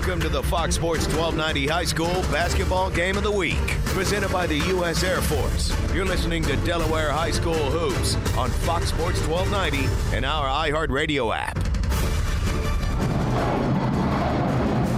Welcome 0.00 0.20
to 0.22 0.30
the 0.30 0.42
Fox 0.42 0.76
Sports 0.76 1.04
1290 1.08 1.66
High 1.66 1.84
School 1.84 2.22
Basketball 2.32 2.88
Game 2.88 3.18
of 3.18 3.22
the 3.22 3.30
Week, 3.30 3.58
presented 3.84 4.32
by 4.32 4.46
the 4.46 4.56
U.S. 4.56 5.04
Air 5.04 5.20
Force. 5.20 5.74
You're 5.92 6.06
listening 6.06 6.42
to 6.44 6.56
Delaware 6.64 7.10
High 7.10 7.32
School 7.32 7.52
Hoops 7.52 8.14
on 8.34 8.48
Fox 8.48 8.88
Sports 8.88 9.20
1290 9.28 10.16
and 10.16 10.24
our 10.24 10.46
iHeartRadio 10.66 11.36
app. 11.36 11.69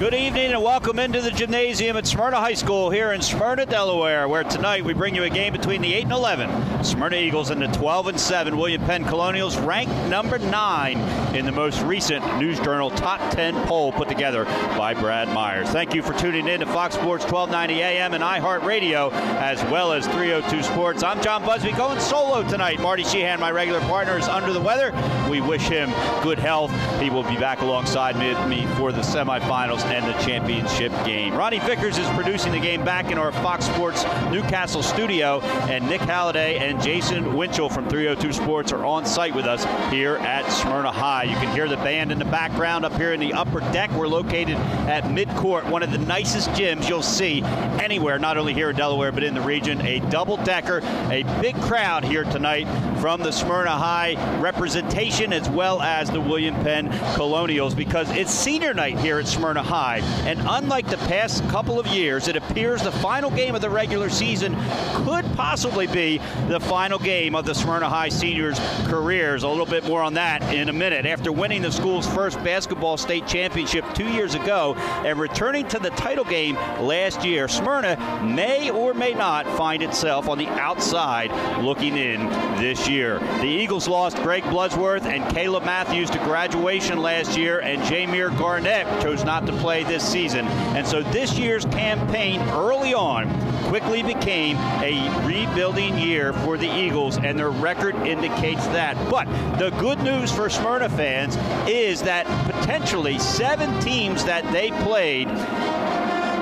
Good 0.02 0.14
evening 0.14 0.50
and 0.52 0.60
welcome 0.60 0.98
into 0.98 1.20
the 1.20 1.30
gymnasium 1.30 1.96
at 1.96 2.08
Smyrna 2.08 2.40
High 2.40 2.54
School 2.54 2.90
here 2.90 3.12
in 3.12 3.22
Smyrna, 3.22 3.66
Delaware, 3.66 4.26
where 4.26 4.42
tonight 4.42 4.84
we 4.84 4.94
bring 4.94 5.14
you 5.14 5.22
a 5.22 5.30
game 5.30 5.52
between 5.52 5.80
the 5.80 5.94
8 5.94 6.02
and 6.02 6.12
11 6.12 6.84
Smyrna 6.84 7.14
Eagles 7.14 7.50
and 7.50 7.62
the 7.62 7.68
12 7.68 8.08
and 8.08 8.18
7 8.18 8.56
William 8.56 8.82
Penn 8.84 9.04
Colonials, 9.04 9.56
ranked 9.58 9.94
number 10.08 10.40
9 10.40 10.98
in 11.36 11.46
the 11.46 11.52
most 11.52 11.80
recent 11.82 12.24
News 12.38 12.58
Journal 12.58 12.90
Top 12.90 13.20
10 13.30 13.54
poll 13.68 13.92
put 13.92 14.08
together 14.08 14.44
by 14.76 14.92
Brad 14.92 15.28
Myers. 15.28 15.68
Thank 15.68 15.94
you 15.94 16.02
for 16.02 16.14
tuning 16.14 16.48
in 16.48 16.58
to 16.58 16.66
Fox 16.66 16.96
Sports 16.96 17.22
1290 17.22 17.80
AM 17.80 18.12
and 18.12 18.24
iHeartRadio, 18.24 19.12
as 19.12 19.62
well 19.70 19.92
as 19.92 20.04
302 20.08 20.64
Sports. 20.64 21.04
I'm 21.04 21.22
John 21.22 21.44
Busby 21.44 21.70
going 21.70 22.00
solo 22.00 22.42
tonight. 22.48 22.80
Marty 22.80 23.04
Sheehan, 23.04 23.38
my 23.38 23.52
regular 23.52 23.80
partner, 23.82 24.18
is 24.18 24.26
under 24.26 24.52
the 24.52 24.60
weather. 24.60 24.92
We 25.30 25.40
wish 25.40 25.68
him 25.68 25.90
good 26.24 26.40
health. 26.40 26.72
He 27.00 27.08
will 27.08 27.22
be 27.22 27.36
back 27.36 27.60
alongside 27.60 28.16
me 28.48 28.66
for 28.74 28.90
the 28.90 29.02
semifinals 29.02 29.91
and 29.92 30.06
the 30.06 30.18
championship 30.24 30.90
game. 31.04 31.34
Ronnie 31.34 31.58
Vickers 31.58 31.98
is 31.98 32.08
producing 32.10 32.52
the 32.52 32.58
game 32.58 32.82
back 32.82 33.10
in 33.10 33.18
our 33.18 33.30
Fox 33.30 33.66
Sports 33.66 34.04
Newcastle 34.30 34.82
studio, 34.82 35.40
and 35.68 35.86
Nick 35.86 36.00
Halliday 36.00 36.56
and 36.56 36.82
Jason 36.82 37.36
Winchell 37.36 37.68
from 37.68 37.86
302 37.90 38.32
Sports 38.32 38.72
are 38.72 38.86
on 38.86 39.04
site 39.04 39.34
with 39.34 39.44
us 39.44 39.64
here 39.92 40.16
at 40.16 40.50
Smyrna 40.50 40.90
High. 40.90 41.24
You 41.24 41.36
can 41.36 41.54
hear 41.54 41.68
the 41.68 41.76
band 41.76 42.10
in 42.10 42.18
the 42.18 42.24
background 42.24 42.86
up 42.86 42.94
here 42.94 43.12
in 43.12 43.20
the 43.20 43.34
upper 43.34 43.60
deck. 43.60 43.90
We're 43.92 44.08
located 44.08 44.56
at 44.88 45.04
midcourt, 45.04 45.68
one 45.68 45.82
of 45.82 45.92
the 45.92 45.98
nicest 45.98 46.48
gyms 46.50 46.88
you'll 46.88 47.02
see 47.02 47.42
anywhere, 47.42 48.18
not 48.18 48.38
only 48.38 48.54
here 48.54 48.70
in 48.70 48.76
Delaware, 48.76 49.12
but 49.12 49.22
in 49.22 49.34
the 49.34 49.42
region. 49.42 49.82
A 49.82 50.00
double 50.08 50.38
decker, 50.38 50.80
a 51.10 51.22
big 51.42 51.54
crowd 51.62 52.02
here 52.02 52.24
tonight 52.24 52.66
from 52.98 53.20
the 53.20 53.30
Smyrna 53.30 53.76
High 53.76 54.40
representation 54.40 55.34
as 55.34 55.50
well 55.50 55.82
as 55.82 56.08
the 56.08 56.20
William 56.20 56.54
Penn 56.62 56.88
Colonials 57.14 57.74
because 57.74 58.10
it's 58.12 58.32
senior 58.32 58.72
night 58.72 58.98
here 58.98 59.18
at 59.18 59.26
Smyrna 59.26 59.62
High. 59.62 59.81
And 59.82 60.40
unlike 60.46 60.86
the 60.86 60.96
past 60.98 61.46
couple 61.48 61.80
of 61.80 61.86
years, 61.88 62.28
it 62.28 62.36
appears 62.36 62.82
the 62.82 62.92
final 62.92 63.30
game 63.30 63.54
of 63.54 63.60
the 63.60 63.70
regular 63.70 64.08
season 64.08 64.56
could 65.04 65.24
possibly 65.34 65.86
be 65.88 66.18
the 66.48 66.60
final 66.60 66.98
game 66.98 67.34
of 67.34 67.44
the 67.44 67.54
Smyrna 67.54 67.88
High 67.88 68.08
seniors' 68.08 68.60
careers. 68.86 69.42
A 69.42 69.48
little 69.48 69.66
bit 69.66 69.84
more 69.84 70.02
on 70.02 70.14
that 70.14 70.42
in 70.54 70.68
a 70.68 70.72
minute. 70.72 71.04
After 71.04 71.32
winning 71.32 71.62
the 71.62 71.72
school's 71.72 72.06
first 72.06 72.42
basketball 72.44 72.96
state 72.96 73.26
championship 73.26 73.84
two 73.94 74.08
years 74.08 74.34
ago 74.34 74.74
and 75.04 75.18
returning 75.18 75.66
to 75.68 75.78
the 75.78 75.90
title 75.90 76.24
game 76.24 76.54
last 76.80 77.24
year, 77.24 77.48
Smyrna 77.48 77.96
may 78.22 78.70
or 78.70 78.94
may 78.94 79.14
not 79.14 79.46
find 79.56 79.82
itself 79.82 80.28
on 80.28 80.38
the 80.38 80.48
outside 80.48 81.30
looking 81.60 81.96
in 81.96 82.28
this 82.60 82.88
year. 82.88 83.18
The 83.18 83.48
Eagles 83.48 83.88
lost 83.88 84.16
Greg 84.18 84.44
Bloodsworth 84.44 85.02
and 85.02 85.28
Caleb 85.34 85.64
Matthews 85.64 86.10
to 86.10 86.18
graduation 86.18 86.98
last 86.98 87.36
year, 87.36 87.60
and 87.60 87.82
Jamir 87.82 88.36
Garnett 88.38 88.86
chose 89.02 89.24
not 89.24 89.44
to 89.46 89.52
play 89.62 89.84
this 89.84 90.06
season. 90.06 90.46
And 90.76 90.84
so 90.84 91.02
this 91.04 91.38
year's 91.38 91.64
campaign 91.66 92.40
early 92.50 92.92
on 92.92 93.30
quickly 93.68 94.02
became 94.02 94.56
a 94.82 95.24
rebuilding 95.24 95.96
year 95.96 96.32
for 96.32 96.58
the 96.58 96.66
Eagles, 96.66 97.16
and 97.16 97.38
their 97.38 97.50
record 97.50 97.94
indicates 97.94 98.66
that. 98.66 98.96
But 99.08 99.26
the 99.58 99.70
good 99.78 100.00
news 100.00 100.32
for 100.32 100.50
Smyrna 100.50 100.88
fans 100.88 101.36
is 101.68 102.02
that 102.02 102.26
potentially 102.50 103.18
seven 103.20 103.80
teams 103.80 104.24
that 104.24 104.44
they 104.52 104.72
played 104.82 105.28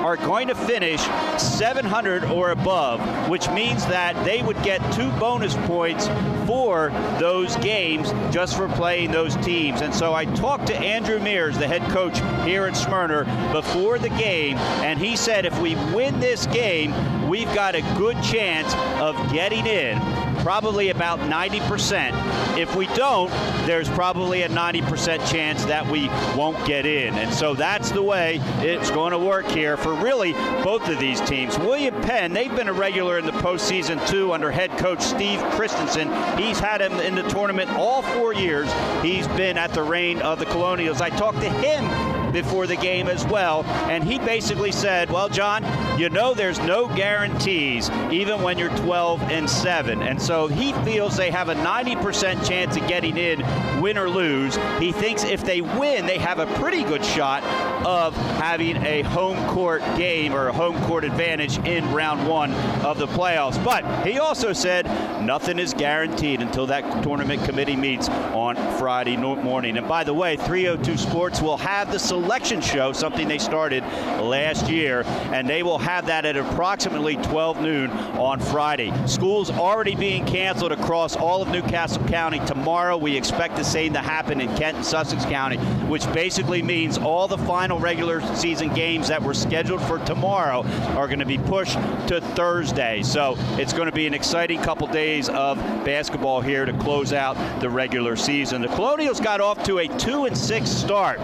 are 0.01 0.17
going 0.17 0.47
to 0.47 0.55
finish 0.55 1.01
700 1.37 2.25
or 2.25 2.51
above, 2.51 3.29
which 3.29 3.49
means 3.49 3.85
that 3.87 4.23
they 4.25 4.41
would 4.41 4.61
get 4.63 4.79
two 4.93 5.11
bonus 5.13 5.55
points 5.67 6.07
for 6.45 6.89
those 7.19 7.55
games 7.57 8.11
just 8.33 8.55
for 8.55 8.67
playing 8.67 9.11
those 9.11 9.35
teams. 9.37 9.81
And 9.81 9.93
so 9.93 10.13
I 10.13 10.25
talked 10.25 10.67
to 10.67 10.75
Andrew 10.75 11.19
Mears, 11.19 11.57
the 11.57 11.67
head 11.67 11.83
coach 11.91 12.19
here 12.45 12.65
at 12.65 12.75
Smyrna, 12.75 13.51
before 13.51 13.99
the 13.99 14.09
game, 14.09 14.57
and 14.57 14.99
he 14.99 15.15
said 15.15 15.45
if 15.45 15.59
we 15.59 15.75
win 15.93 16.19
this 16.19 16.45
game, 16.47 17.29
we've 17.29 17.53
got 17.53 17.75
a 17.75 17.81
good 17.97 18.21
chance 18.23 18.73
of 18.99 19.15
getting 19.31 19.65
in 19.65 19.97
probably 20.41 20.89
about 20.89 21.19
90%. 21.19 22.57
If 22.57 22.75
we 22.75 22.87
don't, 22.87 23.29
there's 23.65 23.89
probably 23.89 24.41
a 24.41 24.49
90% 24.49 25.31
chance 25.31 25.63
that 25.65 25.87
we 25.87 26.07
won't 26.35 26.65
get 26.65 26.85
in. 26.85 27.13
And 27.15 27.33
so 27.33 27.53
that's 27.53 27.91
the 27.91 28.01
way 28.01 28.39
it's 28.59 28.91
going 28.91 29.11
to 29.11 29.19
work 29.19 29.45
here 29.45 29.77
for 29.77 29.93
really 29.93 30.33
both 30.63 30.87
of 30.89 30.99
these 30.99 31.21
teams. 31.21 31.57
William 31.59 31.99
Penn, 32.01 32.33
they've 32.33 32.55
been 32.55 32.67
a 32.67 32.73
regular 32.73 33.19
in 33.19 33.25
the 33.25 33.31
postseason 33.33 34.05
too 34.07 34.33
under 34.33 34.51
head 34.51 34.71
coach 34.77 35.01
Steve 35.01 35.39
Christensen. 35.51 36.07
He's 36.37 36.59
had 36.59 36.81
him 36.81 36.93
in 36.93 37.15
the 37.15 37.23
tournament 37.29 37.69
all 37.71 38.01
four 38.01 38.33
years. 38.33 38.71
He's 39.01 39.27
been 39.29 39.57
at 39.57 39.73
the 39.73 39.83
reign 39.83 40.21
of 40.21 40.39
the 40.39 40.45
Colonials. 40.45 41.01
I 41.01 41.09
talked 41.09 41.39
to 41.41 41.49
him 41.49 42.10
before 42.31 42.67
the 42.67 42.75
game 42.75 43.07
as 43.07 43.25
well. 43.25 43.63
And 43.89 44.03
he 44.03 44.19
basically 44.19 44.71
said, 44.71 45.09
Well, 45.09 45.29
John, 45.29 45.65
you 45.99 46.09
know 46.09 46.33
there's 46.33 46.59
no 46.59 46.87
guarantees 46.87 47.89
even 48.11 48.41
when 48.41 48.57
you're 48.57 48.75
12 48.77 49.21
and 49.23 49.49
7. 49.49 50.01
And 50.01 50.21
so 50.21 50.47
he 50.47 50.73
feels 50.83 51.15
they 51.17 51.31
have 51.31 51.49
a 51.49 51.55
90% 51.55 52.47
chance 52.47 52.75
of 52.75 52.87
getting 52.87 53.17
in, 53.17 53.41
win 53.81 53.97
or 53.97 54.09
lose. 54.09 54.57
He 54.79 54.91
thinks 54.91 55.23
if 55.23 55.43
they 55.43 55.61
win, 55.61 56.05
they 56.05 56.17
have 56.17 56.39
a 56.39 56.47
pretty 56.59 56.83
good 56.83 57.03
shot 57.03 57.43
of 57.85 58.15
having 58.15 58.77
a 58.77 59.01
home 59.03 59.37
court 59.49 59.81
game 59.95 60.33
or 60.33 60.47
a 60.47 60.53
home 60.53 60.79
court 60.83 61.03
advantage 61.03 61.57
in 61.59 61.91
round 61.91 62.27
one 62.27 62.53
of 62.83 62.97
the 62.97 63.07
playoffs. 63.07 63.63
But 63.63 64.05
he 64.05 64.19
also 64.19 64.53
said 64.53 64.87
nothing 65.25 65.59
is 65.59 65.73
guaranteed 65.73 66.41
until 66.41 66.67
that 66.67 67.03
tournament 67.03 67.43
committee 67.45 67.75
meets 67.75 68.09
on 68.09 68.55
Friday 68.77 69.17
morning. 69.17 69.77
And 69.77 69.87
by 69.87 70.03
the 70.03 70.13
way, 70.13 70.35
302 70.35 70.97
Sports 70.97 71.41
will 71.41 71.57
have 71.57 71.91
the 71.91 71.99
selection 71.99 72.61
show, 72.61 72.91
something 72.91 73.27
they 73.27 73.37
started 73.37 73.83
last 74.21 74.69
year, 74.69 75.03
and 75.31 75.47
they 75.47 75.63
will 75.63 75.77
have 75.77 76.07
that 76.07 76.25
at 76.25 76.37
approximately 76.37 77.15
12 77.17 77.61
noon 77.61 77.91
on 77.91 78.39
Friday. 78.39 78.91
School's 79.07 79.51
already 79.51 79.95
being 79.95 80.25
canceled 80.25 80.71
across 80.71 81.15
all 81.15 81.41
of 81.41 81.49
Newcastle 81.49 82.03
County 82.07 82.39
tomorrow. 82.45 82.97
We 82.97 83.15
expect 83.15 83.55
the 83.55 83.63
same 83.63 83.93
to 83.93 83.99
happen 83.99 84.41
in 84.41 84.47
Kent 84.57 84.77
and 84.77 84.85
Sussex 84.85 85.25
County, 85.25 85.57
which 85.87 86.11
basically 86.13 86.61
means 86.61 86.97
all 86.97 87.27
the 87.27 87.37
final 87.37 87.79
regular 87.79 88.21
season 88.35 88.73
games 88.73 89.07
that 89.09 89.21
were 89.21 89.33
scheduled 89.33 89.81
for 89.83 89.99
tomorrow 89.99 90.63
are 90.95 91.07
going 91.07 91.19
to 91.19 91.25
be 91.25 91.37
pushed 91.37 91.77
to 92.07 92.21
Thursday. 92.35 93.03
So 93.03 93.35
it's 93.59 93.73
going 93.73 93.87
to 93.87 93.91
be 93.91 94.07
an 94.07 94.13
exciting 94.13 94.61
couple 94.61 94.87
days 94.87 95.10
of 95.11 95.57
basketball 95.83 96.41
here 96.41 96.65
to 96.65 96.73
close 96.73 97.11
out 97.11 97.35
the 97.59 97.69
regular 97.69 98.15
season. 98.15 98.61
The 98.61 98.69
Colonials 98.69 99.19
got 99.19 99.41
off 99.41 99.61
to 99.63 99.79
a 99.79 99.87
2 99.87 100.25
and 100.25 100.37
6 100.37 100.69
start. 100.69 101.19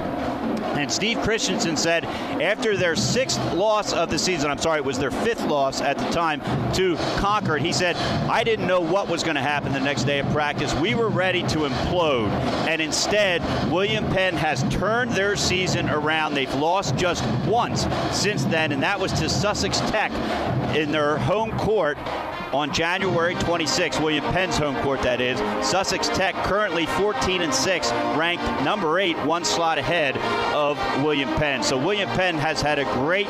And 0.77 0.91
Steve 0.91 1.19
Christensen 1.21 1.75
said 1.75 2.05
after 2.05 2.77
their 2.77 2.95
sixth 2.95 3.39
loss 3.53 3.93
of 3.93 4.11
the 4.11 4.19
season, 4.19 4.51
I'm 4.51 4.59
sorry, 4.59 4.77
it 4.77 4.85
was 4.85 4.99
their 4.99 5.09
fifth 5.09 5.43
loss 5.47 5.81
at 5.81 5.97
the 5.97 6.07
time 6.09 6.39
to 6.73 6.95
Concord, 7.17 7.63
he 7.63 7.73
said, 7.73 7.95
I 8.29 8.43
didn't 8.43 8.67
know 8.67 8.79
what 8.79 9.07
was 9.07 9.23
going 9.23 9.37
to 9.37 9.41
happen 9.41 9.73
the 9.73 9.79
next 9.79 10.03
day 10.03 10.19
of 10.19 10.27
practice. 10.31 10.75
We 10.75 10.93
were 10.93 11.09
ready 11.09 11.41
to 11.47 11.59
implode. 11.59 12.29
And 12.67 12.79
instead, 12.79 13.41
William 13.71 14.05
Penn 14.11 14.35
has 14.35 14.63
turned 14.69 15.11
their 15.11 15.35
season 15.35 15.89
around. 15.89 16.35
They've 16.35 16.53
lost 16.53 16.95
just 16.95 17.25
once 17.47 17.87
since 18.11 18.43
then, 18.45 18.71
and 18.71 18.83
that 18.83 18.99
was 18.99 19.11
to 19.13 19.29
Sussex 19.29 19.79
Tech 19.79 20.11
in 20.75 20.91
their 20.91 21.17
home 21.17 21.57
court 21.57 21.97
on 22.53 22.73
January 22.73 23.35
26. 23.35 23.99
William 23.99 24.23
Penn's 24.33 24.57
home 24.57 24.75
court, 24.83 25.01
that 25.01 25.21
is. 25.21 25.37
Sussex 25.67 26.07
Tech 26.09 26.35
currently 26.43 26.85
14 26.85 27.41
and 27.41 27.53
6, 27.53 27.91
ranked 28.15 28.43
number 28.63 28.99
eight, 28.99 29.17
one 29.19 29.43
slot 29.43 29.77
ahead 29.77 30.17
of 30.53 30.77
William 31.03 31.29
Penn. 31.35 31.63
So 31.63 31.77
William 31.77 32.09
Penn 32.09 32.35
has 32.37 32.61
had 32.61 32.79
a 32.79 32.85
great 32.93 33.27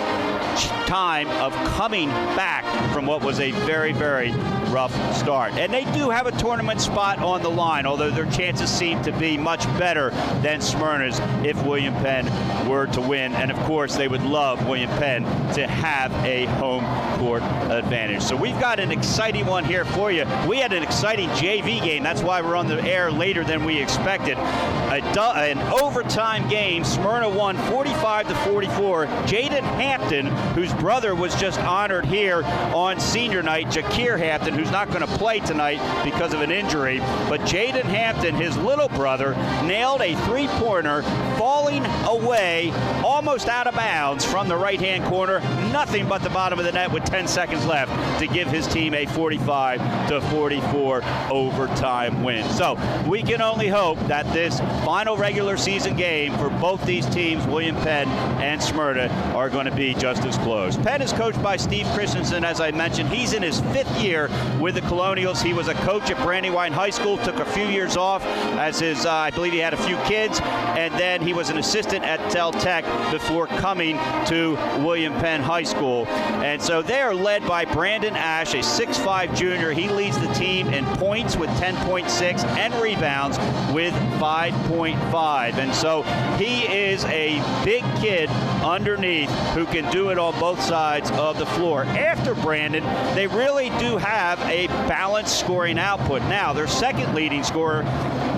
time 0.88 1.28
of 1.30 1.54
coming 1.76 2.10
back 2.10 2.64
from 2.94 3.06
what 3.06 3.24
was 3.24 3.40
a 3.40 3.52
very, 3.52 3.92
very 3.92 4.32
rough 4.70 4.94
start. 5.16 5.54
And 5.54 5.74
they 5.74 5.86
do 5.94 6.10
have 6.10 6.28
a 6.28 6.32
tournament 6.34 6.82
spot 6.82 7.20
on 7.20 7.42
the 7.42 7.50
line, 7.50 7.86
although 7.86 8.10
their 8.10 8.30
chances 8.32 8.70
seem 8.70 9.02
to 9.04 9.12
be 9.14 9.38
much 9.38 9.66
better 9.78 10.12
than 10.42 10.62
Smyrna's 10.62 11.20
if 11.46 11.62
William 11.66 11.94
Penn 11.96 12.26
were 12.68 12.88
to 12.88 13.02
win. 13.02 13.34
And 13.34 13.52
of 13.52 13.58
course, 13.66 13.96
they 13.96 14.08
would 14.08 14.24
love 14.24 14.66
William 14.68 14.90
Penn 14.92 15.24
to 15.54 15.68
have 15.68 16.12
a 16.26 16.46
home 16.46 16.86
court 17.20 17.44
advantage. 17.44 18.22
So 18.24 18.36
we've 18.36 18.60
got 18.60 18.80
an 18.80 18.92
exciting 19.08 19.46
one 19.46 19.64
here 19.64 19.86
for 19.86 20.12
you. 20.12 20.26
We 20.50 20.58
had 20.58 20.74
an 20.74 20.84
exciting 20.84 21.30
JV 21.30 21.82
game. 21.82 22.04
That's 22.04 22.22
why 22.22 22.42
we're 22.42 22.58
on 22.58 22.68
the 22.68 22.84
air 22.84 23.10
later 23.10 23.46
than 23.46 23.64
we 23.64 23.82
expected. 23.82 24.38
A, 24.38 25.02
an 25.22 25.60
overtime 25.82 26.50
game. 26.50 26.84
Smyrna 26.84 27.30
won 27.30 27.56
45 27.58 28.28
to 28.28 28.36
44. 28.36 29.06
Jaden 29.06 29.62
Hampton, 29.62 30.26
whose 30.54 30.74
brother 30.74 31.16
was 31.16 31.34
just 31.36 31.58
honored 31.62 32.06
here 32.06 32.44
on 32.76 33.00
senior 33.00 33.42
night, 33.42 33.68
Jakir 33.68 34.20
Hampton, 34.20 34.54
who's 34.54 34.72
not 34.72 34.90
going 34.90 35.00
to 35.00 35.18
play 35.18 35.40
tonight 35.40 35.80
because 36.04 36.34
of 36.34 36.42
an 36.42 36.52
injury. 36.52 37.00
But 37.30 37.40
Jaden 37.42 37.84
Hampton, 37.84 38.36
his 38.36 38.58
little 38.58 38.90
brother, 38.90 39.36
nailed 39.64 40.02
a 40.02 40.16
three 40.26 40.48
pointer, 40.48 41.02
falling 41.38 41.86
away 42.06 42.72
almost 43.18 43.50
out 43.50 43.66
of 43.66 43.74
bounds 43.74 44.24
from 44.24 44.48
the 44.48 44.56
right 44.56 44.80
hand 44.80 45.04
corner. 45.06 45.40
Nothing 45.72 46.08
but 46.08 46.22
the 46.22 46.30
bottom 46.30 46.60
of 46.60 46.66
the 46.66 46.72
net 46.72 46.92
with 46.92 47.04
10 47.04 47.28
seconds 47.28 47.66
left 47.66 48.20
to 48.20 48.28
give 48.28 48.48
his 48.48 48.68
team 48.68 48.94
a 48.94 49.08
45 49.08 50.10
to 50.10 50.22
44 50.22 51.02
overtime 51.32 52.24
win. 52.24 52.48
So 52.52 52.78
we 53.08 53.24
can 53.24 53.42
only 53.42 53.70
hope 53.70 53.98
that 54.02 54.32
this 54.34 54.60
final 54.86 55.18
regular 55.18 55.58
season 55.58 55.98
game 55.98 56.38
for 56.38 56.52
both 56.62 56.86
these 56.86 57.08
teams, 57.08 57.44
William 57.48 57.76
Penn 57.78 58.08
and 58.40 58.62
Smyrna, 58.62 59.08
are 59.34 59.50
going 59.50 59.66
to 59.66 59.76
be 59.76 59.96
just 59.96 60.24
as 60.24 60.38
close. 60.38 60.78
Penn 60.78 61.02
is 61.02 61.12
coached 61.12 61.42
by 61.42 61.58
Steve 61.58 61.88
Christensen, 61.96 62.44
as 62.44 62.62
I 62.62 62.70
mentioned. 62.70 63.10
He's 63.10 63.34
in 63.34 63.42
his 63.42 63.62
fifth 63.62 64.00
year 64.00 64.30
with 64.60 64.76
the 64.76 64.82
Colonials. 64.82 65.42
He 65.42 65.54
was 65.54 65.70
a 65.70 65.74
coach 65.74 66.12
at 66.12 66.18
Brandywine 66.24 66.72
High 66.72 66.92
School, 66.92 67.18
took 67.18 67.40
a 67.40 67.46
few 67.46 67.66
years 67.66 67.98
off 67.98 68.24
as 68.60 68.80
his, 68.80 69.08
uh, 69.08 69.12
I 69.12 69.32
believe 69.32 69.54
he 69.54 69.60
had 69.60 69.74
a 69.74 69.78
few 69.88 69.98
kids, 70.04 70.40
and 70.44 70.94
then 71.00 71.20
he 71.24 71.34
was 71.34 71.50
an 71.50 71.58
assistant 71.58 72.06
at 72.06 72.20
Del 72.32 72.52
Tech 72.52 72.86
before 73.12 73.48
coming 73.48 73.98
to 74.26 74.56
William 74.84 75.14
Penn 75.14 75.42
High 75.42 75.64
School. 75.64 76.06
And 76.08 76.62
so 76.62 76.82
they 76.82 77.02
are 77.02 77.14
led 77.14 77.46
by 77.48 77.66
Brandon 77.66 78.16
Ash, 78.16 78.54
a 78.54 78.58
6'5 78.58 79.36
junior. 79.36 79.72
He 79.72 79.90
leads 79.90 80.18
the 80.20 80.32
team 80.34 80.68
in 80.70 80.86
points 80.98 81.36
with 81.36 81.50
10.6 81.52 82.44
and 82.44 82.74
rebounds 82.76 83.38
with 83.74 83.94
5.5. 84.20 85.58
And 85.58 85.74
so 85.74 86.04
he 86.38 86.64
is 86.64 87.04
a 87.06 87.42
big 87.64 87.84
kid 87.98 88.30
underneath 88.64 89.30
who 89.54 89.66
can 89.66 89.90
do 89.92 90.10
it 90.10 90.18
on 90.18 90.38
both 90.40 90.62
sides 90.62 91.10
of 91.12 91.38
the 91.38 91.46
floor. 91.46 91.84
After 91.84 92.36
Brandon, 92.36 92.84
they 93.16 93.28
really 93.28 93.70
do 93.80 93.98
have 93.98 94.40
a 94.42 94.68
balanced 94.88 95.40
scoring 95.40 95.80
output. 95.80 96.22
Now, 96.24 96.54
their 96.54 96.68
second 96.68 97.14
leading 97.16 97.44
scorer, 97.44 97.82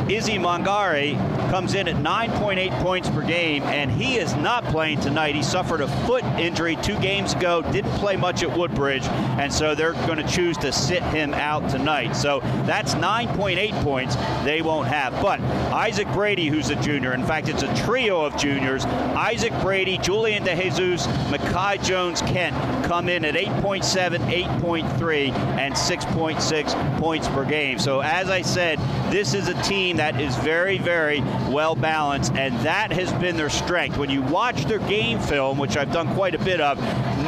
Izzy 0.09 0.37
Mangari, 0.37 1.17
comes 1.49 1.73
in 1.73 1.87
at 1.87 1.95
9.8 1.95 2.71
points 2.81 3.09
per 3.09 3.21
game, 3.21 3.63
and 3.63 3.91
he 3.91 4.17
is 4.17 4.35
not 4.35 4.58
playing 4.65 4.99
tonight. 4.99 5.35
He 5.35 5.43
suffered 5.43 5.81
a 5.81 5.87
foot 6.05 6.23
injury 6.37 6.75
two 6.77 6.99
games 6.99 7.33
ago, 7.33 7.61
didn't 7.61 7.91
play 7.93 8.15
much 8.15 8.43
at 8.43 8.55
Woodbridge, 8.55 9.05
and 9.05 9.51
so 9.51 9.75
they're 9.75 9.93
going 9.93 10.17
to 10.17 10.27
choose 10.27 10.57
to 10.57 10.71
sit 10.71 11.03
him 11.03 11.33
out 11.33 11.69
tonight. 11.69 12.13
So 12.15 12.39
that's 12.65 12.95
9.8 12.95 13.83
points 13.83 14.15
they 14.43 14.61
won't 14.61 14.87
have. 14.87 15.13
But 15.21 15.39
Isaac 15.71 16.07
Brady, 16.13 16.47
who's 16.47 16.69
a 16.69 16.75
junior, 16.75 17.13
in 17.13 17.23
fact, 17.23 17.49
it's 17.49 17.63
a 17.63 17.75
trio 17.83 18.23
of 18.23 18.37
juniors 18.37 18.85
Isaac 18.85 19.53
Brady, 19.61 19.97
Julian 19.97 20.43
DeJesus, 20.43 21.05
Makai 21.29 21.83
Jones 21.83 22.21
Kent 22.21 22.55
come 22.85 23.09
in 23.09 23.25
at 23.25 23.35
8.7, 23.35 24.17
8.3, 24.17 25.31
and 25.59 25.73
6.6 25.73 26.99
points 26.99 27.27
per 27.27 27.45
game. 27.45 27.79
So, 27.79 27.99
as 28.01 28.29
I 28.29 28.41
said, 28.41 28.79
this 29.11 29.33
is 29.33 29.47
a 29.47 29.61
team 29.63 29.97
that 29.97 30.19
is 30.19 30.35
very, 30.37 30.77
very 30.77 31.21
well 31.49 31.75
balanced, 31.75 32.33
and 32.33 32.57
that 32.59 32.91
has 32.91 33.11
been 33.13 33.37
their 33.37 33.49
strength. 33.49 33.97
When 33.97 34.09
you 34.09 34.21
watch 34.21 34.48
their 34.55 34.79
game 34.79 35.19
film, 35.19 35.57
which 35.57 35.77
I've 35.77 35.91
done 35.91 36.13
quite 36.15 36.35
a 36.35 36.39
bit 36.39 36.59
of, 36.59 36.79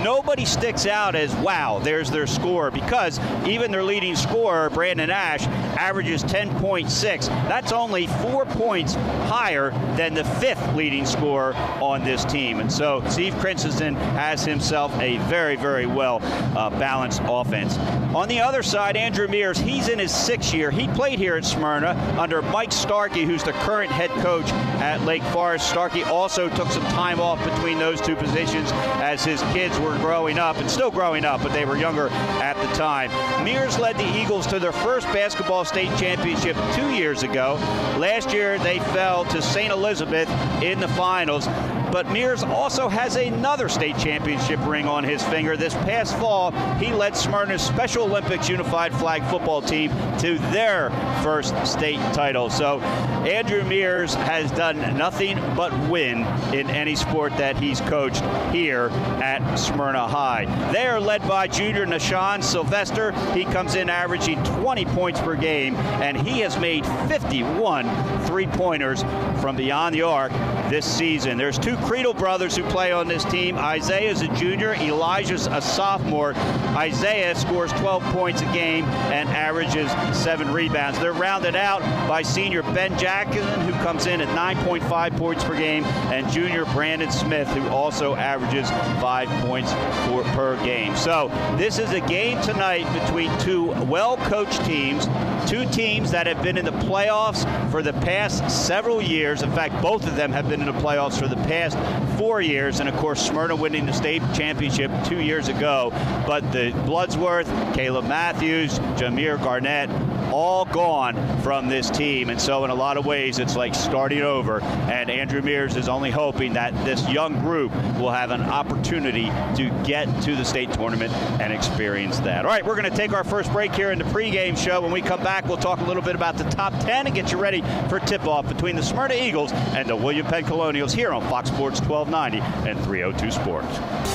nobody 0.03 0.45
sticks 0.45 0.85
out 0.85 1.15
as, 1.15 1.33
wow, 1.35 1.79
there's 1.79 2.09
their 2.09 2.27
score, 2.27 2.71
because 2.71 3.19
even 3.47 3.71
their 3.71 3.83
leading 3.83 4.15
scorer, 4.15 4.69
Brandon 4.69 5.09
Ash, 5.09 5.45
averages 5.81 6.23
10.6. 6.23 7.27
That's 7.49 7.71
only 7.71 8.05
four 8.05 8.45
points 8.45 8.93
higher 8.93 9.71
than 9.97 10.13
the 10.13 10.23
fifth 10.23 10.75
leading 10.75 11.07
scorer 11.07 11.55
on 11.81 12.03
this 12.03 12.23
team. 12.25 12.59
And 12.59 12.71
so 12.71 13.03
Steve 13.09 13.35
Christensen 13.39 13.95
has 13.95 14.45
himself 14.45 14.93
a 15.01 15.17
very, 15.27 15.55
very 15.55 15.87
well 15.87 16.19
uh, 16.55 16.69
balanced 16.69 17.23
offense. 17.25 17.79
On 18.13 18.27
the 18.27 18.41
other 18.41 18.61
side, 18.61 18.95
Andrew 18.95 19.27
Mears, 19.27 19.57
he's 19.57 19.87
in 19.87 19.97
his 19.97 20.13
sixth 20.13 20.53
year. 20.53 20.69
He 20.69 20.87
played 20.89 21.17
here 21.17 21.35
at 21.35 21.45
Smyrna 21.45 21.97
under 22.19 22.43
Mike 22.43 22.71
Starkey, 22.71 23.23
who's 23.23 23.43
the 23.43 23.53
current 23.53 23.89
head 23.89 24.11
coach 24.21 24.49
at 24.81 25.01
Lake 25.01 25.23
Forest. 25.23 25.67
Starkey 25.67 26.03
also 26.03 26.47
took 26.49 26.69
some 26.69 26.83
time 26.89 27.19
off 27.19 27.43
between 27.43 27.79
those 27.79 27.99
two 28.01 28.15
positions 28.15 28.69
as 29.01 29.25
his 29.25 29.41
kids 29.53 29.79
were 29.79 29.97
growing 29.97 30.37
up 30.37 30.57
and 30.57 30.69
still 30.69 30.91
growing 30.91 31.25
up, 31.25 31.41
but 31.41 31.53
they 31.53 31.65
were 31.65 31.77
younger 31.77 32.09
at 32.09 32.55
the 32.57 32.75
time. 32.75 33.09
Mears 33.43 33.79
led 33.79 33.97
the 33.97 34.21
Eagles 34.21 34.45
to 34.47 34.59
their 34.59 34.73
first 34.73 35.07
basketball 35.07 35.65
state 35.71 35.97
championship 35.97 36.57
two 36.73 36.89
years 36.89 37.23
ago. 37.23 37.55
Last 37.97 38.33
year, 38.33 38.59
they 38.59 38.79
fell 38.79 39.23
to 39.23 39.41
St. 39.41 39.71
Elizabeth 39.71 40.29
in 40.61 40.81
the 40.81 40.87
finals. 40.89 41.47
But 41.91 42.09
Mears 42.11 42.41
also 42.43 42.87
has 42.87 43.17
another 43.17 43.67
state 43.67 43.97
championship 43.97 44.59
ring 44.65 44.87
on 44.87 45.03
his 45.03 45.21
finger. 45.23 45.57
This 45.57 45.73
past 45.73 46.17
fall, 46.17 46.51
he 46.77 46.93
led 46.93 47.17
Smyrna's 47.17 47.61
Special 47.61 48.05
Olympics 48.05 48.47
Unified 48.47 48.93
Flag 48.93 49.23
football 49.25 49.61
team 49.61 49.91
to 50.19 50.37
their 50.51 50.89
first 51.21 51.53
state 51.65 51.99
title. 52.13 52.49
So 52.49 52.79
Andrew 52.79 53.63
Mears 53.63 54.13
has 54.13 54.49
done 54.51 54.97
nothing 54.97 55.37
but 55.55 55.77
win 55.89 56.19
in 56.53 56.69
any 56.69 56.95
sport 56.95 57.35
that 57.37 57.57
he's 57.57 57.81
coached 57.81 58.23
here 58.53 58.89
at 59.21 59.55
Smyrna 59.57 60.07
High. 60.07 60.45
They 60.71 60.87
are 60.87 60.99
led 60.99 61.27
by 61.27 61.47
junior 61.47 61.85
Nashawn 61.85 62.43
Sylvester. 62.43 63.11
He 63.33 63.43
comes 63.45 63.75
in 63.75 63.89
averaging 63.89 64.41
20 64.43 64.85
points 64.85 65.19
per 65.19 65.35
game, 65.35 65.75
and 65.75 66.17
he 66.17 66.39
has 66.39 66.57
made 66.57 66.85
51 67.07 67.89
three 68.25 68.47
pointers 68.47 69.03
from 69.41 69.55
beyond 69.55 69.93
the 69.93 70.03
arc 70.03 70.31
this 70.71 70.85
season. 70.85 71.37
There's 71.37 71.59
two 71.59 71.75
Creedle 71.75 72.17
brothers 72.17 72.55
who 72.55 72.63
play 72.69 72.93
on 72.93 73.05
this 73.05 73.25
team. 73.25 73.57
Isaiah 73.57 74.09
is 74.09 74.21
a 74.21 74.29
junior, 74.29 74.73
Elijah's 74.75 75.45
a 75.47 75.61
sophomore. 75.61 76.33
Isaiah 76.77 77.35
scores 77.35 77.73
12 77.73 78.01
points 78.13 78.41
a 78.41 78.45
game 78.45 78.85
and 79.11 79.27
averages 79.27 79.91
seven 80.17 80.53
rebounds. 80.53 80.97
They're 80.97 81.11
rounded 81.11 81.57
out 81.57 81.81
by 82.07 82.21
senior 82.21 82.63
Ben 82.63 82.97
Jackson, 82.97 83.43
who 83.61 83.73
comes 83.83 84.05
in 84.05 84.21
at 84.21 84.29
9.5 84.29 85.17
points 85.17 85.43
per 85.43 85.57
game, 85.57 85.83
and 85.83 86.31
junior 86.31 86.63
Brandon 86.63 87.11
Smith, 87.11 87.49
who 87.49 87.67
also 87.67 88.15
averages 88.15 88.69
five 89.01 89.27
points 89.45 89.73
per 89.73 90.57
game. 90.63 90.95
So 90.95 91.27
this 91.57 91.79
is 91.79 91.91
a 91.91 91.99
game 91.99 92.41
tonight 92.41 92.85
between 93.01 93.37
two 93.39 93.71
well-coached 93.87 94.63
teams, 94.63 95.05
two 95.47 95.65
teams 95.69 96.11
that 96.11 96.27
have 96.27 96.41
been 96.41 96.57
in 96.57 96.65
the 96.65 96.71
playoffs 96.71 97.45
for 97.71 97.81
the 97.81 97.93
past 97.93 98.49
several 98.49 99.01
years. 99.01 99.41
In 99.41 99.51
fact, 99.51 99.81
both 99.81 100.05
of 100.07 100.15
them 100.15 100.31
have 100.31 100.49
been 100.49 100.61
in 100.61 100.67
the 100.67 100.79
playoffs 100.81 101.17
for 101.17 101.27
the 101.27 101.35
past 101.47 101.77
four 102.17 102.41
years, 102.41 102.79
and 102.79 102.87
of 102.87 102.95
course, 102.97 103.25
Smyrna 103.25 103.55
winning 103.55 103.85
the 103.85 103.93
state 103.93 104.21
championship 104.33 104.91
two 105.05 105.21
years 105.21 105.47
ago. 105.47 105.89
But 106.25 106.51
the 106.51 106.71
Bloodsworth, 106.85 107.47
Caleb 107.73 108.05
Matthews, 108.05 108.79
Jameer 108.97 109.41
Garnett, 109.41 109.89
all 110.31 110.65
gone 110.65 111.15
from 111.41 111.67
this 111.67 111.89
team. 111.89 112.29
And 112.29 112.39
so, 112.39 112.63
in 112.63 112.71
a 112.71 112.75
lot 112.75 112.97
of 112.97 113.05
ways, 113.05 113.39
it's 113.39 113.55
like 113.55 113.75
starting 113.75 114.21
over. 114.21 114.61
And 114.61 115.09
Andrew 115.09 115.41
Mears 115.41 115.75
is 115.75 115.87
only 115.87 116.11
hoping 116.11 116.53
that 116.53 116.73
this 116.85 117.07
young 117.09 117.39
group 117.39 117.73
will 117.99 118.11
have 118.11 118.31
an 118.31 118.41
opportunity 118.41 119.25
to 119.55 119.69
get 119.85 120.05
to 120.23 120.35
the 120.35 120.43
state 120.43 120.71
tournament 120.73 121.13
and 121.41 121.53
experience 121.53 122.19
that. 122.19 122.45
All 122.45 122.51
right, 122.51 122.65
we're 122.65 122.75
going 122.75 122.89
to 122.89 122.97
take 122.97 123.13
our 123.13 123.23
first 123.23 123.51
break 123.51 123.73
here 123.73 123.91
in 123.91 123.99
the 123.99 124.05
pregame 124.05 124.57
show. 124.57 124.81
When 124.81 124.91
we 124.91 125.01
come 125.01 125.23
back, 125.23 125.45
we'll 125.47 125.57
talk 125.57 125.79
a 125.81 125.85
little 125.85 126.03
bit 126.03 126.15
about 126.15 126.37
the 126.37 126.43
top 126.45 126.73
10 126.79 127.07
and 127.07 127.15
get 127.15 127.31
you 127.31 127.37
ready 127.37 127.61
for 127.89 127.99
tip 127.99 128.25
off 128.25 128.47
between 128.47 128.75
the 128.75 128.83
Smyrna 128.83 129.15
Eagles 129.15 129.51
and 129.51 129.87
the 129.87 129.95
William 129.95 130.25
Penn 130.25 130.45
Colonials 130.45 130.93
here 130.93 131.11
on 131.11 131.21
Fox 131.29 131.49
Sports 131.49 131.81
1290 131.81 132.69
and 132.69 132.79
302 132.85 133.31
Sports. 133.31 133.67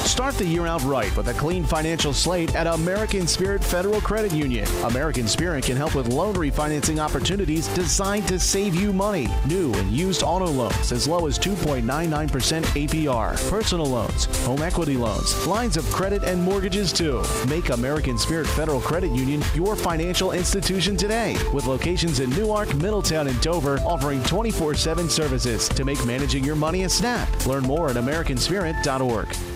Start 0.09 0.35
the 0.37 0.47
year 0.47 0.67
out 0.67 0.83
right 0.85 1.15
with 1.17 1.29
a 1.29 1.35
clean 1.35 1.65
financial 1.65 2.13
slate 2.13 2.55
at 2.55 2.67
American 2.67 3.27
Spirit 3.27 3.63
Federal 3.63 4.01
Credit 4.01 4.33
Union. 4.33 4.67
American 4.85 5.27
Spirit 5.29 5.65
can 5.65 5.77
help 5.77 5.95
with 5.95 6.06
loan 6.09 6.35
refinancing 6.35 6.99
opportunities 6.99 7.17
opportunities 7.27 7.67
designed 7.75 8.29
to 8.29 8.39
save 8.39 8.75
you 8.75 8.93
money. 8.93 9.29
New 9.47 9.73
and 9.75 9.91
used 9.91 10.23
auto 10.23 10.47
loans 10.47 10.93
as 10.93 11.09
low 11.09 11.27
as 11.27 11.39
2.99% 11.39 12.63
APR. 12.63 13.51
Personal 13.51 13.87
loans, 13.87 14.25
home 14.45 14.63
equity 14.63 14.97
loans, 14.97 15.47
lines 15.47 15.77
of 15.77 15.85
credit, 15.87 16.23
and 16.25 16.43
mortgages 16.43 16.93
too. 16.93 17.23
Make 17.49 17.71
American 17.71 18.19
Spirit 18.19 18.47
Federal 18.47 18.81
Credit 18.81 19.11
Union 19.11 19.43
your 19.55 19.77
financial 19.77 20.33
institution 20.33 20.97
today 20.97 21.37
with 21.53 21.67
locations 21.67 22.21
in 22.21 22.31
Newark, 22.31 22.75
Middletown, 22.77 23.29
and 23.29 23.41
Dover 23.41 23.79
offering 23.81 24.23
24 24.25 24.75
7 24.75 25.09
services 25.09 25.69
to 25.71 25.85
make 25.85 26.05
managing 26.07 26.45
your 26.45 26.57
money 26.57 26.85
a 26.85 26.89
snap. 26.89 27.29
Learn 27.47 27.65
more 27.65 27.91
at 27.91 27.97
AmericanSpirit.org. 27.97 29.56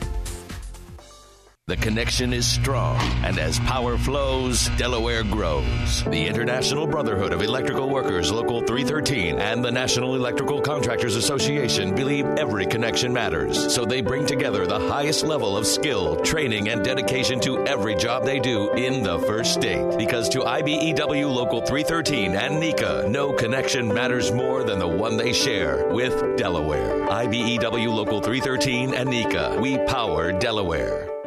The 1.70 1.76
connection 1.76 2.32
is 2.32 2.48
strong, 2.48 2.96
and 3.22 3.38
as 3.38 3.60
power 3.60 3.96
flows, 3.96 4.68
Delaware 4.70 5.22
grows. 5.22 6.02
The 6.02 6.26
International 6.26 6.84
Brotherhood 6.84 7.32
of 7.32 7.42
Electrical 7.42 7.88
Workers, 7.88 8.32
Local 8.32 8.60
313, 8.60 9.38
and 9.38 9.64
the 9.64 9.70
National 9.70 10.16
Electrical 10.16 10.60
Contractors 10.60 11.14
Association 11.14 11.94
believe 11.94 12.26
every 12.26 12.66
connection 12.66 13.12
matters, 13.12 13.72
so 13.72 13.84
they 13.84 14.00
bring 14.00 14.26
together 14.26 14.66
the 14.66 14.80
highest 14.88 15.22
level 15.22 15.56
of 15.56 15.64
skill, 15.64 16.16
training, 16.16 16.70
and 16.70 16.82
dedication 16.82 17.38
to 17.38 17.64
every 17.68 17.94
job 17.94 18.24
they 18.24 18.40
do 18.40 18.72
in 18.72 19.04
the 19.04 19.20
first 19.20 19.54
state. 19.54 19.96
Because 19.96 20.28
to 20.30 20.40
IBEW 20.40 21.32
Local 21.32 21.60
313 21.60 22.34
and 22.34 22.60
NECA, 22.60 23.08
no 23.08 23.32
connection 23.32 23.86
matters 23.86 24.32
more 24.32 24.64
than 24.64 24.80
the 24.80 24.88
one 24.88 25.16
they 25.16 25.32
share 25.32 25.86
with 25.90 26.36
Delaware. 26.36 27.06
IBEW 27.06 27.94
Local 27.94 28.20
313 28.20 28.92
and 28.92 29.08
NECA, 29.08 29.60
we 29.60 29.78
power 29.86 30.32
Delaware. 30.32 31.19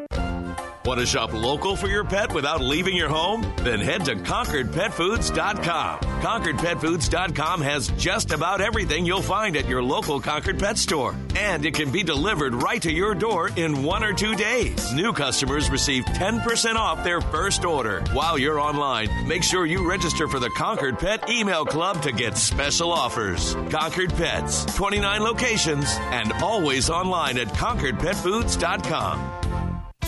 Want 0.85 0.99
to 0.99 1.05
shop 1.05 1.31
local 1.31 1.77
for 1.77 1.87
your 1.87 2.03
pet 2.03 2.33
without 2.33 2.59
leaving 2.59 2.93
your 2.93 3.07
home? 3.07 3.41
Then 3.57 3.79
head 3.79 4.03
to 4.05 4.15
ConcordPetFoods.com. 4.15 5.99
ConcordPetFoods.com 5.99 7.61
has 7.61 7.87
just 7.89 8.31
about 8.33 8.59
everything 8.59 9.05
you'll 9.05 9.21
find 9.21 9.55
at 9.55 9.69
your 9.69 9.81
local 9.81 10.19
Concord 10.19 10.59
Pet 10.59 10.77
Store. 10.77 11.15
And 11.37 11.65
it 11.65 11.73
can 11.73 11.89
be 11.89 12.03
delivered 12.03 12.53
right 12.53 12.81
to 12.81 12.91
your 12.91 13.15
door 13.15 13.49
in 13.55 13.83
one 13.83 14.03
or 14.03 14.11
two 14.11 14.35
days. 14.35 14.91
New 14.93 15.13
customers 15.13 15.69
receive 15.69 16.03
10% 16.03 16.75
off 16.75 17.01
their 17.05 17.21
first 17.21 17.63
order. 17.63 18.03
While 18.11 18.37
you're 18.37 18.59
online, 18.59 19.07
make 19.25 19.43
sure 19.43 19.65
you 19.65 19.89
register 19.89 20.27
for 20.27 20.39
the 20.39 20.49
Concord 20.49 20.99
Pet 20.99 21.29
Email 21.29 21.63
Club 21.63 22.01
to 22.01 22.11
get 22.11 22.35
special 22.35 22.91
offers. 22.91 23.55
Concord 23.69 24.13
Pets, 24.15 24.65
29 24.75 25.21
locations, 25.23 25.85
and 26.11 26.33
always 26.33 26.89
online 26.89 27.37
at 27.37 27.47
ConcordPetFoods.com. 27.47 29.42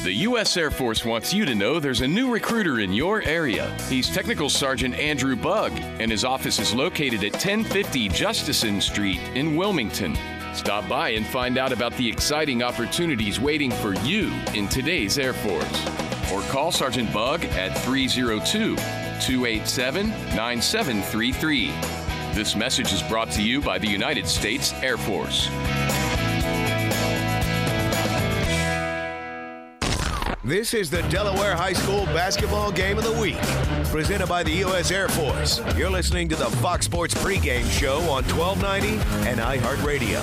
The 0.05 0.13
U.S. 0.13 0.55
Air 0.55 0.69
Force 0.69 1.03
wants 1.03 1.33
you 1.33 1.45
to 1.45 1.55
know 1.55 1.79
there's 1.79 2.01
a 2.01 2.07
new 2.07 2.31
recruiter 2.31 2.79
in 2.79 2.93
your 2.93 3.24
area. 3.24 3.75
He's 3.89 4.07
Technical 4.07 4.51
Sergeant 4.51 4.93
Andrew 4.93 5.35
Bugg, 5.35 5.71
and 6.00 6.12
his 6.12 6.24
office 6.24 6.59
is 6.59 6.75
located 6.75 7.24
at 7.24 7.31
1050 7.31 8.09
Justison 8.09 8.79
Street 8.81 9.19
in 9.33 9.55
Wilmington. 9.55 10.15
Stop 10.53 10.88
by 10.88 11.09
and 11.09 11.25
find 11.25 11.57
out 11.57 11.71
about 11.71 11.91
the 11.97 12.07
exciting 12.07 12.62
opportunities 12.62 13.39
waiting 13.39 13.71
for 13.71 13.95
you 14.01 14.31
in 14.53 14.67
today's 14.67 15.17
Air 15.17 15.33
Force. 15.33 15.88
Or 16.31 16.41
call 16.51 16.71
Sergeant 16.71 17.12
Bugg 17.12 17.43
at 17.55 17.75
302 17.79 18.75
287 18.75 20.09
9733. 20.35 21.74
This 22.35 22.55
message 22.55 22.93
is 22.93 23.01
brought 23.01 23.31
to 23.31 23.41
you 23.41 23.59
by 23.59 23.79
the 23.79 23.88
United 23.88 24.27
States 24.27 24.71
Air 24.83 24.97
Force. 24.97 25.50
This 30.45 30.75
is 30.75 30.91
the 30.91 31.01
Delaware 31.09 31.55
High 31.55 31.73
School 31.73 32.05
basketball 32.05 32.71
game 32.71 32.99
of 32.99 33.03
the 33.03 33.19
week, 33.19 33.41
presented 33.85 34.27
by 34.27 34.43
the 34.43 34.51
U.S. 34.51 34.91
Air 34.91 35.09
Force. 35.09 35.59
You're 35.75 35.89
listening 35.89 36.29
to 36.29 36.35
the 36.35 36.45
Fox 36.57 36.85
Sports 36.85 37.15
pregame 37.15 37.67
show 37.71 37.97
on 38.01 38.23
1290 38.25 38.99
and 39.27 39.39
iHeartRadio. 39.39 40.21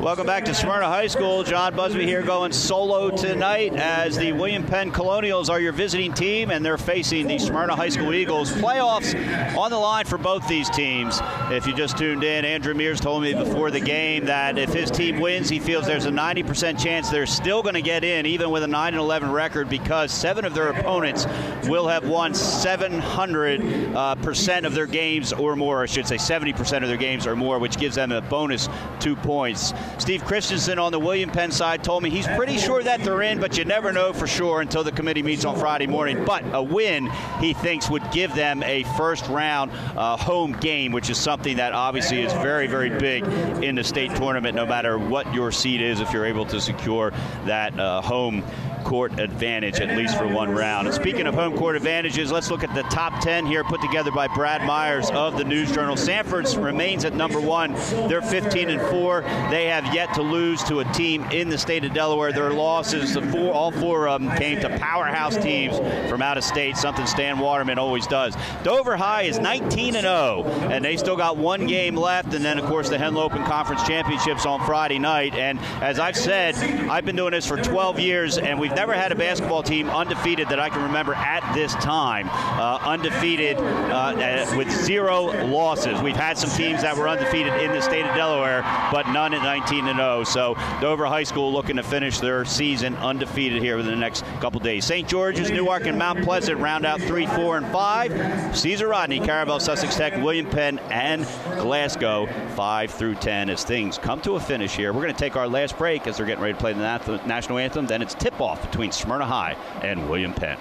Welcome 0.00 0.26
back 0.26 0.44
to 0.44 0.54
Smyrna 0.54 0.86
High 0.86 1.08
School. 1.08 1.42
John 1.42 1.74
Busby 1.74 2.06
here 2.06 2.22
going 2.22 2.52
solo 2.52 3.10
tonight 3.10 3.74
as 3.74 4.16
the 4.16 4.30
William 4.30 4.64
Penn 4.64 4.92
Colonials 4.92 5.50
are 5.50 5.58
your 5.58 5.72
visiting 5.72 6.12
team 6.12 6.52
and 6.52 6.64
they're 6.64 6.78
facing 6.78 7.26
the 7.26 7.36
Smyrna 7.36 7.74
High 7.74 7.88
School 7.88 8.14
Eagles. 8.14 8.52
Playoffs 8.52 9.12
on 9.56 9.72
the 9.72 9.76
line 9.76 10.04
for 10.04 10.16
both 10.16 10.46
these 10.46 10.70
teams. 10.70 11.18
If 11.50 11.66
you 11.66 11.74
just 11.74 11.98
tuned 11.98 12.22
in, 12.22 12.44
Andrew 12.44 12.74
Mears 12.74 13.00
told 13.00 13.24
me 13.24 13.34
before 13.34 13.72
the 13.72 13.80
game 13.80 14.26
that 14.26 14.56
if 14.56 14.72
his 14.72 14.88
team 14.88 15.18
wins, 15.18 15.48
he 15.48 15.58
feels 15.58 15.84
there's 15.84 16.06
a 16.06 16.10
90% 16.10 16.80
chance 16.80 17.10
they're 17.10 17.26
still 17.26 17.60
going 17.60 17.74
to 17.74 17.82
get 17.82 18.04
in, 18.04 18.24
even 18.24 18.50
with 18.50 18.62
a 18.62 18.68
9 18.68 18.94
11 18.94 19.32
record, 19.32 19.68
because 19.68 20.12
seven 20.12 20.44
of 20.44 20.54
their 20.54 20.68
opponents 20.68 21.26
will 21.64 21.88
have 21.88 22.06
won 22.06 22.34
700 22.34 23.96
uh, 23.96 24.14
percent 24.14 24.64
of 24.64 24.74
their 24.74 24.86
games 24.86 25.32
or 25.32 25.56
more. 25.56 25.82
I 25.82 25.86
should 25.86 26.06
say 26.06 26.18
70% 26.18 26.82
of 26.82 26.88
their 26.88 26.96
games 26.96 27.26
or 27.26 27.34
more, 27.34 27.58
which 27.58 27.78
gives 27.78 27.96
them 27.96 28.12
a 28.12 28.20
bonus 28.20 28.68
two 29.00 29.16
points. 29.16 29.72
Steve 29.98 30.24
Christensen 30.24 30.78
on 30.78 30.92
the 30.92 30.98
William 30.98 31.30
Penn 31.30 31.50
side 31.50 31.82
told 31.82 32.02
me 32.02 32.10
he's 32.10 32.26
pretty 32.28 32.58
sure 32.58 32.82
that 32.82 33.02
they're 33.02 33.22
in, 33.22 33.40
but 33.40 33.56
you 33.56 33.64
never 33.64 33.92
know 33.92 34.12
for 34.12 34.26
sure 34.26 34.60
until 34.60 34.84
the 34.84 34.92
committee 34.92 35.22
meets 35.22 35.44
on 35.44 35.58
Friday 35.58 35.86
morning. 35.86 36.24
But 36.24 36.44
a 36.52 36.62
win, 36.62 37.10
he 37.40 37.52
thinks, 37.52 37.90
would 37.90 38.08
give 38.10 38.34
them 38.34 38.62
a 38.62 38.84
first 38.96 39.26
round 39.28 39.70
uh, 39.96 40.16
home 40.16 40.52
game, 40.52 40.92
which 40.92 41.10
is 41.10 41.18
something 41.18 41.56
that 41.56 41.72
obviously 41.72 42.22
is 42.22 42.32
very, 42.34 42.66
very 42.66 42.90
big 42.90 43.24
in 43.62 43.74
the 43.74 43.84
state 43.84 44.14
tournament, 44.16 44.54
no 44.54 44.66
matter 44.66 44.98
what 44.98 45.32
your 45.34 45.52
seed 45.52 45.80
is, 45.80 46.00
if 46.00 46.12
you're 46.12 46.26
able 46.26 46.46
to 46.46 46.60
secure 46.60 47.12
that 47.44 47.78
uh, 47.78 48.00
home 48.00 48.44
court 48.78 49.18
advantage, 49.18 49.80
at 49.80 49.96
least 49.96 50.16
for 50.16 50.26
one 50.26 50.50
round. 50.50 50.86
And 50.86 50.94
speaking 50.94 51.26
of 51.26 51.34
home 51.34 51.56
court 51.56 51.76
advantages, 51.76 52.32
let's 52.32 52.50
look 52.50 52.64
at 52.64 52.74
the 52.74 52.82
top 52.84 53.20
10 53.20 53.46
here 53.46 53.64
put 53.64 53.80
together 53.80 54.10
by 54.10 54.28
Brad 54.28 54.64
Myers 54.64 55.10
of 55.10 55.36
the 55.36 55.44
News 55.44 55.72
Journal. 55.72 55.96
Sanford's 55.96 56.56
remains 56.56 57.04
at 57.04 57.14
number 57.14 57.40
one. 57.40 57.72
They're 58.08 58.22
15 58.22 58.70
and 58.70 58.80
4. 58.80 59.22
They 59.50 59.66
have 59.66 59.94
yet 59.94 60.14
to 60.14 60.22
lose 60.22 60.62
to 60.64 60.80
a 60.80 60.84
team 60.92 61.24
in 61.32 61.48
the 61.48 61.58
state 61.58 61.84
of 61.84 61.92
Delaware. 61.92 62.32
Their 62.32 62.52
losses, 62.52 63.14
the 63.14 63.22
four, 63.22 63.52
all 63.52 63.70
four 63.70 64.08
of 64.08 64.22
them, 64.22 64.36
came 64.36 64.60
to 64.60 64.78
powerhouse 64.78 65.36
teams 65.36 65.78
from 66.08 66.22
out 66.22 66.38
of 66.38 66.44
state, 66.44 66.76
something 66.76 67.06
Stan 67.06 67.38
Waterman 67.38 67.78
always 67.78 68.06
does. 68.06 68.36
Dover 68.62 68.96
High 68.96 69.22
is 69.22 69.38
19 69.38 69.96
and 69.96 70.04
0, 70.04 70.44
and 70.70 70.84
they 70.84 70.96
still 70.96 71.16
got 71.16 71.36
one 71.36 71.66
game 71.66 71.96
left. 71.96 72.34
And 72.34 72.44
then, 72.44 72.58
of 72.58 72.66
course, 72.66 72.88
the 72.88 72.96
Henlopen 72.96 73.44
Conference 73.46 73.82
Championships 73.84 74.46
on 74.46 74.64
Friday 74.64 74.98
night. 74.98 75.34
And 75.34 75.58
as 75.80 75.98
I've 75.98 76.16
said, 76.16 76.56
I've 76.88 77.04
been 77.04 77.16
doing 77.16 77.32
this 77.32 77.46
for 77.46 77.56
12 77.56 78.00
years, 78.00 78.38
and 78.38 78.58
we've 78.68 78.76
never 78.76 78.92
had 78.92 79.12
a 79.12 79.14
basketball 79.14 79.62
team 79.62 79.88
undefeated 79.88 80.46
that 80.50 80.60
I 80.60 80.68
can 80.68 80.82
remember 80.82 81.14
at 81.14 81.54
this 81.54 81.72
time, 81.76 82.28
uh, 82.30 82.78
undefeated 82.82 83.56
uh, 83.56 84.52
with 84.56 84.70
zero 84.70 85.24
losses. 85.46 86.02
We've 86.02 86.14
had 86.14 86.36
some 86.36 86.50
teams 86.50 86.82
that 86.82 86.94
were 86.94 87.08
undefeated 87.08 87.54
in 87.62 87.72
the 87.72 87.80
state 87.80 88.04
of 88.04 88.14
Delaware, 88.14 88.60
but 88.92 89.08
none 89.08 89.32
at 89.32 89.42
19 89.42 89.88
and 89.88 89.96
0. 89.96 90.24
So 90.24 90.54
Dover 90.82 91.06
High 91.06 91.22
School 91.22 91.50
looking 91.50 91.76
to 91.76 91.82
finish 91.82 92.20
their 92.20 92.44
season 92.44 92.94
undefeated 92.96 93.62
here 93.62 93.78
within 93.78 93.92
the 93.92 94.00
next 94.00 94.22
couple 94.40 94.60
days. 94.60 94.84
St. 94.84 95.08
George's, 95.08 95.50
Newark, 95.50 95.86
and 95.86 95.98
Mount 95.98 96.22
Pleasant 96.22 96.60
round 96.60 96.84
out 96.84 97.00
three, 97.00 97.26
four, 97.26 97.56
and 97.56 97.66
five. 97.68 98.12
Caesar 98.54 98.88
Rodney, 98.88 99.18
Caravel, 99.18 99.60
Sussex 99.60 99.96
Tech, 99.96 100.14
William 100.22 100.46
Penn, 100.46 100.78
and 100.90 101.26
Glasgow 101.58 102.28
five 102.54 102.90
through 102.90 103.14
10 103.14 103.48
as 103.48 103.64
things 103.64 103.96
come 103.96 104.20
to 104.20 104.34
a 104.34 104.40
finish 104.40 104.76
here. 104.76 104.92
We're 104.92 105.02
going 105.02 105.14
to 105.14 105.18
take 105.18 105.36
our 105.36 105.48
last 105.48 105.78
break 105.78 106.06
as 106.06 106.18
they're 106.18 106.26
getting 106.26 106.42
ready 106.42 106.54
to 106.54 106.60
play 106.60 106.74
the 106.74 107.20
national 107.26 107.58
anthem. 107.58 107.86
Then 107.86 108.02
it's 108.02 108.14
tip 108.14 108.40
off 108.40 108.57
between 108.62 108.92
Smyrna 108.92 109.26
High 109.26 109.56
and 109.82 110.08
William 110.08 110.32
Penn. 110.32 110.58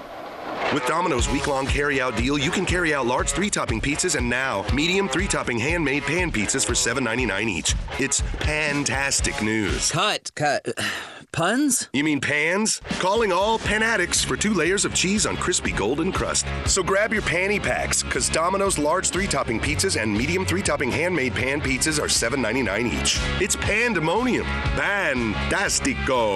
With 0.74 0.86
Domino's 0.86 1.30
week-long 1.30 1.66
carry-out 1.66 2.18
deal, 2.18 2.38
you 2.38 2.52
can 2.52 2.66
carry 2.66 2.94
out 2.94 3.06
large 3.06 3.32
three-topping 3.32 3.82
pizzas 3.82 4.16
and 4.16 4.30
now 4.30 4.66
medium 4.74 5.08
three-topping 5.08 5.60
handmade 5.60 6.04
pan 6.04 6.32
pizzas 6.32 6.66
for 6.66 6.74
$7.99 6.74 7.48
each. 7.48 7.76
It's 8.00 8.22
fantastic 8.22 9.42
news. 9.42 9.92
Cut, 9.92 10.32
cut. 10.36 10.68
Puns? 11.32 11.90
You 11.94 12.04
mean 12.04 12.20
pans? 12.22 12.82
Calling 13.00 13.32
all 13.32 13.60
pan 13.60 13.84
addicts 13.84 14.24
for 14.24 14.36
two 14.36 14.54
layers 14.54 14.86
of 14.86 14.94
cheese 14.94 15.26
on 15.26 15.38
crispy 15.38 15.72
golden 15.72 16.12
crust. 16.12 16.46
So 16.66 16.84
grab 16.84 17.14
your 17.14 17.22
panty 17.22 17.62
packs, 17.62 18.04
because 18.04 18.30
Domino's 18.30 18.78
large 18.78 19.10
three-topping 19.10 19.60
pizzas 19.60 20.02
and 20.02 20.12
medium 20.12 20.46
three-topping 20.46 20.92
handmade 20.92 21.34
pan 21.36 21.62
pizzas 21.62 22.00
are 22.00 22.08
$7.99 22.08 23.02
each. 23.02 23.20
It's 23.42 23.56
pandemonium. 23.56 24.46
Fantastico. 24.76 26.28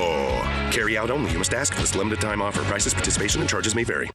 Carry 0.71 0.97
out 0.97 1.09
only. 1.09 1.31
You 1.31 1.37
must 1.39 1.53
ask 1.53 1.73
for 1.73 1.81
this 1.81 1.95
limited 1.95 2.21
time 2.21 2.41
offer. 2.41 2.63
Prices, 2.63 2.93
participation, 2.93 3.41
and 3.41 3.49
charges 3.49 3.75
may 3.75 3.83
vary. 3.83 4.09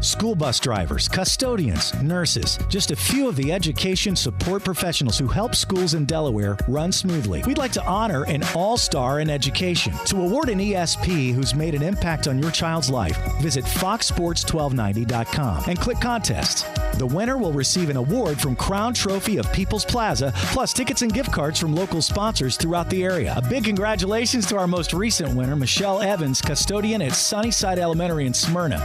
School 0.00 0.36
bus 0.36 0.60
drivers, 0.60 1.08
custodians, 1.08 1.92
nurses, 2.02 2.56
just 2.68 2.92
a 2.92 2.96
few 2.96 3.28
of 3.28 3.34
the 3.34 3.52
education 3.52 4.14
support 4.14 4.62
professionals 4.62 5.18
who 5.18 5.26
help 5.26 5.56
schools 5.56 5.94
in 5.94 6.04
Delaware 6.04 6.56
run 6.68 6.92
smoothly. 6.92 7.42
We'd 7.44 7.58
like 7.58 7.72
to 7.72 7.84
honor 7.84 8.22
an 8.24 8.44
all 8.54 8.76
star 8.76 9.18
in 9.18 9.28
education. 9.28 9.92
To 10.06 10.22
award 10.22 10.50
an 10.50 10.60
ESP 10.60 11.34
who's 11.34 11.52
made 11.52 11.74
an 11.74 11.82
impact 11.82 12.28
on 12.28 12.38
your 12.38 12.52
child's 12.52 12.90
life, 12.90 13.18
visit 13.40 13.64
foxsports1290.com 13.64 15.64
and 15.66 15.80
click 15.80 16.00
contests. 16.00 16.62
The 16.98 17.06
winner 17.06 17.36
will 17.36 17.52
receive 17.52 17.90
an 17.90 17.96
award 17.96 18.40
from 18.40 18.54
Crown 18.54 18.94
Trophy 18.94 19.38
of 19.38 19.52
People's 19.52 19.84
Plaza, 19.84 20.32
plus 20.52 20.72
tickets 20.72 21.02
and 21.02 21.12
gift 21.12 21.32
cards 21.32 21.58
from 21.58 21.74
local 21.74 22.02
sponsors 22.02 22.56
throughout 22.56 22.88
the 22.88 23.02
area. 23.02 23.34
A 23.36 23.42
big 23.42 23.64
congratulations 23.64 24.46
to 24.46 24.58
our 24.58 24.68
most 24.68 24.92
recent 24.92 25.34
winner, 25.34 25.56
Michelle 25.56 26.00
Evans, 26.00 26.40
custodian 26.40 27.02
at 27.02 27.14
Sunnyside 27.14 27.80
Elementary 27.80 28.26
in 28.26 28.34
Smyrna. 28.34 28.78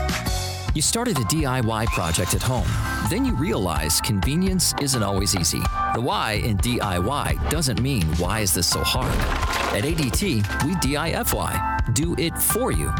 You 0.74 0.82
started 0.82 1.16
a 1.18 1.20
DIY 1.20 1.86
project 1.86 2.34
at 2.34 2.42
home. 2.42 2.66
Then 3.08 3.24
you 3.24 3.36
realize 3.36 4.00
convenience 4.00 4.74
isn't 4.82 5.04
always 5.04 5.36
easy. 5.36 5.60
The 5.94 6.00
why 6.00 6.32
in 6.44 6.56
DIY 6.56 7.48
doesn't 7.48 7.80
mean 7.80 8.02
why 8.16 8.40
is 8.40 8.52
this 8.52 8.66
so 8.66 8.80
hard? 8.82 9.14
At 9.72 9.84
ADT, 9.84 10.64
we 10.64 10.74
DIFY, 10.74 11.92
do 11.92 12.16
it 12.18 12.36
for 12.36 12.72
you. 12.72 12.92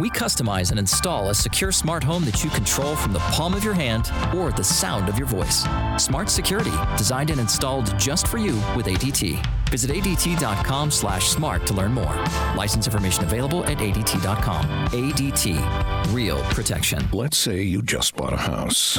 We 0.00 0.10
customize 0.10 0.70
and 0.70 0.78
install 0.78 1.30
a 1.30 1.34
secure 1.34 1.72
smart 1.72 2.04
home 2.04 2.24
that 2.24 2.44
you 2.44 2.50
control 2.50 2.94
from 2.94 3.12
the 3.12 3.18
palm 3.18 3.52
of 3.54 3.64
your 3.64 3.74
hand 3.74 4.12
or 4.34 4.52
the 4.52 4.62
sound 4.62 5.08
of 5.08 5.18
your 5.18 5.26
voice. 5.26 5.64
Smart 6.02 6.30
security, 6.30 6.70
designed 6.96 7.30
and 7.30 7.40
installed 7.40 7.98
just 7.98 8.28
for 8.28 8.38
you 8.38 8.54
with 8.76 8.86
ADT. 8.86 9.44
Visit 9.70 9.90
ADT.com 9.90 10.90
slash 10.90 11.28
smart 11.28 11.66
to 11.66 11.74
learn 11.74 11.92
more. 11.92 12.14
License 12.54 12.86
information 12.86 13.24
available 13.24 13.64
at 13.64 13.78
ADT.com. 13.78 14.64
ADT. 14.88 16.14
Real 16.14 16.40
protection. 16.44 17.06
Let's 17.12 17.36
say 17.36 17.62
you 17.62 17.82
just 17.82 18.16
bought 18.16 18.32
a 18.32 18.36
house. 18.36 18.98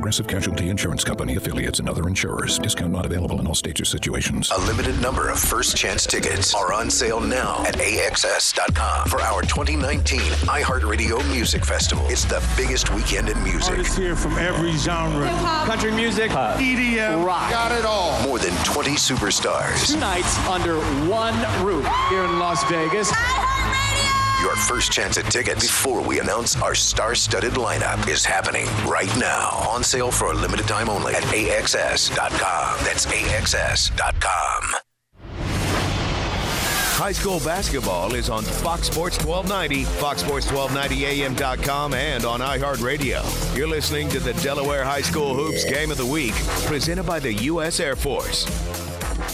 Progressive 0.00 0.26
Casualty 0.26 0.70
Insurance 0.70 1.04
Company 1.04 1.36
affiliates 1.36 1.78
and 1.78 1.86
other 1.86 2.08
insurers. 2.08 2.58
Discount 2.58 2.90
not 2.90 3.04
available 3.04 3.38
in 3.38 3.46
all 3.46 3.54
states 3.54 3.82
or 3.82 3.84
situations. 3.84 4.50
A 4.50 4.58
limited 4.60 4.98
number 5.02 5.28
of 5.28 5.38
first 5.38 5.76
chance 5.76 6.06
tickets 6.06 6.54
are 6.54 6.72
on 6.72 6.88
sale 6.88 7.20
now 7.20 7.62
at 7.66 7.74
AXS.com 7.74 9.08
for 9.08 9.20
our 9.20 9.42
2019 9.42 10.18
iHeartRadio 10.48 11.22
Music 11.30 11.66
Festival. 11.66 12.02
It's 12.08 12.24
the 12.24 12.42
biggest 12.56 12.90
weekend 12.94 13.28
in 13.28 13.44
music. 13.44 13.72
Artists 13.72 13.94
here 13.94 14.16
from 14.16 14.38
every 14.38 14.72
genre 14.72 15.28
country 15.66 15.92
music, 15.92 16.30
EDM, 16.30 17.22
rock. 17.22 17.50
Got 17.50 17.78
it 17.78 17.84
all. 17.84 18.22
More 18.22 18.38
than 18.38 18.54
20 18.64 18.92
superstars. 18.92 19.92
Two 19.92 20.00
nights 20.00 20.38
under 20.48 20.78
one 21.10 21.34
roof 21.62 21.86
here 22.08 22.24
in 22.24 22.38
Las 22.38 22.64
Vegas. 22.70 23.12
Your 24.40 24.56
first 24.56 24.90
chance 24.90 25.18
at 25.18 25.26
tickets 25.26 25.66
before 25.66 26.00
we 26.02 26.18
announce 26.18 26.56
our 26.62 26.74
star-studded 26.74 27.52
lineup 27.54 28.08
is 28.08 28.24
happening 28.24 28.66
right 28.86 29.14
now. 29.18 29.50
On 29.68 29.84
sale 29.84 30.10
for 30.10 30.32
a 30.32 30.34
limited 30.34 30.66
time 30.66 30.88
only 30.88 31.14
at 31.14 31.22
AXS.com. 31.24 32.84
That's 32.84 33.04
AXS.com. 33.06 34.80
High 37.00 37.12
school 37.12 37.40
basketball 37.40 38.14
is 38.14 38.28
on 38.28 38.42
Fox 38.42 38.86
Sports 38.86 39.24
1290, 39.24 39.84
Fox 40.00 40.20
Sports 40.20 40.52
1290 40.52 41.24
AM.com, 41.24 41.94
and 41.94 42.26
on 42.26 42.40
iHeartRadio. 42.40 43.56
You're 43.56 43.68
listening 43.68 44.10
to 44.10 44.20
the 44.20 44.34
Delaware 44.34 44.84
High 44.84 45.00
School 45.00 45.34
Hoops 45.34 45.64
Game 45.64 45.90
of 45.90 45.96
the 45.96 46.04
Week, 46.04 46.34
presented 46.66 47.04
by 47.04 47.18
the 47.18 47.32
U.S. 47.32 47.80
Air 47.80 47.96
Force. 47.96 48.44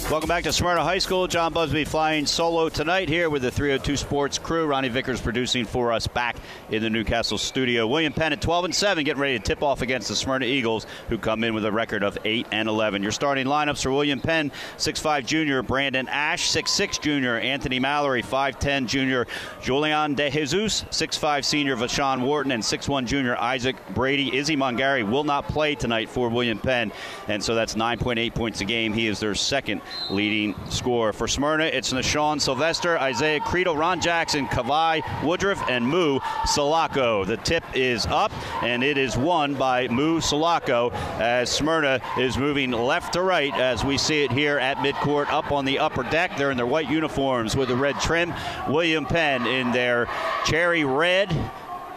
Welcome 0.08 0.28
back 0.28 0.44
to 0.44 0.52
Smyrna 0.52 0.84
High 0.84 0.98
School. 0.98 1.26
John 1.26 1.52
Busby 1.52 1.84
flying 1.84 2.26
solo 2.26 2.68
tonight 2.68 3.08
here 3.08 3.28
with 3.28 3.42
the 3.42 3.50
302 3.50 3.96
Sports 3.96 4.38
crew. 4.38 4.64
Ronnie 4.64 4.88
Vickers 4.88 5.20
producing 5.20 5.64
for 5.64 5.92
us 5.92 6.06
back 6.06 6.36
in 6.70 6.80
the 6.80 6.88
Newcastle 6.88 7.38
studio. 7.38 7.88
William 7.88 8.12
Penn 8.12 8.32
at 8.32 8.40
12 8.40 8.66
and 8.66 8.74
7 8.74 9.02
getting 9.02 9.20
ready 9.20 9.36
to 9.36 9.42
tip 9.42 9.64
off 9.64 9.82
against 9.82 10.06
the 10.06 10.14
Smyrna 10.14 10.46
Eagles 10.46 10.86
who 11.08 11.18
come 11.18 11.42
in 11.42 11.54
with 11.54 11.64
a 11.64 11.72
record 11.72 12.04
of 12.04 12.16
8 12.24 12.46
and 12.52 12.68
11. 12.68 13.02
Your 13.02 13.10
starting 13.10 13.48
lineups 13.48 13.82
for 13.82 13.90
William 13.90 14.20
Penn 14.20 14.52
6'5 14.78 15.26
junior 15.26 15.64
Brandon 15.64 16.06
Ash, 16.06 16.52
6'6 16.52 17.00
junior 17.00 17.36
Anthony 17.40 17.80
Mallory, 17.80 18.22
5'10 18.22 18.86
junior 18.86 19.26
Julian 19.60 20.14
De 20.14 20.30
Jesus, 20.30 20.84
6'5 20.84 21.44
senior 21.44 21.74
Vashawn 21.74 22.20
Wharton, 22.20 22.52
and 22.52 22.62
6'1 22.62 23.06
junior 23.06 23.36
Isaac 23.36 23.74
Brady. 23.92 24.36
Izzy 24.36 24.56
Mongari 24.56 25.02
will 25.02 25.24
not 25.24 25.48
play 25.48 25.74
tonight 25.74 26.08
for 26.08 26.28
William 26.28 26.60
Penn, 26.60 26.92
and 27.26 27.42
so 27.42 27.56
that's 27.56 27.74
9.8 27.74 28.32
points 28.36 28.60
a 28.60 28.64
game. 28.64 28.92
He 28.92 29.08
is 29.08 29.18
their 29.18 29.34
second 29.34 29.82
leading 30.10 30.54
scorer. 30.68 31.12
For 31.12 31.28
Smyrna, 31.28 31.64
it's 31.64 31.92
Nashawn 31.92 32.40
Sylvester, 32.40 32.98
Isaiah 32.98 33.40
Creedle, 33.40 33.76
Ron 33.76 34.00
Jackson, 34.00 34.46
Kavai 34.46 35.02
Woodruff, 35.24 35.62
and 35.68 35.86
Moo 35.86 36.18
Salako. 36.46 37.26
The 37.26 37.36
tip 37.38 37.64
is 37.74 38.06
up, 38.06 38.32
and 38.62 38.82
it 38.82 38.98
is 38.98 39.16
won 39.16 39.54
by 39.54 39.88
Moo 39.88 40.20
Salako 40.20 40.92
as 41.20 41.50
Smyrna 41.50 42.00
is 42.18 42.38
moving 42.38 42.70
left 42.70 43.12
to 43.14 43.22
right 43.22 43.54
as 43.54 43.84
we 43.84 43.98
see 43.98 44.24
it 44.24 44.32
here 44.32 44.58
at 44.58 44.78
midcourt 44.78 45.28
up 45.28 45.52
on 45.52 45.64
the 45.64 45.78
upper 45.78 46.02
deck. 46.04 46.36
They're 46.36 46.50
in 46.50 46.56
their 46.56 46.66
white 46.66 46.90
uniforms 46.90 47.56
with 47.56 47.68
the 47.68 47.76
red 47.76 47.98
trim. 48.00 48.32
William 48.68 49.06
Penn 49.06 49.46
in 49.46 49.72
their 49.72 50.08
cherry 50.44 50.84
red 50.84 51.34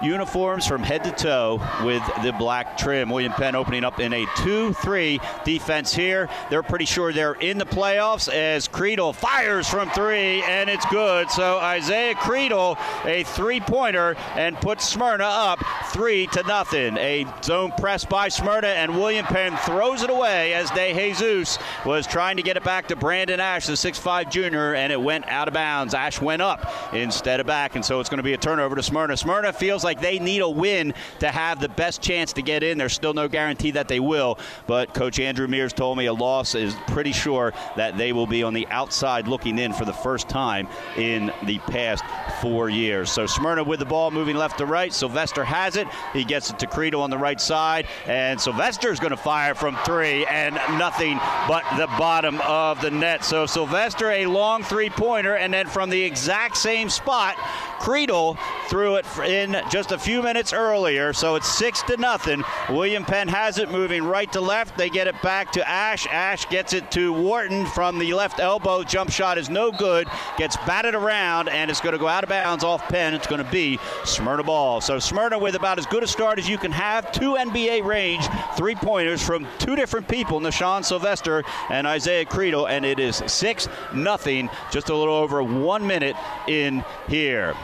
uniforms 0.01 0.65
from 0.65 0.83
head 0.83 1.03
to 1.03 1.11
toe 1.11 1.61
with 1.83 2.03
the 2.23 2.31
black 2.33 2.77
trim. 2.77 3.09
William 3.09 3.33
Penn 3.33 3.55
opening 3.55 3.83
up 3.83 3.99
in 3.99 4.13
a 4.13 4.25
2 4.37 4.73
3 4.73 5.19
defense 5.43 5.93
here. 5.93 6.29
They're 6.49 6.63
pretty 6.63 6.85
sure 6.85 7.11
they're 7.11 7.33
in 7.33 7.57
the 7.57 7.65
playoffs 7.65 8.31
as 8.31 8.67
Creedle 8.67 9.13
fires 9.13 9.67
from 9.67 9.89
three, 9.91 10.43
and 10.43 10.69
it's 10.69 10.85
good. 10.87 11.29
So 11.31 11.57
Isaiah 11.59 12.15
Creedle, 12.15 12.77
a 13.05 13.23
three 13.23 13.59
pointer, 13.59 14.15
and 14.35 14.55
puts 14.57 14.87
Smyrna 14.87 15.25
up 15.25 15.63
three 15.87 16.27
to 16.27 16.43
nothing. 16.43 16.97
A 16.97 17.25
zone 17.43 17.71
press 17.77 18.05
by 18.05 18.29
Smyrna, 18.29 18.67
and 18.67 18.95
William 18.95 19.25
Penn 19.25 19.57
throws 19.57 20.03
it 20.03 20.09
away 20.09 20.53
as 20.53 20.69
De 20.71 20.93
Jesus 20.93 21.57
was 21.85 22.05
trying 22.05 22.37
to 22.37 22.43
get 22.43 22.57
it 22.57 22.63
back 22.63 22.87
to 22.87 22.95
Brandon 22.95 23.39
Ash, 23.39 23.65
the 23.65 23.73
6'5 23.73 24.31
junior, 24.31 24.75
and 24.75 24.91
it 24.91 25.01
went 25.01 25.27
out 25.27 25.47
of 25.47 25.53
bounds. 25.53 25.93
Ash 25.93 26.21
went 26.21 26.41
up 26.41 26.71
instead 26.93 27.39
of 27.39 27.47
back, 27.47 27.75
and 27.75 27.83
so 27.83 27.99
it's 27.99 28.09
going 28.09 28.17
to 28.17 28.23
be 28.23 28.33
a 28.33 28.37
turnover 28.37 28.75
to 28.75 28.83
Smyrna. 28.83 29.17
Smyrna 29.17 29.53
feels 29.53 29.83
like 29.83 29.88
they 29.97 30.19
need 30.19 30.41
a 30.41 30.49
win 30.49 30.93
to 31.19 31.29
have 31.29 31.59
the 31.59 31.69
best 31.69 32.01
chance 32.01 32.33
to 32.33 32.41
get 32.41 32.63
in. 32.63 32.77
There's 32.77 32.93
still 32.93 33.13
no 33.13 33.27
guarantee 33.27 33.71
that 33.71 33.87
they 33.87 33.99
will, 33.99 34.37
but 34.67 34.93
Coach 34.93 35.19
Andrew 35.19 35.47
Mears 35.47 35.73
told 35.73 35.97
me 35.97 36.05
a 36.05 36.13
loss 36.13 36.55
is 36.55 36.75
pretty 36.87 37.13
sure 37.13 37.53
that 37.75 37.97
they 37.97 38.13
will 38.13 38.27
be 38.27 38.43
on 38.43 38.53
the 38.53 38.67
outside 38.67 39.27
looking 39.27 39.57
in 39.57 39.73
for 39.73 39.85
the 39.85 39.93
first 39.93 40.27
time 40.27 40.67
in 40.97 41.31
the 41.45 41.59
past 41.59 42.03
four 42.41 42.69
years. 42.69 43.09
So 43.09 43.25
Smyrna 43.25 43.63
with 43.63 43.79
the 43.79 43.85
ball 43.85 44.11
moving 44.11 44.35
left 44.35 44.57
to 44.57 44.65
right. 44.65 44.91
Sylvester 44.93 45.43
has 45.43 45.77
it. 45.77 45.87
He 46.11 46.25
gets 46.25 46.49
it 46.49 46.59
to 46.59 46.67
Creedle 46.67 47.01
on 47.01 47.09
the 47.09 47.17
right 47.17 47.39
side, 47.39 47.87
and 48.05 48.39
Sylvester 48.39 48.91
is 48.91 48.99
going 48.99 49.11
to 49.11 49.17
fire 49.17 49.55
from 49.55 49.77
three, 49.85 50.25
and 50.25 50.55
nothing 50.77 51.17
but 51.47 51.63
the 51.77 51.87
bottom 51.97 52.41
of 52.41 52.81
the 52.81 52.91
net. 52.91 53.23
So 53.23 53.45
Sylvester 53.45 54.11
a 54.11 54.25
long 54.25 54.63
three-pointer, 54.63 55.35
and 55.35 55.53
then 55.53 55.67
from 55.67 55.89
the 55.89 56.01
exact 56.01 56.57
same 56.57 56.89
spot, 56.89 57.35
Creedle 57.79 58.37
threw 58.67 58.95
it 58.97 59.05
in 59.19 59.55
just 59.71 59.78
a 59.87 59.97
few 59.97 60.21
minutes 60.21 60.53
earlier. 60.53 61.13
So 61.13 61.35
it's 61.35 61.47
six 61.47 61.81
to 61.83 61.97
nothing. 61.97 62.43
William 62.69 63.05
Penn 63.05 63.27
has 63.27 63.57
it 63.57 63.71
moving 63.71 64.03
right 64.03 64.31
to 64.33 64.41
left. 64.41 64.77
They 64.77 64.89
get 64.89 65.07
it 65.07 65.21
back 65.21 65.51
to 65.53 65.67
Ash. 65.67 66.05
Ash 66.07 66.47
gets 66.49 66.73
it 66.73 66.91
to 66.91 67.13
Wharton 67.13 67.65
from 67.67 67.97
the 67.97 68.13
left 68.13 68.39
elbow. 68.39 68.83
Jump 68.83 69.11
shot 69.11 69.37
is 69.37 69.49
no 69.49 69.71
good. 69.71 70.07
Gets 70.37 70.57
batted 70.57 70.95
around, 70.95 71.49
and 71.49 71.71
it's 71.71 71.81
going 71.81 71.93
to 71.93 71.99
go 71.99 72.07
out 72.07 72.23
of 72.23 72.29
bounds 72.29 72.63
off 72.63 72.87
Penn. 72.89 73.13
It's 73.13 73.27
going 73.27 73.43
to 73.43 73.51
be 73.51 73.79
Smyrna 74.05 74.43
ball. 74.43 74.81
So 74.81 74.99
Smyrna 74.99 75.39
with 75.39 75.55
about 75.55 75.79
as 75.79 75.85
good 75.85 76.03
a 76.03 76.07
start 76.07 76.39
as 76.39 76.47
you 76.49 76.57
can 76.57 76.71
have. 76.71 77.11
Two 77.11 77.35
NBA 77.35 77.83
range 77.85 78.25
three 78.55 78.75
pointers 78.75 79.21
from 79.21 79.47
two 79.57 79.75
different 79.75 80.07
people, 80.07 80.39
Nashawn 80.39 80.83
Sylvester 80.83 81.43
and 81.69 81.87
Isaiah 81.87 82.25
Creedle, 82.25 82.69
and 82.69 82.85
it 82.85 82.99
is 82.99 83.23
six 83.27 83.67
nothing. 83.93 84.49
Just 84.71 84.89
a 84.89 84.95
little 84.95 85.15
over 85.15 85.41
one 85.41 85.87
minute 85.87 86.15
in 86.47 86.83
here. 87.07 87.55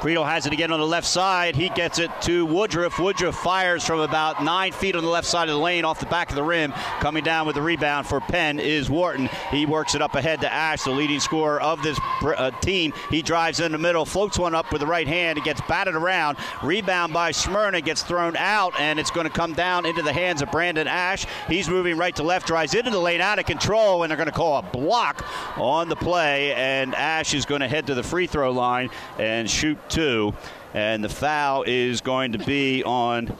Creedle 0.00 0.24
has 0.24 0.46
it 0.46 0.52
again 0.52 0.70
on 0.70 0.78
the 0.78 0.86
left 0.86 1.08
side. 1.08 1.56
He 1.56 1.70
gets 1.70 1.98
it 1.98 2.08
to 2.22 2.46
Woodruff. 2.46 3.00
Woodruff 3.00 3.34
fires 3.34 3.84
from 3.84 3.98
about 3.98 4.44
nine 4.44 4.70
feet 4.70 4.94
on 4.94 5.02
the 5.02 5.10
left 5.10 5.26
side 5.26 5.48
of 5.48 5.56
the 5.56 5.60
lane 5.60 5.84
off 5.84 5.98
the 5.98 6.06
back 6.06 6.30
of 6.30 6.36
the 6.36 6.42
rim. 6.42 6.72
Coming 7.00 7.24
down 7.24 7.48
with 7.48 7.56
the 7.56 7.62
rebound 7.62 8.06
for 8.06 8.20
Penn 8.20 8.60
is 8.60 8.88
Wharton. 8.88 9.28
He 9.50 9.66
works 9.66 9.96
it 9.96 10.02
up 10.02 10.14
ahead 10.14 10.40
to 10.42 10.52
Ash, 10.52 10.84
the 10.84 10.92
leading 10.92 11.18
scorer 11.18 11.60
of 11.60 11.82
this 11.82 11.98
uh, 12.22 12.52
team. 12.60 12.92
He 13.10 13.22
drives 13.22 13.58
in 13.58 13.72
the 13.72 13.78
middle, 13.78 14.04
floats 14.04 14.38
one 14.38 14.54
up 14.54 14.70
with 14.70 14.82
the 14.82 14.86
right 14.86 15.08
hand. 15.08 15.36
It 15.36 15.42
gets 15.42 15.60
batted 15.62 15.96
around. 15.96 16.38
Rebound 16.62 17.12
by 17.12 17.32
Smyrna 17.32 17.80
gets 17.80 18.04
thrown 18.04 18.36
out, 18.36 18.78
and 18.78 19.00
it's 19.00 19.10
going 19.10 19.26
to 19.26 19.32
come 19.32 19.52
down 19.52 19.84
into 19.84 20.02
the 20.02 20.12
hands 20.12 20.42
of 20.42 20.52
Brandon 20.52 20.86
Ash. 20.86 21.26
He's 21.48 21.68
moving 21.68 21.96
right 21.96 22.14
to 22.14 22.22
left, 22.22 22.46
drives 22.46 22.74
into 22.74 22.92
the 22.92 23.00
lane, 23.00 23.20
out 23.20 23.40
of 23.40 23.46
control, 23.46 24.04
and 24.04 24.10
they're 24.10 24.16
going 24.16 24.28
to 24.28 24.32
call 24.32 24.58
a 24.58 24.62
block 24.62 25.26
on 25.58 25.88
the 25.88 25.96
play. 25.96 26.54
And 26.54 26.94
Ash 26.94 27.34
is 27.34 27.44
going 27.44 27.62
to 27.62 27.68
head 27.68 27.88
to 27.88 27.96
the 27.96 28.04
free 28.04 28.28
throw 28.28 28.52
line 28.52 28.90
and 29.18 29.50
shoot 29.50 29.76
two. 29.88 30.34
And 30.74 31.02
the 31.02 31.08
foul 31.08 31.64
is 31.66 32.00
going 32.00 32.32
to 32.32 32.38
be 32.38 32.84
on 32.84 33.34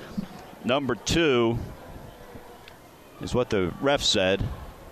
number 0.64 0.94
two, 0.94 1.58
is 3.20 3.34
what 3.34 3.50
the 3.50 3.72
ref 3.80 4.02
said. 4.02 4.42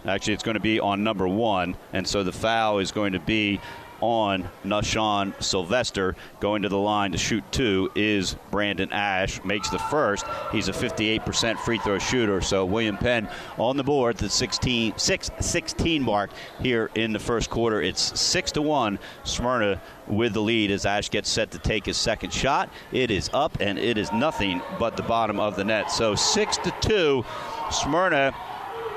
Actually, 0.04 0.34
it's 0.34 0.42
going 0.42 0.54
to 0.54 0.60
be 0.60 0.78
on 0.78 1.02
number 1.02 1.26
one. 1.26 1.76
And 1.92 2.06
so 2.06 2.22
the 2.22 2.32
foul 2.32 2.78
is 2.78 2.92
going 2.92 3.14
to 3.14 3.18
be 3.18 3.60
on 4.00 4.48
Nashawn 4.64 5.40
Sylvester. 5.42 6.16
Going 6.40 6.62
to 6.62 6.68
the 6.68 6.78
line 6.78 7.12
to 7.12 7.18
shoot 7.18 7.44
two 7.50 7.90
is 7.94 8.36
Brandon 8.50 8.92
Ash. 8.92 9.42
Makes 9.44 9.70
the 9.70 9.78
first. 9.78 10.26
He's 10.52 10.68
a 10.68 10.72
58% 10.72 11.58
free 11.58 11.78
throw 11.78 11.98
shooter. 11.98 12.40
So 12.40 12.64
William 12.64 12.96
Penn 12.96 13.28
on 13.58 13.76
the 13.76 13.84
board, 13.84 14.16
the 14.16 14.30
16, 14.30 14.94
6 14.96 15.30
16 15.40 16.02
mark 16.02 16.30
here 16.60 16.90
in 16.94 17.12
the 17.12 17.18
first 17.18 17.50
quarter. 17.50 17.82
It's 17.82 18.18
6 18.18 18.52
to 18.52 18.62
1. 18.62 18.98
Smyrna 19.24 19.80
with 20.06 20.34
the 20.34 20.40
lead 20.40 20.70
as 20.70 20.86
Ash 20.86 21.10
gets 21.10 21.28
set 21.28 21.50
to 21.52 21.58
take 21.58 21.86
his 21.86 21.96
second 21.96 22.32
shot. 22.32 22.70
It 22.92 23.10
is 23.10 23.30
up 23.32 23.58
and 23.60 23.78
it 23.78 23.98
is 23.98 24.12
nothing 24.12 24.62
but 24.78 24.96
the 24.96 25.02
bottom 25.02 25.40
of 25.40 25.56
the 25.56 25.64
net. 25.64 25.90
So 25.90 26.14
6 26.14 26.56
to 26.58 26.74
2. 26.80 27.24
Smyrna 27.70 28.34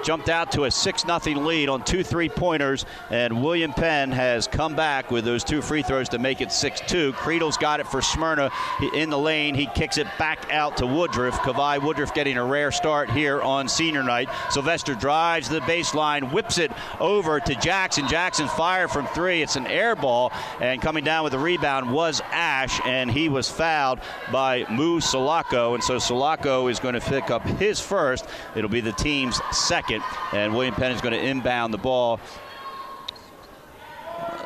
jumped 0.04 0.30
out 0.30 0.52
to 0.54 0.64
a 0.64 0.72
6 0.72 1.04
0 1.04 1.40
lead 1.40 1.70
on 1.70 1.84
two 1.84 2.04
three 2.04 2.30
pointers, 2.30 2.86
and 3.10 3.44
William 3.44 3.74
Penn 3.74 4.12
has 4.12 4.48
come 4.48 4.76
back 4.76 5.12
with 5.12 5.26
those 5.26 5.44
two 5.44 5.62
free 5.62 5.82
throws 5.82 6.10
to 6.10 6.20
make 6.20 6.42
it 6.42 6.52
6 6.52 6.82
2. 6.88 7.14
Creedle's 7.14 7.58
got 7.58 7.80
it 7.80 7.88
for 7.88 8.02
Smyrna 8.02 8.52
in 8.94 9.10
the 9.10 9.18
lane. 9.18 9.56
He 9.56 9.68
kicks 9.68 9.98
it 9.98 10.08
back 10.18 10.52
out 10.52 10.78
to 10.78 10.88
Woodruff. 10.88 11.40
Kavai 11.40 11.82
Woodruff 11.82 12.14
getting 12.14 12.38
a 12.38 12.46
rare 12.46 12.72
start 12.72 13.10
here 13.10 13.42
on 13.42 13.68
senior 13.68 14.04
night. 14.04 14.30
Sylvester 14.50 14.96
drives 14.96 15.50
the 15.50 15.60
baseline, 15.62 16.32
whips 16.32 16.58
it 16.58 16.72
over 17.00 17.40
to 17.40 17.56
Jackson. 17.56 18.08
Jackson 18.08 18.48
fire 18.48 18.88
from 18.88 19.08
three. 19.08 19.42
It's 19.42 19.56
an 19.56 19.68
air 19.68 19.96
ball, 19.96 20.32
and 20.60 20.82
coming 20.82 21.04
down 21.04 21.24
with 21.24 21.34
the 21.34 21.40
rebound 21.40 21.92
was 21.92 22.22
Ash, 22.32 22.80
and 22.86 23.12
he 23.12 23.30
was 23.30 23.50
fouled 23.50 24.00
by 24.32 24.66
Mu 24.70 25.00
Salako, 25.00 25.74
and 25.76 25.84
so 25.84 25.96
Salako 25.96 26.70
is 26.70 26.80
going 26.80 26.94
to 26.94 27.02
pick 27.02 27.30
up 27.30 27.44
his 27.44 27.80
first. 27.80 28.26
It'll 28.56 28.70
be 28.70 28.82
the 28.82 28.92
team's 28.94 29.40
second 29.52 29.89
second. 29.90 30.04
And 30.34 30.54
William 30.54 30.76
Penn 30.76 30.92
is 30.92 31.02
going 31.02 31.14
to 31.14 31.20
inbound 31.20 31.74
the 31.74 31.78
ball 31.78 32.20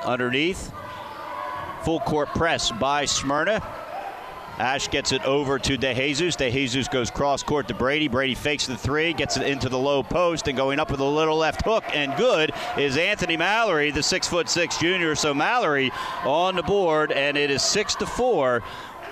underneath. 0.03 0.71
Full 1.83 1.99
court 2.01 2.29
press 2.29 2.71
by 2.71 3.05
Smyrna. 3.05 3.61
Ash 4.59 4.87
gets 4.87 5.11
it 5.11 5.25
over 5.25 5.57
to 5.57 5.77
DeJesus. 5.77 6.37
DeJesus 6.37 6.89
goes 6.89 7.09
cross 7.09 7.41
court 7.41 7.67
to 7.69 7.73
Brady. 7.73 8.07
Brady 8.07 8.35
fakes 8.35 8.67
the 8.67 8.77
three, 8.77 9.11
gets 9.11 9.35
it 9.35 9.47
into 9.47 9.67
the 9.67 9.79
low 9.79 10.03
post, 10.03 10.47
and 10.47 10.55
going 10.55 10.79
up 10.79 10.91
with 10.91 10.99
a 10.99 11.03
little 11.03 11.37
left 11.37 11.65
hook 11.65 11.83
and 11.91 12.15
good 12.17 12.51
is 12.77 12.95
Anthony 12.95 13.35
Mallory, 13.35 13.89
the 13.89 14.03
six 14.03 14.27
foot 14.27 14.47
six 14.47 14.77
junior. 14.77 15.15
So 15.15 15.33
Mallory 15.33 15.91
on 16.23 16.55
the 16.55 16.61
board, 16.61 17.11
and 17.11 17.35
it 17.35 17.49
is 17.49 17.63
six 17.63 17.95
to 17.95 18.05
four 18.05 18.61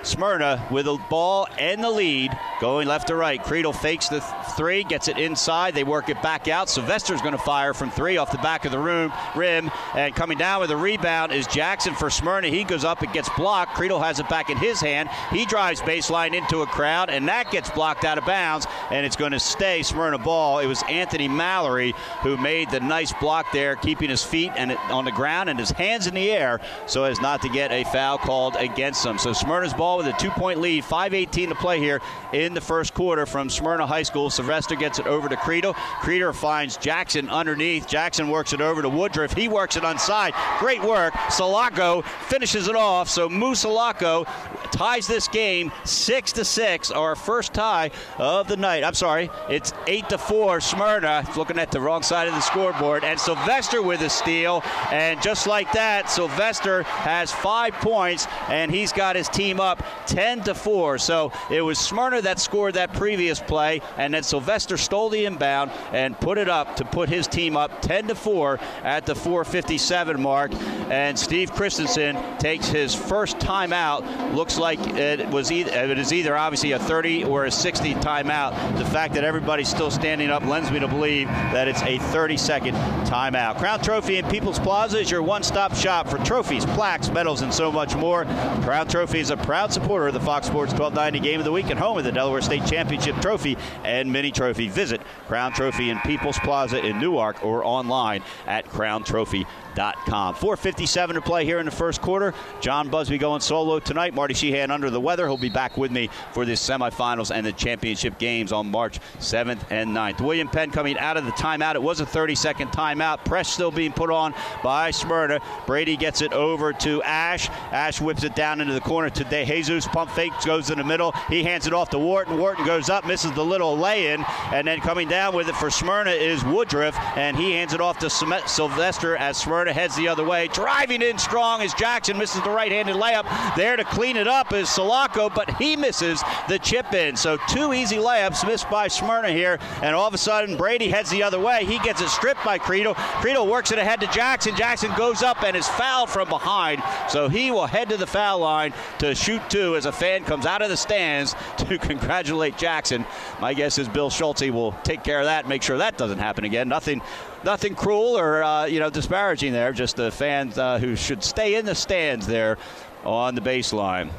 Smyrna 0.03 0.65
with 0.71 0.85
the 0.85 0.97
ball 1.09 1.47
and 1.57 1.83
the 1.83 1.89
lead 1.89 2.37
going 2.59 2.87
left 2.87 3.07
to 3.07 3.15
right. 3.15 3.43
Creedle 3.43 3.75
fakes 3.75 4.07
the 4.09 4.19
th- 4.19 4.55
three, 4.55 4.83
gets 4.83 5.07
it 5.07 5.17
inside. 5.17 5.73
They 5.73 5.83
work 5.83 6.09
it 6.09 6.21
back 6.21 6.47
out. 6.47 6.69
Sylvester's 6.69 7.21
going 7.21 7.33
to 7.33 7.43
fire 7.43 7.73
from 7.73 7.91
three 7.91 8.17
off 8.17 8.31
the 8.31 8.37
back 8.39 8.65
of 8.65 8.71
the 8.71 8.79
room, 8.79 9.11
rim. 9.35 9.71
And 9.95 10.15
coming 10.15 10.37
down 10.37 10.61
with 10.61 10.71
a 10.71 10.77
rebound 10.77 11.31
is 11.31 11.47
Jackson 11.47 11.93
for 11.95 12.09
Smyrna. 12.09 12.47
He 12.47 12.63
goes 12.63 12.83
up, 12.83 13.03
it 13.03 13.13
gets 13.13 13.29
blocked. 13.37 13.75
Creedle 13.75 14.03
has 14.03 14.19
it 14.19 14.29
back 14.29 14.49
in 14.49 14.57
his 14.57 14.79
hand. 14.79 15.09
He 15.31 15.45
drives 15.45 15.81
baseline 15.81 16.33
into 16.33 16.61
a 16.61 16.67
crowd, 16.67 17.09
and 17.09 17.27
that 17.27 17.51
gets 17.51 17.69
blocked 17.71 18.05
out 18.05 18.17
of 18.17 18.25
bounds. 18.25 18.67
And 18.89 19.05
it's 19.05 19.15
going 19.15 19.31
to 19.31 19.39
stay 19.39 19.83
Smyrna 19.83 20.17
ball. 20.17 20.59
It 20.59 20.67
was 20.67 20.83
Anthony 20.89 21.27
Mallory 21.27 21.93
who 22.21 22.37
made 22.37 22.69
the 22.69 22.79
nice 22.79 23.13
block 23.13 23.51
there, 23.51 23.75
keeping 23.75 24.09
his 24.09 24.23
feet 24.23 24.51
and 24.55 24.71
on 24.89 25.05
the 25.05 25.11
ground 25.11 25.49
and 25.49 25.59
his 25.59 25.71
hands 25.71 26.07
in 26.07 26.13
the 26.13 26.31
air 26.31 26.59
so 26.85 27.03
as 27.03 27.19
not 27.21 27.41
to 27.41 27.49
get 27.49 27.71
a 27.71 27.83
foul 27.85 28.17
called 28.17 28.55
against 28.57 29.05
him. 29.05 29.17
So 29.17 29.33
Smyrna's 29.33 29.73
ball 29.73 29.90
with 29.97 30.07
a 30.07 30.13
two 30.13 30.29
point 30.31 30.59
lead. 30.59 30.83
5.18 30.83 31.49
to 31.49 31.55
play 31.55 31.79
here 31.79 32.01
in 32.33 32.53
the 32.53 32.61
first 32.61 32.93
quarter 32.93 33.25
from 33.25 33.49
Smyrna 33.49 33.85
High 33.87 34.03
School. 34.03 34.29
Sylvester 34.29 34.75
gets 34.75 34.99
it 34.99 35.07
over 35.07 35.29
to 35.29 35.35
Creedle. 35.35 35.73
Creedle 36.01 36.33
finds 36.33 36.77
Jackson 36.77 37.29
underneath. 37.29 37.87
Jackson 37.87 38.29
works 38.29 38.53
it 38.53 38.61
over 38.61 38.81
to 38.81 38.89
Woodruff. 38.89 39.33
He 39.33 39.47
works 39.47 39.75
it 39.75 39.83
on 39.83 39.99
side. 39.99 40.33
Great 40.59 40.81
work. 40.83 41.13
Salako 41.13 42.03
finishes 42.27 42.67
it 42.67 42.75
off. 42.75 43.09
So 43.09 43.29
Mu 43.29 43.53
Salako 43.53 44.25
ties 44.71 45.07
this 45.07 45.27
game 45.27 45.71
six 45.83 46.31
to 46.33 46.45
six, 46.45 46.91
our 46.91 47.15
first 47.15 47.53
tie 47.53 47.91
of 48.17 48.47
the 48.47 48.57
night. 48.57 48.83
I'm 48.83 48.93
sorry, 48.93 49.29
it's 49.49 49.73
eight 49.87 50.09
to 50.09 50.17
four. 50.17 50.59
Smyrna 50.59 51.25
looking 51.35 51.59
at 51.59 51.71
the 51.71 51.81
wrong 51.81 52.03
side 52.03 52.27
of 52.27 52.33
the 52.33 52.41
scoreboard, 52.41 53.03
and 53.03 53.19
Sylvester 53.19 53.81
with 53.81 54.01
a 54.01 54.09
steal. 54.09 54.63
And 54.91 55.21
just 55.21 55.47
like 55.47 55.71
that, 55.73 56.09
Sylvester 56.09 56.83
has 56.83 57.31
five 57.31 57.73
points, 57.75 58.27
and 58.49 58.71
he's 58.71 58.91
got 58.91 59.15
his 59.15 59.29
team 59.29 59.59
up 59.59 59.80
10 60.07 60.43
to 60.43 60.55
4. 60.55 60.97
So 60.97 61.31
it 61.49 61.61
was 61.61 61.79
Smyrna 61.79 62.21
that 62.21 62.39
scored 62.39 62.75
that 62.75 62.93
previous 62.93 63.39
play, 63.39 63.81
and 63.97 64.13
then 64.13 64.23
Sylvester 64.23 64.77
stole 64.77 65.09
the 65.09 65.25
inbound 65.25 65.71
and 65.91 66.19
put 66.19 66.37
it 66.37 66.49
up 66.49 66.75
to 66.77 66.85
put 66.85 67.09
his 67.09 67.27
team 67.27 67.57
up 67.57 67.81
10 67.81 68.07
to 68.07 68.15
4 68.15 68.59
at 68.83 69.05
the 69.05 69.15
457 69.15 70.21
mark. 70.21 70.51
And 70.89 71.17
Steve 71.17 71.51
Christensen 71.51 72.17
takes 72.37 72.67
his 72.67 72.93
first 72.93 73.37
timeout. 73.37 74.33
Looks 74.33 74.57
like 74.57 74.79
it 74.79 75.27
was 75.29 75.51
either 75.51 75.71
it 75.71 75.97
is 75.97 76.13
either 76.13 76.35
obviously 76.35 76.73
a 76.73 76.79
30 76.79 77.23
or 77.25 77.45
a 77.45 77.51
60 77.51 77.93
timeout. 77.95 78.77
The 78.77 78.85
fact 78.85 79.13
that 79.13 79.23
everybody's 79.23 79.69
still 79.69 79.91
standing 79.91 80.29
up 80.29 80.45
lends 80.45 80.71
me 80.71 80.79
to 80.79 80.87
believe 80.87 81.27
that 81.27 81.67
it's 81.67 81.81
a 81.83 81.97
30 81.97 82.37
second 82.37 82.75
timeout. 83.05 83.57
Crown 83.57 83.79
Trophy 83.81 84.17
in 84.17 84.27
People's 84.27 84.59
Plaza 84.59 84.99
is 84.99 85.09
your 85.09 85.23
one-stop 85.23 85.75
shop 85.75 86.07
for 86.07 86.17
trophies, 86.19 86.65
plaques, 86.65 87.09
medals, 87.09 87.41
and 87.41 87.53
so 87.53 87.71
much 87.71 87.95
more. 87.95 88.25
Crown 88.63 88.87
Trophy 88.87 89.19
is 89.19 89.29
a 89.29 89.37
proud 89.37 89.70
supporter 89.71 90.07
of 90.07 90.13
the 90.13 90.19
Fox 90.19 90.47
Sports 90.47 90.73
1290 90.73 91.19
Game 91.19 91.39
of 91.39 91.45
the 91.45 91.51
Week 91.51 91.69
and 91.69 91.79
home 91.79 91.97
of 91.97 92.03
the 92.03 92.11
Delaware 92.11 92.41
State 92.41 92.65
Championship 92.65 93.15
Trophy 93.21 93.57
and 93.83 94.11
Mini 94.11 94.31
Trophy. 94.31 94.67
Visit 94.67 95.01
Crown 95.27 95.53
Trophy 95.53 95.89
in 95.89 95.99
People's 95.99 96.37
Plaza 96.39 96.83
in 96.85 96.99
Newark 96.99 97.43
or 97.43 97.63
online 97.65 98.23
at 98.47 98.65
crowntrophy.com. 98.65 99.70
457 99.75 101.15
to 101.15 101.21
play 101.21 101.45
here 101.45 101.59
in 101.59 101.65
the 101.65 101.71
first 101.71 102.01
quarter. 102.01 102.33
John 102.59 102.89
Busby 102.89 103.17
going 103.17 103.41
solo 103.41 103.79
tonight. 103.79 104.13
Marty 104.13 104.33
Sheehan 104.33 104.71
under 104.71 104.89
the 104.89 104.99
weather. 104.99 105.27
He'll 105.27 105.37
be 105.37 105.49
back 105.49 105.77
with 105.77 105.91
me 105.91 106.09
for 106.33 106.45
the 106.45 106.53
semifinals 106.53 107.33
and 107.33 107.45
the 107.45 107.51
championship 107.51 108.17
games 108.17 108.51
on 108.51 108.69
March 108.71 108.99
7th 109.19 109.61
and 109.69 109.91
9th. 109.91 110.21
William 110.21 110.47
Penn 110.47 110.71
coming 110.71 110.97
out 110.97 111.17
of 111.17 111.25
the 111.25 111.31
timeout. 111.31 111.75
It 111.75 111.83
was 111.83 111.99
a 111.99 112.05
30 112.05 112.35
second 112.35 112.69
timeout. 112.69 113.23
Press 113.25 113.49
still 113.49 113.71
being 113.71 113.93
put 113.93 114.09
on 114.09 114.33
by 114.63 114.91
Smyrna. 114.91 115.39
Brady 115.65 115.95
gets 115.95 116.21
it 116.21 116.33
over 116.33 116.73
to 116.73 117.01
Ash. 117.03 117.49
Ash 117.71 118.01
whips 118.01 118.23
it 118.23 118.35
down 118.35 118.61
into 118.61 118.73
the 118.73 118.81
corner 118.81 119.09
to 119.09 119.23
DeJesus. 119.23 119.87
Pump 119.87 120.11
fake 120.11 120.33
goes 120.45 120.69
in 120.69 120.77
the 120.77 120.83
middle. 120.83 121.11
He 121.29 121.43
hands 121.43 121.67
it 121.67 121.73
off 121.73 121.89
to 121.91 121.99
Wharton. 121.99 122.37
Wharton 122.37 122.65
goes 122.65 122.89
up, 122.89 123.05
misses 123.05 123.31
the 123.33 123.45
little 123.45 123.77
lay 123.77 124.11
in, 124.13 124.23
and 124.51 124.67
then 124.67 124.79
coming 124.81 125.07
down 125.07 125.35
with 125.35 125.47
it 125.47 125.55
for 125.55 125.69
Smyrna 125.69 126.11
is 126.11 126.43
Woodruff, 126.43 126.95
and 127.15 127.37
he 127.37 127.51
hands 127.51 127.73
it 127.73 127.81
off 127.81 127.99
to 127.99 128.09
Sylvester 128.09 129.15
as 129.17 129.37
Smyrna 129.37 129.60
heads 129.69 129.95
the 129.95 130.07
other 130.07 130.23
way. 130.23 130.47
Driving 130.47 131.01
in 131.01 131.17
strong 131.17 131.61
as 131.61 131.73
Jackson 131.73 132.17
misses 132.17 132.41
the 132.43 132.49
right 132.49 132.71
handed 132.71 132.95
layup. 132.95 133.55
There 133.55 133.75
to 133.75 133.83
clean 133.83 134.17
it 134.17 134.27
up 134.27 134.53
is 134.53 134.67
Salako, 134.67 135.33
but 135.33 135.49
he 135.57 135.75
misses 135.75 136.23
the 136.47 136.59
chip 136.59 136.93
in. 136.93 137.15
So 137.15 137.37
two 137.47 137.73
easy 137.73 137.97
layups 137.97 138.45
missed 138.45 138.69
by 138.69 138.87
Smyrna 138.87 139.31
here, 139.31 139.59
and 139.81 139.95
all 139.95 140.07
of 140.07 140.13
a 140.13 140.17
sudden 140.17 140.57
Brady 140.57 140.89
heads 140.89 141.09
the 141.09 141.23
other 141.23 141.39
way. 141.39 141.65
He 141.65 141.79
gets 141.79 142.01
it 142.01 142.09
stripped 142.09 142.43
by 142.43 142.57
Creedle. 142.57 142.95
Creedle 142.95 143.49
works 143.49 143.71
it 143.71 143.77
ahead 143.77 144.01
to 144.01 144.07
Jackson. 144.07 144.55
Jackson 144.55 144.91
goes 144.95 145.21
up 145.23 145.43
and 145.43 145.55
is 145.55 145.67
fouled 145.67 146.09
from 146.09 146.29
behind. 146.29 146.81
So 147.09 147.29
he 147.29 147.51
will 147.51 147.67
head 147.67 147.89
to 147.89 147.97
the 147.97 148.07
foul 148.07 148.39
line 148.39 148.73
to 148.99 149.15
shoot 149.15 149.41
two 149.49 149.75
as 149.75 149.85
a 149.85 149.91
fan 149.91 150.23
comes 150.23 150.45
out 150.45 150.61
of 150.61 150.69
the 150.69 150.77
stands 150.77 151.35
to 151.57 151.77
congratulate 151.77 152.57
Jackson. 152.57 153.05
My 153.39 153.53
guess 153.53 153.77
is 153.77 153.87
Bill 153.87 154.09
Schulte 154.09 154.49
will 154.49 154.73
take 154.83 155.03
care 155.03 155.19
of 155.19 155.25
that, 155.25 155.47
make 155.47 155.63
sure 155.63 155.77
that 155.77 155.97
doesn't 155.97 156.19
happen 156.19 156.45
again. 156.45 156.69
Nothing 156.69 157.01
nothing 157.43 157.75
cruel 157.75 158.17
or 158.17 158.43
uh, 158.43 158.65
you 158.65 158.79
know 158.79 158.89
disparaging 158.89 159.53
there. 159.53 159.71
Just 159.73 159.95
the 159.95 160.11
fans 160.11 160.57
uh, 160.57 160.79
who 160.79 160.95
should 160.95 161.23
stay 161.23 161.55
in 161.55 161.65
the 161.65 161.75
stands 161.75 162.27
there 162.27 162.57
on 163.03 163.35
the 163.35 163.41
baseline. 163.41 164.11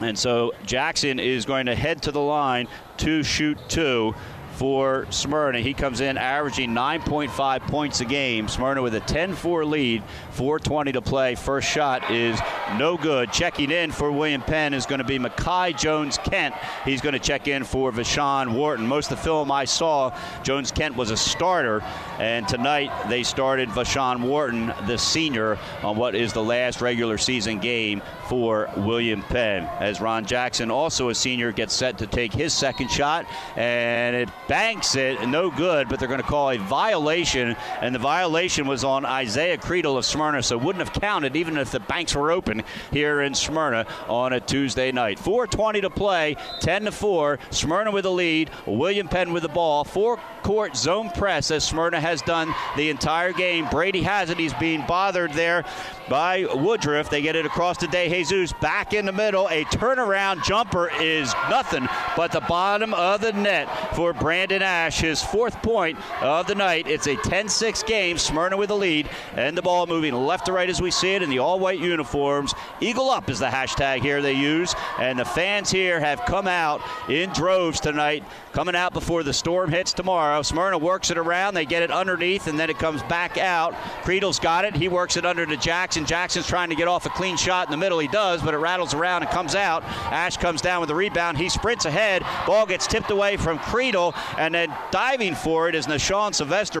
And 0.00 0.18
so 0.18 0.52
Jackson 0.64 1.18
is 1.18 1.46
going 1.46 1.66
to 1.66 1.74
head 1.74 2.02
to 2.02 2.12
the 2.12 2.20
line 2.20 2.68
to 2.98 3.22
shoot 3.22 3.58
two 3.68 4.14
for 4.56 5.06
Smyrna. 5.10 5.60
He 5.60 5.74
comes 5.74 6.00
in 6.00 6.16
averaging 6.16 6.70
9.5 6.70 7.60
points 7.62 8.00
a 8.00 8.04
game. 8.04 8.48
Smyrna 8.48 8.82
with 8.82 8.94
a 8.94 9.00
10-4 9.02 9.68
lead, 9.68 10.02
4:20 10.36 10.92
to 10.92 11.02
play. 11.02 11.34
First 11.34 11.68
shot 11.68 12.10
is 12.10 12.38
no 12.78 12.96
good. 12.96 13.32
Checking 13.32 13.70
in 13.70 13.90
for 13.90 14.12
William 14.12 14.42
Penn 14.42 14.74
is 14.74 14.84
going 14.84 14.98
to 14.98 15.04
be 15.04 15.18
Makai 15.18 15.76
Jones 15.76 16.18
Kent. 16.18 16.54
He's 16.84 17.00
going 17.00 17.14
to 17.14 17.18
check 17.18 17.48
in 17.48 17.64
for 17.64 17.90
Vashawn 17.90 18.52
Wharton. 18.52 18.86
Most 18.86 19.10
of 19.10 19.18
the 19.18 19.24
film 19.24 19.50
I 19.50 19.64
saw, 19.64 20.16
Jones 20.42 20.70
Kent 20.70 20.96
was 20.96 21.10
a 21.10 21.16
starter, 21.16 21.82
and 22.18 22.46
tonight 22.46 22.90
they 23.08 23.22
started 23.22 23.70
Vashawn 23.70 24.20
Wharton, 24.20 24.72
the 24.86 24.98
senior, 24.98 25.58
on 25.82 25.96
what 25.96 26.14
is 26.14 26.32
the 26.32 26.42
last 26.42 26.80
regular 26.80 27.16
season 27.16 27.58
game 27.58 28.02
for 28.28 28.68
William 28.76 29.22
Penn. 29.22 29.68
As 29.80 30.00
Ron 30.00 30.26
Jackson, 30.26 30.70
also 30.70 31.08
a 31.08 31.14
senior, 31.14 31.52
gets 31.52 31.72
set 31.72 31.98
to 31.98 32.06
take 32.06 32.32
his 32.32 32.52
second 32.52 32.90
shot, 32.90 33.26
and 33.56 34.14
it 34.14 34.28
banks 34.48 34.96
it, 34.96 35.26
no 35.28 35.50
good, 35.50 35.88
but 35.88 35.98
they're 35.98 36.08
going 36.08 36.20
to 36.20 36.26
call 36.26 36.50
a 36.50 36.58
violation, 36.58 37.56
and 37.80 37.94
the 37.94 37.98
violation 37.98 38.66
was 38.66 38.84
on 38.84 39.06
Isaiah 39.06 39.56
Creedle 39.56 39.96
of 39.96 40.04
Smyrna, 40.26 40.42
so 40.42 40.58
wouldn't 40.58 40.84
have 40.84 41.00
counted 41.00 41.36
even 41.36 41.56
if 41.56 41.70
the 41.70 41.78
banks 41.78 42.12
were 42.12 42.32
open 42.32 42.64
here 42.90 43.20
in 43.20 43.32
Smyrna 43.32 43.86
on 44.08 44.32
a 44.32 44.40
Tuesday 44.40 44.90
night. 44.90 45.20
4:20 45.20 45.82
to 45.82 45.90
play, 45.90 46.36
10 46.60 46.86
to 46.86 46.90
4. 46.90 47.38
Smyrna 47.50 47.92
with 47.92 48.02
the 48.02 48.10
lead. 48.10 48.50
William 48.66 49.06
Penn 49.06 49.32
with 49.32 49.44
the 49.44 49.48
ball. 49.48 49.84
Four 49.84 50.18
court 50.42 50.76
zone 50.76 51.10
press 51.10 51.52
as 51.52 51.62
Smyrna 51.62 52.00
has 52.00 52.22
done 52.22 52.52
the 52.76 52.90
entire 52.90 53.32
game. 53.32 53.68
Brady 53.70 54.02
has 54.02 54.30
it. 54.30 54.38
He's 54.38 54.54
being 54.54 54.84
bothered 54.86 55.32
there 55.32 55.64
by 56.08 56.44
Woodruff. 56.54 57.10
They 57.10 57.22
get 57.22 57.36
it 57.36 57.46
across 57.46 57.76
to 57.78 57.86
De 57.86 58.08
Jesus. 58.08 58.52
Back 58.60 58.92
in 58.92 59.06
the 59.06 59.12
middle. 59.12 59.48
A 59.48 59.64
turnaround 59.64 60.44
jumper 60.44 60.90
is 61.00 61.32
nothing 61.48 61.88
but 62.16 62.32
the 62.32 62.40
bottom 62.40 62.94
of 62.94 63.20
the 63.20 63.32
net 63.32 63.94
for 63.94 64.12
Brandon 64.12 64.62
Ash. 64.62 65.00
His 65.00 65.22
fourth 65.22 65.60
point 65.62 65.98
of 66.20 66.46
the 66.46 66.54
night. 66.54 66.88
It's 66.88 67.06
a 67.06 67.16
10 67.16 67.48
6 67.48 67.82
game. 67.84 68.18
Smyrna 68.18 68.56
with 68.56 68.68
the 68.68 68.76
lead. 68.76 69.08
And 69.36 69.56
the 69.56 69.62
ball 69.62 69.86
moving 69.86 70.14
left 70.18 70.46
to 70.46 70.52
right 70.52 70.68
as 70.68 70.80
we 70.80 70.90
see 70.90 71.14
it 71.14 71.22
in 71.22 71.30
the 71.30 71.38
all 71.38 71.58
white 71.58 71.78
uniforms. 71.78 72.54
Eagle 72.80 73.10
up 73.10 73.28
is 73.30 73.38
the 73.38 73.46
hashtag 73.46 74.00
here 74.00 74.22
they 74.22 74.32
use. 74.32 74.74
And 74.98 75.18
the 75.18 75.24
fans 75.24 75.70
here 75.70 76.00
have 76.00 76.24
come 76.26 76.46
out 76.46 76.80
in 77.08 77.30
droves 77.30 77.80
tonight, 77.80 78.24
coming 78.52 78.76
out 78.76 78.92
before 78.92 79.22
the 79.22 79.32
storm 79.32 79.70
hits 79.70 79.92
tomorrow. 79.92 80.42
Smyrna 80.42 80.78
works 80.78 81.10
it 81.10 81.18
around. 81.18 81.54
They 81.54 81.66
get 81.66 81.82
it 81.82 81.90
underneath, 81.90 82.46
and 82.46 82.58
then 82.58 82.70
it 82.70 82.78
comes 82.78 83.02
back 83.04 83.38
out. 83.38 83.74
Creedle's 84.02 84.38
got 84.38 84.64
it. 84.64 84.74
He 84.74 84.88
works 84.88 85.16
it 85.16 85.26
under 85.26 85.44
to 85.44 85.56
Jackson. 85.56 86.06
Jackson's 86.06 86.46
trying 86.46 86.70
to 86.70 86.76
get 86.76 86.88
off 86.88 87.06
a 87.06 87.10
clean 87.10 87.36
shot 87.36 87.66
in 87.66 87.70
the 87.70 87.76
middle. 87.76 87.98
He 87.98 88.08
does, 88.08 88.42
but 88.42 88.54
it 88.54 88.58
rattles 88.58 88.94
around 88.94 89.22
and 89.22 89.30
comes 89.30 89.54
out. 89.54 89.82
Ash 89.84 90.36
comes 90.36 90.60
down 90.60 90.80
with 90.80 90.88
the 90.88 90.94
rebound. 90.94 91.38
He 91.38 91.48
sprints 91.48 91.84
ahead. 91.84 92.22
Ball 92.46 92.66
gets 92.66 92.86
tipped 92.86 93.10
away 93.10 93.36
from 93.36 93.58
Creedle, 93.58 94.14
and 94.38 94.54
then 94.54 94.74
diving 94.90 95.34
for 95.34 95.68
it 95.68 95.74
is 95.74 95.86
Nashawn 95.86 96.34
Sylvester. 96.34 96.80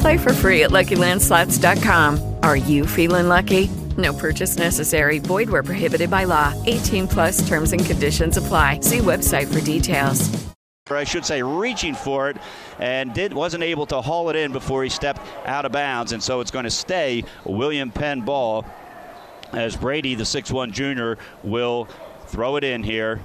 Play 0.00 0.16
for 0.18 0.32
free 0.32 0.62
at 0.62 0.70
LuckyLandSlots.com. 0.70 2.36
Are 2.42 2.56
you 2.56 2.86
feeling 2.86 3.28
lucky? 3.28 3.68
No 3.98 4.12
purchase 4.14 4.56
necessary. 4.56 5.18
Void 5.18 5.50
where 5.50 5.62
prohibited 5.62 6.10
by 6.10 6.24
law. 6.24 6.54
18 6.66 7.08
plus 7.08 7.46
terms 7.46 7.72
and 7.72 7.84
conditions 7.84 8.36
apply. 8.36 8.80
See 8.80 8.98
website 8.98 9.52
for 9.52 9.60
details. 9.60 10.28
or 10.90 10.96
I 10.96 11.04
should 11.04 11.24
say, 11.24 11.42
reaching 11.42 11.94
for 11.94 12.30
it, 12.30 12.36
and 12.78 13.14
did 13.14 13.32
wasn't 13.32 13.62
able 13.62 13.86
to 13.86 14.00
haul 14.00 14.28
it 14.30 14.36
in 14.36 14.52
before 14.52 14.82
he 14.82 14.88
stepped 14.88 15.20
out 15.46 15.64
of 15.64 15.72
bounds, 15.72 16.12
and 16.12 16.22
so 16.22 16.40
it's 16.40 16.50
going 16.50 16.64
to 16.64 16.70
stay 16.70 17.22
William 17.44 17.90
Penn 17.92 18.22
ball 18.22 18.64
as 19.52 19.76
Brady, 19.76 20.14
the 20.14 20.24
6'1 20.24 20.72
junior, 20.72 21.18
will 21.44 21.88
throw 22.26 22.56
it 22.56 22.64
in 22.64 22.82
here. 22.82 23.20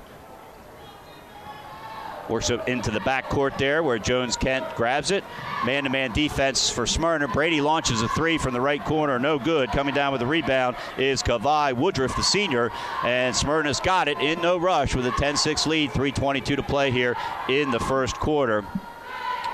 Works 2.29 2.49
it 2.49 2.67
into 2.67 2.91
the 2.91 2.99
back 3.01 3.29
court 3.29 3.57
there 3.57 3.83
where 3.83 3.99
Jones 3.99 4.35
Kent 4.35 4.75
grabs 4.75 5.11
it. 5.11 5.23
Man 5.65 5.83
to 5.83 5.89
man 5.89 6.11
defense 6.11 6.69
for 6.69 6.87
Smyrna. 6.87 7.27
Brady 7.27 7.61
launches 7.61 8.01
a 8.01 8.07
three 8.09 8.37
from 8.37 8.53
the 8.53 8.61
right 8.61 8.83
corner. 8.83 9.19
No 9.19 9.37
good. 9.37 9.71
Coming 9.71 9.93
down 9.93 10.11
with 10.11 10.19
the 10.19 10.27
rebound 10.27 10.75
is 10.97 11.21
Kavai 11.21 11.73
Woodruff, 11.73 12.15
the 12.15 12.23
senior. 12.23 12.71
And 13.03 13.35
Smyrna's 13.35 13.79
got 13.79 14.07
it 14.07 14.19
in 14.19 14.41
no 14.41 14.57
rush 14.57 14.95
with 14.95 15.05
a 15.05 15.11
10 15.11 15.37
6 15.37 15.67
lead. 15.67 15.91
3.22 15.91 16.55
to 16.55 16.63
play 16.63 16.91
here 16.91 17.15
in 17.47 17.71
the 17.71 17.79
first 17.79 18.15
quarter. 18.19 18.65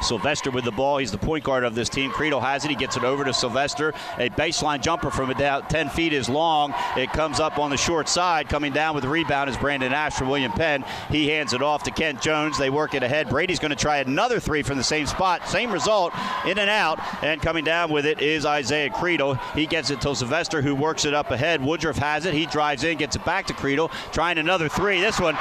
Sylvester 0.04 0.52
with 0.52 0.66
the 0.66 0.72
ball. 0.72 0.98
He's 0.98 1.12
the 1.12 1.18
point 1.18 1.44
guard 1.44 1.64
of 1.64 1.76
this 1.76 1.90
team. 1.90 2.12
Creedle 2.12 2.42
has 2.42 2.66
it. 2.66 2.70
He 2.70 2.76
gets 2.76 2.98
it 2.98 3.04
over 3.04 3.24
to 3.24 3.34
Sylvester. 3.34 3.94
A 4.18 4.30
baseline 4.32 4.82
jumper 4.82 5.12
from 5.12 5.30
about 5.30 5.70
10 5.70 5.90
feet 5.90 6.14
is 6.14 6.30
long. 6.30 6.74
It 6.98 7.12
comes 7.12 7.40
up 7.40 7.60
on 7.60 7.70
the 7.70 7.78
short 7.78 8.10
side. 8.10 8.50
Coming 8.50 8.74
down 8.74 8.96
with 8.96 9.04
the 9.04 9.10
rebound 9.10 9.50
is 9.50 9.58
Brandon 9.58 9.94
Ash 9.94 10.14
from 10.14 10.30
William 10.30 10.52
Penn. 10.52 10.84
He 11.10 11.30
hands 11.30 11.54
it 11.54 11.62
off 11.62 11.84
to 11.84 11.92
Kent 11.92 12.22
Jones. 12.22 12.58
They 12.58 12.70
work 12.70 12.94
it 12.94 13.04
ahead. 13.04 13.30
Brady's 13.30 13.60
going 13.60 13.70
to 13.70 13.76
try 13.76 13.98
another 13.98 14.40
three 14.40 14.64
from 14.64 14.78
the 14.78 14.84
same 14.84 15.08
spot. 15.08 15.48
Same 15.48 15.72
result. 15.72 16.14
In 16.46 16.58
and 16.60 16.70
out. 16.70 17.00
And 17.24 17.42
coming 17.42 17.64
down 17.64 17.92
with 17.92 18.06
it 18.06 18.22
is 18.22 18.46
Isaiah 18.46 18.90
Creedle. 18.90 19.40
He 19.54 19.66
gets 19.66 19.90
it 19.90 20.02
to 20.02 20.16
Sylvester, 20.16 20.62
who 20.62 20.76
works 20.76 21.06
it 21.06 21.14
up 21.14 21.32
ahead. 21.32 21.64
Woodruff 21.64 21.98
has 21.98 22.26
it. 22.26 22.34
He 22.34 22.46
drives 22.46 22.84
in, 22.84 22.98
gets 22.98 23.16
it 23.16 23.26
back 23.26 23.48
to 23.48 23.54
Creedle. 23.54 23.92
Trying 24.12 24.38
another 24.38 24.70
three. 24.70 25.00
This 25.00 25.20
one 25.20 25.38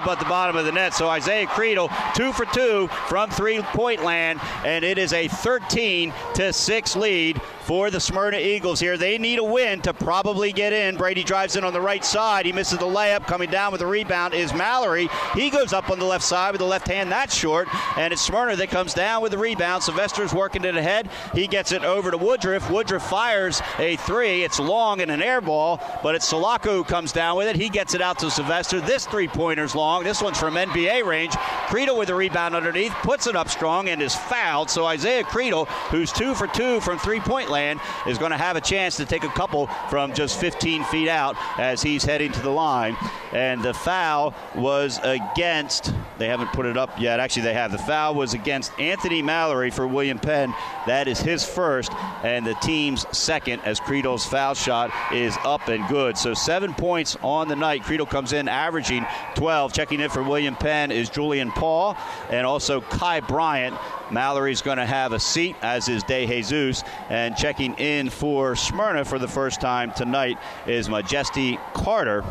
but 0.00 0.18
the 0.18 0.24
bottom 0.24 0.56
of 0.56 0.64
the 0.64 0.72
net. 0.72 0.94
So 0.94 1.08
Isaiah 1.08 1.46
Creedle, 1.46 1.90
two 2.14 2.32
for 2.32 2.46
two 2.46 2.88
from 3.08 3.30
three-point 3.30 4.02
land, 4.02 4.40
and 4.64 4.84
it 4.84 4.98
is 4.98 5.12
a 5.12 5.28
13 5.28 6.12
to 6.34 6.52
six 6.52 6.96
lead 6.96 7.40
for 7.62 7.90
the 7.90 8.00
Smyrna 8.00 8.36
Eagles 8.36 8.78
here. 8.80 8.96
They 8.96 9.16
need 9.16 9.38
a 9.38 9.44
win 9.44 9.80
to 9.82 9.94
probably 9.94 10.52
get 10.52 10.72
in. 10.72 10.96
Brady 10.96 11.24
drives 11.24 11.56
in 11.56 11.64
on 11.64 11.72
the 11.72 11.80
right 11.80 12.04
side. 12.04 12.44
He 12.44 12.52
misses 12.52 12.78
the 12.78 12.84
layup. 12.84 13.26
Coming 13.26 13.50
down 13.50 13.72
with 13.72 13.80
the 13.80 13.86
rebound 13.86 14.34
is 14.34 14.52
Mallory. 14.52 15.08
He 15.34 15.48
goes 15.48 15.72
up 15.72 15.90
on 15.90 15.98
the 15.98 16.04
left 16.04 16.24
side 16.24 16.52
with 16.52 16.58
the 16.58 16.66
left 16.66 16.88
hand. 16.88 17.10
That's 17.10 17.34
short, 17.34 17.68
and 17.96 18.12
it's 18.12 18.20
Smyrna 18.20 18.56
that 18.56 18.70
comes 18.70 18.92
down 18.94 19.22
with 19.22 19.32
the 19.32 19.38
rebound. 19.38 19.82
Sylvester's 19.82 20.34
working 20.34 20.64
it 20.64 20.76
ahead. 20.76 21.08
He 21.34 21.46
gets 21.46 21.72
it 21.72 21.84
over 21.84 22.10
to 22.10 22.18
Woodruff. 22.18 22.70
Woodruff 22.70 23.08
fires 23.08 23.62
a 23.78 23.96
three. 23.96 24.44
It's 24.44 24.58
long 24.58 25.00
and 25.00 25.10
an 25.10 25.22
air 25.22 25.40
ball, 25.40 25.80
but 26.02 26.14
it's 26.14 26.30
Salako 26.30 26.72
who 26.72 26.84
comes 26.84 27.12
down 27.12 27.36
with 27.36 27.48
it. 27.48 27.56
He 27.56 27.68
gets 27.68 27.94
it 27.94 28.02
out 28.02 28.18
to 28.18 28.30
Sylvester. 28.30 28.80
This 28.80 29.06
three-pointer's 29.06 29.74
long. 29.74 29.83
This 30.02 30.22
one's 30.22 30.38
from 30.38 30.54
NBA 30.54 31.04
range. 31.04 31.32
Creedle 31.68 31.96
with 31.96 32.08
the 32.08 32.14
rebound 32.14 32.54
underneath, 32.54 32.92
puts 33.02 33.26
it 33.26 33.36
up 33.36 33.48
strong 33.48 33.88
and 33.88 34.00
is 34.00 34.14
fouled. 34.14 34.70
So 34.70 34.86
Isaiah 34.86 35.24
Creedle, 35.24 35.66
who's 35.90 36.12
two 36.12 36.34
for 36.34 36.46
two 36.46 36.80
from 36.80 36.98
three-point 36.98 37.50
land, 37.50 37.80
is 38.06 38.18
going 38.18 38.30
to 38.30 38.36
have 38.36 38.56
a 38.56 38.60
chance 38.60 38.96
to 38.96 39.04
take 39.06 39.24
a 39.24 39.28
couple 39.28 39.66
from 39.88 40.12
just 40.12 40.38
15 40.40 40.84
feet 40.84 41.08
out 41.08 41.36
as 41.58 41.82
he's 41.82 42.04
heading 42.04 42.32
to 42.32 42.40
the 42.40 42.50
line. 42.50 42.96
And 43.32 43.62
the 43.62 43.74
foul 43.74 44.34
was 44.54 45.00
against, 45.02 45.92
they 46.18 46.28
haven't 46.28 46.52
put 46.52 46.66
it 46.66 46.76
up 46.76 46.98
yet. 47.00 47.20
Actually, 47.20 47.42
they 47.42 47.54
have. 47.54 47.72
The 47.72 47.78
foul 47.78 48.14
was 48.14 48.34
against 48.34 48.78
Anthony 48.78 49.22
Mallory 49.22 49.70
for 49.70 49.86
William 49.86 50.18
Penn. 50.18 50.54
That 50.86 51.08
is 51.08 51.20
his 51.20 51.44
first 51.44 51.92
and 52.24 52.46
the 52.46 52.54
team's 52.54 53.06
second 53.16 53.60
as 53.64 53.78
Creedle's 53.78 54.24
foul 54.24 54.54
shot 54.54 54.90
is 55.12 55.36
up 55.44 55.68
and 55.68 55.86
good. 55.88 56.16
So 56.16 56.32
seven 56.32 56.72
points 56.72 57.16
on 57.22 57.48
the 57.48 57.56
night. 57.56 57.82
Creedle 57.82 58.08
comes 58.08 58.32
in 58.32 58.48
averaging 58.48 59.06
12. 59.34 59.73
Checking 59.74 59.98
in 59.98 60.08
for 60.08 60.22
William 60.22 60.54
Penn 60.54 60.92
is 60.92 61.10
Julian 61.10 61.50
Paul 61.50 61.96
and 62.30 62.46
also 62.46 62.80
Kai 62.80 63.18
Bryant. 63.18 63.76
Mallory's 64.08 64.62
going 64.62 64.78
to 64.78 64.86
have 64.86 65.12
a 65.12 65.18
seat, 65.18 65.56
as 65.62 65.88
is 65.88 66.04
De 66.04 66.26
Jesus. 66.26 66.84
And 67.08 67.36
checking 67.36 67.74
in 67.74 68.08
for 68.08 68.54
Smyrna 68.54 69.04
for 69.04 69.18
the 69.18 69.26
first 69.26 69.60
time 69.60 69.90
tonight 69.90 70.38
is 70.68 70.88
Majesty 70.88 71.58
Carter 71.72 72.24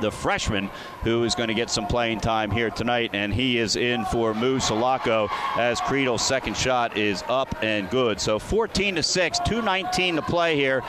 the 0.00 0.10
freshman 0.10 0.70
who 1.02 1.24
is 1.24 1.34
going 1.34 1.48
to 1.48 1.54
get 1.54 1.70
some 1.70 1.86
playing 1.86 2.20
time 2.20 2.50
here 2.50 2.70
tonight, 2.70 3.10
and 3.12 3.34
he 3.34 3.58
is 3.58 3.76
in 3.76 4.04
for 4.06 4.34
Mu 4.34 4.58
Salako 4.58 5.28
as 5.56 5.80
Creedle's 5.80 6.24
second 6.24 6.56
shot 6.56 6.96
is 6.96 7.24
up 7.28 7.62
and 7.62 7.90
good. 7.90 8.20
So 8.20 8.38
14 8.38 8.96
to 8.96 9.02
6, 9.02 9.38
219 9.40 10.16
to 10.16 10.22
play 10.22 10.56
here. 10.56 10.82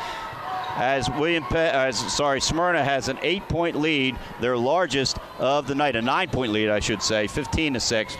As 0.79 1.09
William, 1.09 1.43
Pe- 1.43 1.71
as 1.71 1.99
sorry, 2.13 2.39
Smyrna 2.39 2.81
has 2.81 3.09
an 3.09 3.19
eight-point 3.21 3.75
lead, 3.75 4.17
their 4.39 4.55
largest 4.55 5.17
of 5.37 5.67
the 5.67 5.75
night, 5.75 5.97
a 5.97 6.01
nine-point 6.01 6.53
lead, 6.53 6.69
I 6.69 6.79
should 6.79 7.03
say, 7.03 7.27
15 7.27 7.73
to 7.73 7.79
six. 7.81 8.15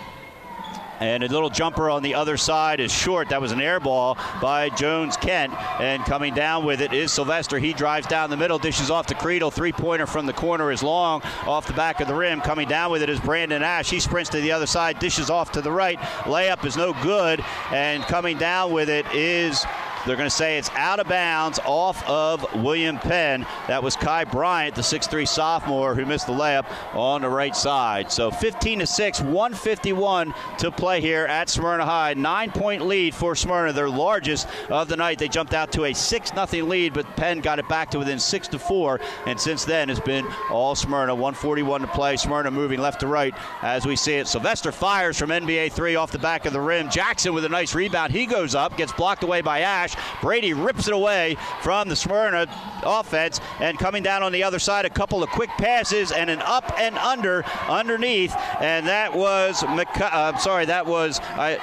And 0.99 1.23
a 1.23 1.29
little 1.29 1.49
jumper 1.49 1.89
on 1.89 2.03
the 2.03 2.15
other 2.15 2.35
side 2.35 2.81
is 2.81 2.91
short. 2.91 3.29
That 3.29 3.39
was 3.39 3.53
an 3.53 3.61
air 3.61 3.79
ball 3.79 4.17
by 4.41 4.67
Jones 4.67 5.15
Kent. 5.15 5.53
And 5.79 6.03
coming 6.03 6.33
down 6.33 6.65
with 6.65 6.81
it 6.81 6.91
is 6.91 7.13
Sylvester. 7.13 7.57
He 7.57 7.71
drives 7.71 8.05
down 8.07 8.29
the 8.29 8.35
middle, 8.35 8.59
dishes 8.59 8.91
off 8.91 9.05
to 9.07 9.15
Creedle. 9.15 9.53
Three 9.53 9.71
pointer 9.71 10.05
from 10.05 10.25
the 10.25 10.33
corner 10.33 10.69
is 10.73 10.83
long 10.83 11.21
off 11.47 11.67
the 11.67 11.73
back 11.73 12.01
of 12.01 12.09
the 12.09 12.15
rim. 12.15 12.41
Coming 12.41 12.67
down 12.67 12.91
with 12.91 13.01
it 13.01 13.09
is 13.09 13.21
Brandon 13.21 13.63
Ash. 13.63 13.89
He 13.89 14.01
sprints 14.01 14.29
to 14.31 14.41
the 14.41 14.51
other 14.51 14.65
side, 14.65 14.99
dishes 14.99 15.29
off 15.29 15.53
to 15.53 15.61
the 15.61 15.71
right. 15.71 15.97
Layup 16.25 16.65
is 16.65 16.75
no 16.75 16.91
good. 17.01 17.41
And 17.71 18.03
coming 18.03 18.37
down 18.37 18.73
with 18.73 18.89
it 18.89 19.05
is 19.13 19.65
they're 20.09 20.17
going 20.17 20.29
to 20.29 20.35
say 20.35 20.57
it's 20.57 20.71
out 20.71 20.99
of 20.99 21.07
bounds 21.07 21.59
off 21.65 22.03
of 22.09 22.43
William 22.63 22.97
Penn. 22.97 23.45
That 23.67 23.83
was 23.83 23.95
Kai 23.95 24.23
Bryant, 24.23 24.73
the 24.73 24.81
6'3 24.81 25.27
sophomore 25.27 25.93
who 25.93 26.03
missed 26.03 26.25
the 26.25 26.33
layup 26.33 26.65
on 26.95 27.21
the 27.21 27.29
right 27.29 27.55
side. 27.55 28.11
So 28.11 28.31
15 28.31 28.79
to 28.79 28.87
6, 28.87 29.21
151 29.21 30.33
to 30.57 30.71
play 30.71 30.99
here 30.99 31.25
at 31.25 31.47
Smyrna 31.47 31.85
High. 31.85 32.15
Nine 32.15 32.49
point 32.49 32.87
lead 32.87 33.13
for 33.13 33.35
Smyrna, 33.35 33.71
their 33.71 33.87
largest 33.87 34.47
of 34.69 34.87
the 34.87 34.97
night. 34.97 35.19
They 35.19 35.27
jumped 35.27 35.53
out 35.53 35.71
to 35.73 35.85
a 35.85 35.93
6 35.93 36.31
0 36.49 36.65
lead, 36.65 36.95
but 36.95 37.05
Penn 37.15 37.39
got 37.39 37.59
it 37.59 37.69
back 37.69 37.91
to 37.91 37.99
within 37.99 38.17
6 38.17 38.47
to 38.47 38.57
4. 38.57 38.99
And 39.27 39.39
since 39.39 39.63
then, 39.63 39.91
it's 39.91 39.99
been 39.99 40.25
all 40.49 40.73
Smyrna. 40.73 41.13
141 41.13 41.81
to 41.81 41.87
play. 41.87 42.17
Smyrna 42.17 42.49
moving 42.49 42.79
left 42.79 43.01
to 43.01 43.07
right 43.07 43.35
as 43.61 43.85
we 43.85 43.95
see 43.95 44.13
it. 44.15 44.27
Sylvester 44.27 44.71
fires 44.71 45.19
from 45.19 45.29
NBA 45.29 45.71
3 45.71 45.97
off 45.97 46.11
the 46.11 46.17
back 46.17 46.47
of 46.47 46.53
the 46.53 46.61
rim. 46.61 46.89
Jackson 46.89 47.31
with 47.35 47.45
a 47.45 47.49
nice 47.49 47.75
rebound. 47.75 48.11
He 48.11 48.25
goes 48.25 48.55
up, 48.55 48.75
gets 48.75 48.91
blocked 48.91 49.23
away 49.23 49.41
by 49.41 49.59
Ash. 49.59 49.95
Brady 50.21 50.53
rips 50.53 50.87
it 50.87 50.93
away 50.93 51.37
from 51.61 51.89
the 51.89 51.95
Smyrna 51.95 52.47
offense, 52.83 53.39
and 53.59 53.77
coming 53.77 54.03
down 54.03 54.23
on 54.23 54.31
the 54.31 54.43
other 54.43 54.59
side, 54.59 54.85
a 54.85 54.89
couple 54.89 55.23
of 55.23 55.29
quick 55.29 55.49
passes 55.51 56.11
and 56.11 56.29
an 56.29 56.41
up 56.41 56.71
and 56.79 56.97
under 56.97 57.43
underneath, 57.67 58.35
and 58.59 58.87
that 58.87 59.13
was 59.13 59.61
McC- 59.63 60.01
uh, 60.01 60.37
sorry, 60.37 60.65
that 60.65 60.85
was 60.85 61.19
I. 61.21 61.57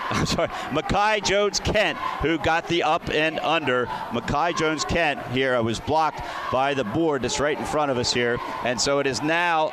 I'm 0.10 0.26
sorry, 0.26 0.48
Makai 0.48 1.22
Jones 1.22 1.60
Kent, 1.60 1.96
who 2.20 2.36
got 2.38 2.66
the 2.66 2.82
up 2.82 3.10
and 3.10 3.38
under. 3.40 3.86
Makai 4.10 4.56
Jones 4.56 4.84
Kent 4.84 5.24
here 5.28 5.54
I 5.54 5.60
was 5.60 5.78
blocked 5.78 6.22
by 6.50 6.74
the 6.74 6.82
board 6.82 7.22
that's 7.22 7.38
right 7.38 7.56
in 7.56 7.64
front 7.64 7.92
of 7.92 7.98
us 7.98 8.12
here, 8.12 8.38
and 8.64 8.80
so 8.80 8.98
it 8.98 9.06
is 9.06 9.22
now 9.22 9.68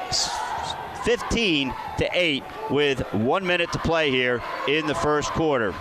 15 1.03 1.73
to 1.97 2.09
8 2.11 2.43
with 2.69 2.99
one 3.13 3.45
minute 3.45 3.71
to 3.71 3.79
play 3.79 4.11
here 4.11 4.41
in 4.67 4.85
the 4.87 4.95
first 4.95 5.31
quarter. 5.31 5.73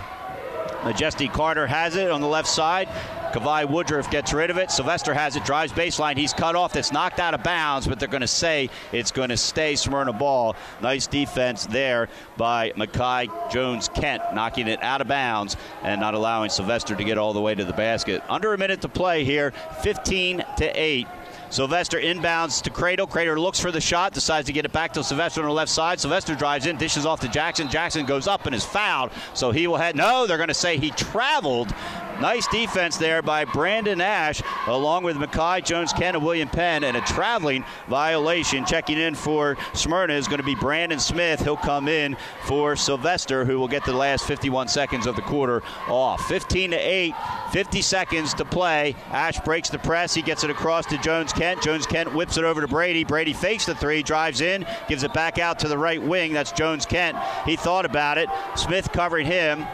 Majesty 0.87 1.27
Carter 1.27 1.67
has 1.67 1.97
it 1.97 2.09
on 2.09 2.21
the 2.21 2.27
left 2.27 2.47
side. 2.47 2.87
Kavai 3.33 3.69
Woodruff 3.69 4.09
gets 4.09 4.31
rid 4.31 4.49
of 4.49 4.57
it. 4.57 4.71
Sylvester 4.71 5.13
has 5.13 5.35
it, 5.35 5.43
drives 5.43 5.73
baseline. 5.73 6.15
He's 6.15 6.31
cut 6.31 6.55
off. 6.55 6.71
That's 6.71 6.93
knocked 6.93 7.19
out 7.19 7.33
of 7.33 7.43
bounds, 7.43 7.85
but 7.85 7.99
they're 7.99 8.07
going 8.07 8.21
to 8.21 8.27
say 8.27 8.69
it's 8.93 9.11
going 9.11 9.27
to 9.27 9.35
stay 9.35 9.75
Smyrna 9.75 10.13
ball. 10.13 10.55
Nice 10.81 11.05
defense 11.05 11.65
there 11.65 12.07
by 12.37 12.71
Makai 12.71 13.51
Jones 13.51 13.89
Kent, 13.89 14.23
knocking 14.33 14.69
it 14.69 14.81
out 14.81 15.01
of 15.01 15.09
bounds 15.09 15.57
and 15.83 15.99
not 15.99 16.13
allowing 16.13 16.49
Sylvester 16.49 16.95
to 16.95 17.03
get 17.03 17.17
all 17.17 17.33
the 17.33 17.41
way 17.41 17.53
to 17.53 17.65
the 17.65 17.73
basket. 17.73 18.23
Under 18.29 18.53
a 18.53 18.57
minute 18.57 18.79
to 18.81 18.89
play 18.89 19.25
here, 19.25 19.51
15 19.81 20.45
to 20.55 20.81
8. 20.81 21.05
Sylvester 21.49 21.97
inbounds 21.97 22.61
to 22.63 22.69
Creedle. 22.69 23.09
Creedle 23.09 23.37
looks 23.37 23.59
for 23.59 23.71
the 23.71 23.81
shot, 23.81 24.13
decides 24.13 24.47
to 24.47 24.53
get 24.53 24.65
it 24.65 24.71
back 24.71 24.93
to 24.93 25.03
Sylvester 25.03 25.41
on 25.41 25.47
the 25.47 25.53
left 25.53 25.71
side. 25.71 25.99
Sylvester 25.99 26.35
drives 26.35 26.65
in, 26.65 26.77
dishes 26.77 27.05
off 27.05 27.21
to 27.21 27.27
Jackson. 27.27 27.69
Jackson 27.69 28.05
goes 28.05 28.27
up 28.27 28.45
and 28.45 28.53
is 28.53 28.65
fouled, 28.65 29.11
so 29.33 29.51
he 29.51 29.67
will 29.67 29.77
head. 29.77 29.95
No, 29.95 30.27
they're 30.27 30.37
going 30.37 30.49
to 30.49 30.53
say 30.53 30.77
he 30.77 30.91
traveled. 30.91 31.73
Nice 32.19 32.47
defense 32.47 32.97
there 32.97 33.21
by 33.21 33.45
Brandon 33.45 34.01
Ash, 34.01 34.41
along 34.65 35.03
with 35.03 35.17
Makai 35.17 35.63
Jones, 35.63 35.93
Kent, 35.93 36.17
and 36.17 36.25
William 36.25 36.49
Penn, 36.49 36.83
and 36.83 36.97
a 36.97 37.01
traveling 37.01 37.63
violation. 37.87 38.65
Checking 38.65 38.97
in 38.97 39.13
for 39.13 39.55
Smyrna 39.73 40.13
is 40.13 40.27
going 40.27 40.39
to 40.39 40.43
be 40.43 40.55
Brandon 40.55 40.97
Smith. 40.97 41.41
He'll 41.41 41.55
come 41.55 41.87
in 41.87 42.17
for 42.45 42.75
Sylvester, 42.75 43.45
who 43.45 43.59
will 43.59 43.67
get 43.67 43.85
the 43.85 43.93
last 43.93 44.25
51 44.25 44.67
seconds 44.67 45.05
of 45.05 45.15
the 45.15 45.21
quarter 45.21 45.61
off. 45.87 46.27
15 46.27 46.71
to 46.71 46.77
8, 46.77 47.13
50 47.51 47.81
seconds 47.83 48.33
to 48.33 48.45
play. 48.45 48.95
Ash 49.11 49.39
breaks 49.41 49.69
the 49.69 49.79
press. 49.79 50.15
He 50.15 50.23
gets 50.23 50.43
it 50.43 50.49
across 50.49 50.87
to 50.87 50.97
Jones 50.97 51.31
Kent. 51.31 51.61
Jones 51.61 51.85
Kent 51.85 52.15
whips 52.15 52.37
it 52.37 52.43
over 52.43 52.61
to 52.61 52.67
Brady. 52.67 53.03
Brady 53.03 53.33
fakes 53.33 53.67
the 53.67 53.75
three, 53.75 54.01
drives 54.01 54.41
in, 54.41 54.65
gives 54.87 55.03
it 55.03 55.13
back 55.13 55.37
out 55.37 55.59
to 55.59 55.67
the 55.67 55.77
right 55.77 56.01
wing. 56.01 56.33
That's 56.33 56.51
Jones 56.51 56.87
Kent. 56.87 57.15
He 57.45 57.55
thought 57.55 57.85
about 57.85 58.17
it. 58.17 58.27
Smith 58.55 58.91
covering 58.91 59.27
him. 59.27 59.67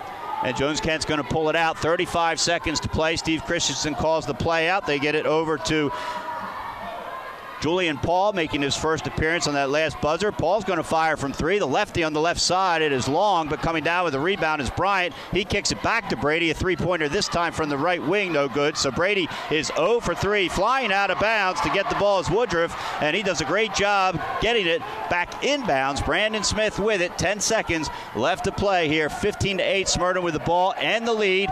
And 0.45 0.57
Jones 0.57 0.81
Kent's 0.81 1.05
going 1.05 1.21
to 1.21 1.27
pull 1.27 1.49
it 1.49 1.55
out. 1.55 1.77
35 1.77 2.39
seconds 2.39 2.79
to 2.81 2.89
play. 2.89 3.15
Steve 3.15 3.43
Christensen 3.45 3.95
calls 3.95 4.25
the 4.25 4.33
play 4.33 4.67
out. 4.67 4.85
They 4.85 4.99
get 4.99 5.15
it 5.15 5.25
over 5.25 5.57
to 5.57 5.89
Julian 7.63 7.95
Paul 7.95 8.33
making 8.33 8.61
his 8.61 8.75
first 8.75 9.07
appearance 9.07 9.47
on 9.47 9.53
that 9.53 9.69
last 9.69 10.01
buzzer. 10.01 10.33
Paul's 10.33 10.65
going 10.65 10.79
to 10.79 10.83
fire 10.83 11.15
from 11.15 11.31
three. 11.31 11.59
The 11.59 11.65
lefty 11.65 12.03
on 12.03 12.11
the 12.11 12.19
left 12.19 12.41
side. 12.41 12.81
It 12.81 12.91
is 12.91 13.07
long, 13.07 13.47
but 13.47 13.61
coming 13.61 13.85
down 13.85 14.03
with 14.03 14.11
the 14.11 14.19
rebound 14.19 14.61
is 14.61 14.69
Bryant. 14.69 15.15
He 15.31 15.45
kicks 15.45 15.71
it 15.71 15.81
back 15.81 16.09
to 16.09 16.17
Brady. 16.17 16.49
A 16.49 16.53
three 16.53 16.75
pointer 16.75 17.07
this 17.07 17.29
time 17.29 17.53
from 17.53 17.69
the 17.69 17.77
right 17.77 18.03
wing. 18.03 18.33
No 18.33 18.49
good. 18.49 18.75
So 18.75 18.91
Brady 18.91 19.29
is 19.49 19.71
0 19.77 20.01
for 20.01 20.13
3, 20.13 20.49
flying 20.49 20.91
out 20.91 21.09
of 21.09 21.21
bounds 21.21 21.61
to 21.61 21.69
get 21.69 21.87
the 21.87 21.95
ball 21.95 22.19
as 22.19 22.29
Woodruff, 22.29 22.77
and 23.01 23.15
he 23.15 23.23
does 23.23 23.39
a 23.39 23.45
great 23.45 23.73
job 23.73 24.21
getting 24.41 24.67
it 24.67 24.81
back 25.09 25.31
inbounds. 25.41 26.05
Brandon 26.05 26.43
Smith 26.43 26.79
with 26.79 26.99
it. 26.99 27.17
10 27.17 27.39
seconds 27.39 27.89
left 28.13 28.43
to 28.43 28.51
play 28.51 28.89
here. 28.89 29.09
15 29.09 29.59
to 29.59 29.63
8. 29.63 29.87
Smyrna 29.87 30.19
with 30.19 30.33
the 30.33 30.41
ball 30.41 30.73
and 30.77 31.07
the 31.07 31.13
lead. 31.13 31.49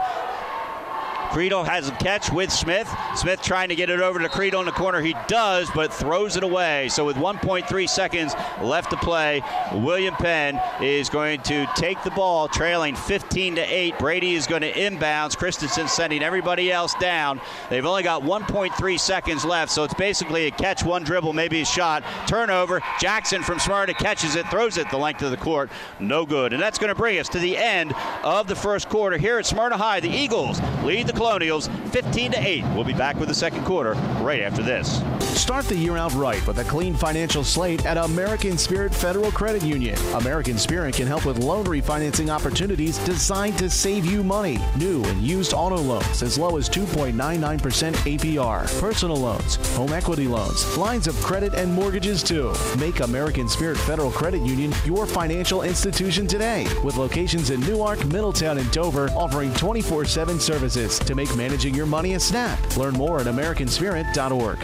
Creedle 1.32 1.66
has 1.66 1.88
a 1.88 1.92
catch 1.94 2.30
with 2.30 2.52
Smith. 2.52 2.94
Smith 3.16 3.42
trying 3.42 3.70
to 3.70 3.76
get 3.76 3.90
it 3.90 4.02
over 4.02 4.20
to 4.20 4.28
Creedle 4.28 4.60
in 4.60 4.66
the 4.66 4.74
corner. 4.74 5.00
He 5.00 5.16
does, 5.30 5.70
but 5.74 5.94
throws 5.94 6.36
it 6.36 6.44
away. 6.44 6.90
So 6.90 7.06
with 7.06 7.16
1.3 7.16 7.88
seconds 7.88 8.34
left 8.62 8.90
to 8.90 8.98
play, 8.98 9.42
William 9.72 10.14
Penn 10.16 10.62
is 10.82 11.10
going 11.10 11.40
to 11.44 11.66
take 11.78 12.04
the 12.04 12.12
ball, 12.12 12.50
trailing 12.50 12.98
15 12.98 13.56
to 13.56 13.62
8. 13.62 13.98
Brady 13.98 14.36
is 14.36 14.46
going 14.46 14.62
to 14.64 14.74
inbounds. 14.74 15.38
Christensen 15.38 15.88
sending 15.88 16.22
everybody 16.22 16.70
else 16.70 16.96
down. 16.96 17.40
They've 17.70 17.86
only 17.86 18.04
got 18.04 18.24
1.3 18.24 19.00
seconds 19.00 19.46
left, 19.46 19.72
so 19.72 19.86
it's 19.86 19.94
basically 19.94 20.48
a 20.48 20.52
catch, 20.52 20.84
one 20.84 21.04
dribble, 21.04 21.32
maybe 21.32 21.62
a 21.62 21.66
shot. 21.66 22.04
Turnover. 22.28 22.82
Jackson 23.00 23.42
from 23.42 23.58
Smyrna 23.58 23.94
catches 23.94 24.36
it, 24.36 24.46
throws 24.48 24.78
it 24.78 24.90
the 24.90 24.98
length 24.98 25.22
of 25.22 25.32
the 25.32 25.38
court. 25.38 25.72
No 25.98 26.26
good. 26.26 26.52
And 26.52 26.62
that's 26.62 26.78
going 26.78 26.90
to 26.90 26.96
bring 26.96 27.20
us 27.20 27.30
to 27.30 27.40
the 27.40 27.56
end 27.56 27.94
of 28.22 28.48
the 28.48 28.56
first 28.56 28.90
quarter 28.90 29.18
here 29.18 29.40
at 29.40 29.46
Smyrna 29.46 29.78
High. 29.78 30.02
The 30.02 30.10
Eagles 30.10 30.60
lead 30.84 31.08
the 31.08 31.21
Colonials 31.22 31.68
15 31.92 32.32
to 32.32 32.40
8. 32.40 32.64
We'll 32.74 32.84
be 32.84 32.94
back 32.94 33.16
with 33.18 33.30
the 33.30 33.36
second 33.36 33.64
quarter 33.64 33.92
right 34.24 34.42
after 34.42 34.64
this. 34.64 35.04
Start 35.40 35.66
the 35.66 35.76
year 35.76 35.96
out 35.96 36.12
right 36.14 36.46
with 36.48 36.58
a 36.58 36.64
clean 36.64 36.96
financial 36.96 37.44
slate 37.44 37.86
at 37.86 37.96
American 37.98 38.58
Spirit 38.58 38.92
Federal 38.92 39.32
Credit 39.32 39.62
Union. 39.62 39.96
American 40.16 40.58
Spirit 40.58 40.96
can 40.96 41.06
help 41.06 41.26
with 41.28 41.38
loan 41.38 41.66
refinancing 41.66 42.30
opportunities 42.30 42.98
designed 43.00 43.56
to 43.60 43.70
save 43.70 44.04
you 44.04 44.24
money. 44.24 44.58
New 44.78 45.04
and 45.04 45.22
used 45.22 45.54
auto 45.54 45.78
loans 45.78 46.24
as 46.24 46.40
low 46.40 46.58
as 46.58 46.68
2.99% 46.68 47.94
APR, 47.94 48.80
personal 48.80 49.18
loans, 49.18 49.58
home 49.76 49.94
equity 49.94 50.28
loans, 50.28 50.76
lines 50.76 51.06
of 51.06 51.16
credit, 51.18 51.54
and 51.54 51.72
mortgages 51.72 52.24
too. 52.24 52.52
Make 52.80 53.02
American 53.02 53.48
Spirit 53.48 53.78
Federal 53.78 54.10
Credit 54.10 54.42
Union 54.42 54.74
your 54.86 55.06
financial 55.06 55.62
institution 55.62 56.26
today 56.26 56.66
with 56.84 56.98
locations 56.98 57.52
in 57.52 57.60
Newark, 57.62 58.04
Middletown, 58.06 58.58
and 58.58 58.72
Dover 58.72 59.10
offering 59.10 59.54
24 59.54 60.06
7 60.06 60.40
services 60.40 60.98
to 61.12 61.16
make 61.16 61.36
managing 61.36 61.76
your 61.76 61.86
money 61.86 62.14
a 62.14 62.20
snap. 62.20 62.78
Learn 62.78 62.94
more 62.94 63.20
at 63.20 63.28
AmericanSpirit.org. 63.28 64.58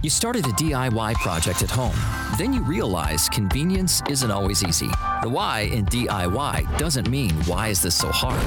You 0.00 0.10
started 0.10 0.46
a 0.46 0.50
DIY 0.50 1.14
project 1.16 1.62
at 1.62 1.70
home. 1.70 1.96
Then 2.38 2.52
you 2.52 2.62
realize 2.62 3.28
convenience 3.28 4.00
isn't 4.08 4.30
always 4.30 4.62
easy. 4.62 4.88
The 5.22 5.28
why 5.28 5.62
in 5.72 5.86
DIY 5.86 6.78
doesn't 6.78 7.10
mean 7.10 7.34
why 7.46 7.68
is 7.68 7.82
this 7.82 7.96
so 7.96 8.10
hard? 8.10 8.40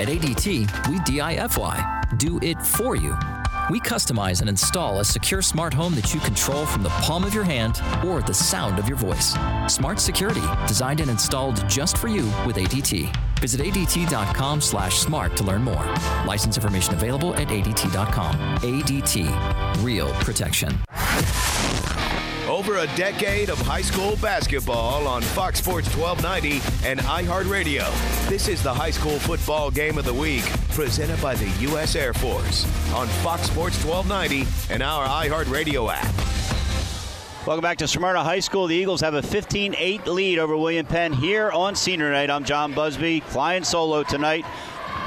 At 0.00 0.08
ADT, 0.08 0.88
we 0.88 0.98
DIFY, 1.00 2.16
do 2.16 2.38
it 2.42 2.62
for 2.62 2.94
you. 2.94 3.16
We 3.70 3.80
customize 3.80 4.40
and 4.40 4.50
install 4.50 5.00
a 5.00 5.04
secure 5.04 5.40
smart 5.40 5.72
home 5.72 5.94
that 5.94 6.12
you 6.12 6.20
control 6.20 6.66
from 6.66 6.82
the 6.82 6.90
palm 6.90 7.24
of 7.24 7.32
your 7.32 7.44
hand 7.44 7.80
or 8.04 8.20
the 8.20 8.34
sound 8.34 8.78
of 8.78 8.86
your 8.86 8.98
voice. 8.98 9.34
Smart 9.72 9.98
security, 9.98 10.42
designed 10.66 11.00
and 11.00 11.10
installed 11.10 11.66
just 11.68 11.96
for 11.96 12.08
you 12.08 12.24
with 12.46 12.56
ADT. 12.56 13.14
Visit 13.40 13.62
ADT.com 13.62 14.60
slash 14.60 14.98
smart 14.98 15.34
to 15.38 15.44
learn 15.44 15.62
more. 15.62 15.86
License 16.26 16.56
information 16.56 16.92
available 16.94 17.34
at 17.36 17.48
ADT.com. 17.48 18.36
ADT, 18.58 19.82
real 19.82 20.12
protection. 20.14 20.78
Over 22.54 22.76
a 22.76 22.86
decade 22.94 23.50
of 23.50 23.58
high 23.62 23.82
school 23.82 24.14
basketball 24.22 25.08
on 25.08 25.22
Fox 25.22 25.58
Sports 25.58 25.88
1290 25.96 26.88
and 26.88 27.00
iHeartRadio. 27.00 28.28
This 28.28 28.46
is 28.46 28.62
the 28.62 28.72
high 28.72 28.92
school 28.92 29.18
football 29.18 29.72
game 29.72 29.98
of 29.98 30.04
the 30.04 30.14
week, 30.14 30.44
presented 30.70 31.20
by 31.20 31.34
the 31.34 31.48
U.S. 31.62 31.96
Air 31.96 32.14
Force 32.14 32.64
on 32.94 33.08
Fox 33.24 33.50
Sports 33.50 33.84
1290 33.84 34.72
and 34.72 34.84
our 34.84 35.04
iHeartRadio 35.04 35.92
app. 35.92 36.14
Welcome 37.44 37.62
back 37.62 37.78
to 37.78 37.88
Smyrna 37.88 38.22
High 38.22 38.38
School. 38.38 38.68
The 38.68 38.76
Eagles 38.76 39.00
have 39.00 39.14
a 39.14 39.22
15 39.22 39.74
8 39.76 40.06
lead 40.06 40.38
over 40.38 40.56
William 40.56 40.86
Penn 40.86 41.12
here 41.12 41.50
on 41.50 41.74
senior 41.74 42.12
night. 42.12 42.30
I'm 42.30 42.44
John 42.44 42.72
Busby, 42.72 43.18
flying 43.18 43.64
solo 43.64 44.04
tonight. 44.04 44.46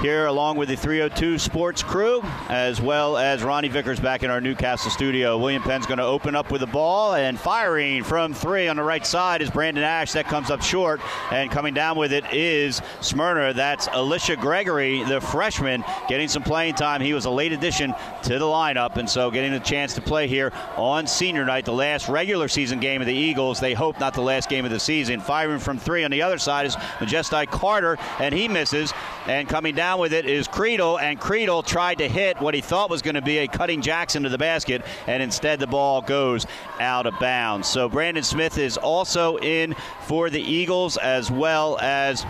Here, 0.02 0.28
along 0.28 0.58
with 0.58 0.70
the 0.70 0.76
302 0.76 1.40
Sports 1.40 1.82
crew, 1.82 2.22
as 2.50 2.80
well 2.80 3.18
as 3.18 3.42
Ronnie 3.42 3.68
Vickers 3.68 4.00
back 4.00 4.22
in 4.22 4.30
our 4.30 4.40
New 4.40 4.54
Castle 4.54 4.92
studio. 4.92 5.40
William 5.40 5.64
Penn's 5.64 5.88
going 5.88 5.98
to 5.98 6.06
open 6.06 6.36
up 6.36 6.52
with 6.52 6.62
the 6.62 6.68
ball 6.68 7.16
and 7.16 7.40
firing 7.40 8.04
from 8.04 8.32
three 8.32 8.68
on 8.68 8.76
the 8.76 8.84
right 8.84 9.04
side 9.04 9.42
is 9.42 9.50
Brandon 9.50 9.84
Ash. 9.84 10.12
That 10.12 10.26
comes 10.26 10.52
up 10.52 10.62
short, 10.62 11.02
and 11.32 11.50
coming 11.50 11.74
down 11.74 11.98
with 11.98 12.14
it 12.14 12.32
is 12.32 12.80
Smyrna. 13.02 13.54
That's 13.54 13.90
Alicia 13.92 14.36
Gregory, 14.36 15.04
the 15.04 15.20
freshman, 15.20 15.84
getting 16.08 16.28
some 16.28 16.44
playing 16.44 16.76
time. 16.76 17.02
He 17.02 17.14
was 17.14 17.26
a 17.26 17.32
late 17.32 17.52
addition 17.52 17.96
to 18.22 18.38
the 18.38 18.46
lineup, 18.46 18.98
and 18.98 19.10
so 19.10 19.32
getting 19.32 19.54
a 19.54 19.60
chance 19.60 19.96
to 19.96 20.02
play 20.02 20.28
here 20.28 20.54
on 20.76 21.08
senior 21.08 21.44
night, 21.44 21.66
the 21.66 21.74
last 21.74 22.08
regular 22.08 22.48
season 22.48 22.80
game 22.80 23.02
of 23.02 23.08
the 23.08 23.16
Eagles. 23.16 23.60
They 23.60 23.74
hope 23.74 24.00
not 24.00 24.14
the 24.14 24.22
last 24.22 24.48
game 24.48 24.64
of 24.64 24.70
the 24.70 24.80
season. 24.80 25.22
Firing 25.22 25.58
from 25.58 25.80
three 25.80 26.04
on 26.04 26.12
the 26.12 26.22
other 26.22 26.38
side 26.38 26.68
is 26.68 26.76
Majestai 27.00 27.50
Carter, 27.50 27.98
and 28.20 28.32
he 28.32 28.48
misses. 28.48 28.94
And 29.26 29.50
coming 29.50 29.74
down 29.74 29.87
with 29.96 30.14
it 30.14 30.26
is 30.26 30.48
Creedle, 30.48 31.00
and 31.02 31.20
Creedle 31.20 31.66
tried 31.66 32.00
to 32.00 32.10
hit 32.10 32.40
what 32.42 32.54
he 32.54 32.62
thought 32.62 32.90
was 32.90 33.02
going 33.02 33.16
to 33.16 33.22
be 33.22 33.40
a 33.40 33.48
cutting 33.48 33.82
Jackson 33.82 34.24
to 34.24 34.30
the 34.30 34.38
basket, 34.38 34.84
and 35.08 35.24
instead 35.24 35.60
the 35.60 35.68
ball 35.68 36.02
goes 36.02 36.46
out 36.80 37.06
of 37.06 37.14
bounds. 37.20 37.68
So 37.68 37.88
Brandon 37.88 38.24
Smith 38.24 38.58
is 38.58 38.78
also 38.78 39.38
in 39.38 39.76
for 40.02 40.30
the 40.30 40.42
Eagles, 40.42 40.98
as 40.98 41.32
well 41.32 41.78
as 41.80 42.26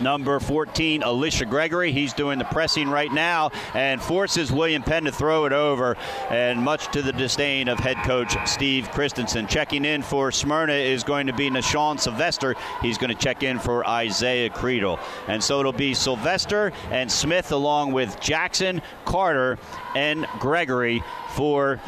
number 0.00 0.38
14, 0.40 1.02
Alicia 1.02 1.44
Gregory. 1.46 1.92
He's 1.92 2.12
doing 2.12 2.38
the 2.38 2.44
pressing 2.44 2.88
right 2.88 3.12
now 3.12 3.50
and 3.74 4.00
forces 4.00 4.52
William 4.52 4.82
Penn 4.82 5.04
to 5.04 5.12
throw 5.12 5.44
it 5.44 5.52
over, 5.52 5.96
and 6.30 6.60
much 6.60 6.90
to 6.92 7.02
the 7.02 7.12
disdain 7.12 7.68
of 7.68 7.78
head 7.78 7.96
coach 8.04 8.36
Steve 8.46 8.90
Christensen. 8.90 9.46
Checking 9.46 9.84
in 9.84 10.02
for 10.02 10.30
Smyrna 10.30 10.72
is 10.72 11.04
going 11.04 11.26
to 11.26 11.32
be 11.32 11.50
Nashawn 11.50 11.98
Sylvester. 12.00 12.54
He's 12.82 12.98
going 12.98 13.14
to 13.14 13.20
check 13.20 13.42
in 13.42 13.58
for 13.58 13.86
Isaiah 13.86 14.50
Creedle. 14.50 14.98
And 15.26 15.42
so 15.42 15.60
it'll 15.60 15.72
be 15.72 15.94
Sylvester 15.94 16.72
and 16.90 17.10
Smith 17.10 17.52
along 17.52 17.92
with 17.92 18.20
Jackson, 18.20 18.82
Carter, 19.04 19.58
and 19.94 20.26
Gregory 20.38 21.02
for 21.30 21.80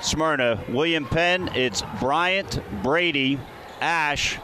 Smyrna. 0.00 0.62
William 0.68 1.04
Penn, 1.04 1.50
it's 1.54 1.82
Bryant, 1.98 2.60
Brady, 2.82 3.38
Ash, 3.80 4.38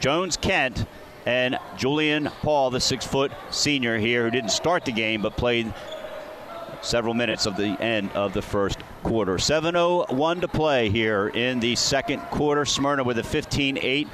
Jones 0.00 0.36
Kent, 0.36 0.86
and 1.26 1.58
Julian 1.76 2.30
Paul, 2.42 2.70
the 2.70 2.80
six 2.80 3.06
foot 3.06 3.32
senior 3.50 3.98
here, 3.98 4.24
who 4.24 4.30
didn't 4.30 4.50
start 4.50 4.84
the 4.84 4.92
game 4.92 5.22
but 5.22 5.36
played 5.36 5.72
several 6.82 7.14
minutes 7.14 7.46
of 7.46 7.56
the 7.56 7.80
end 7.80 8.10
of 8.12 8.32
the 8.32 8.42
first 8.42 8.78
quarter. 9.02 9.36
7.01 9.36 10.40
to 10.40 10.48
play 10.48 10.88
here 10.90 11.28
in 11.28 11.60
the 11.60 11.76
second 11.76 12.20
quarter. 12.22 12.64
Smyrna 12.64 13.04
with 13.04 13.18
a 13.18 13.22
15 13.22 13.78
8 13.80 14.08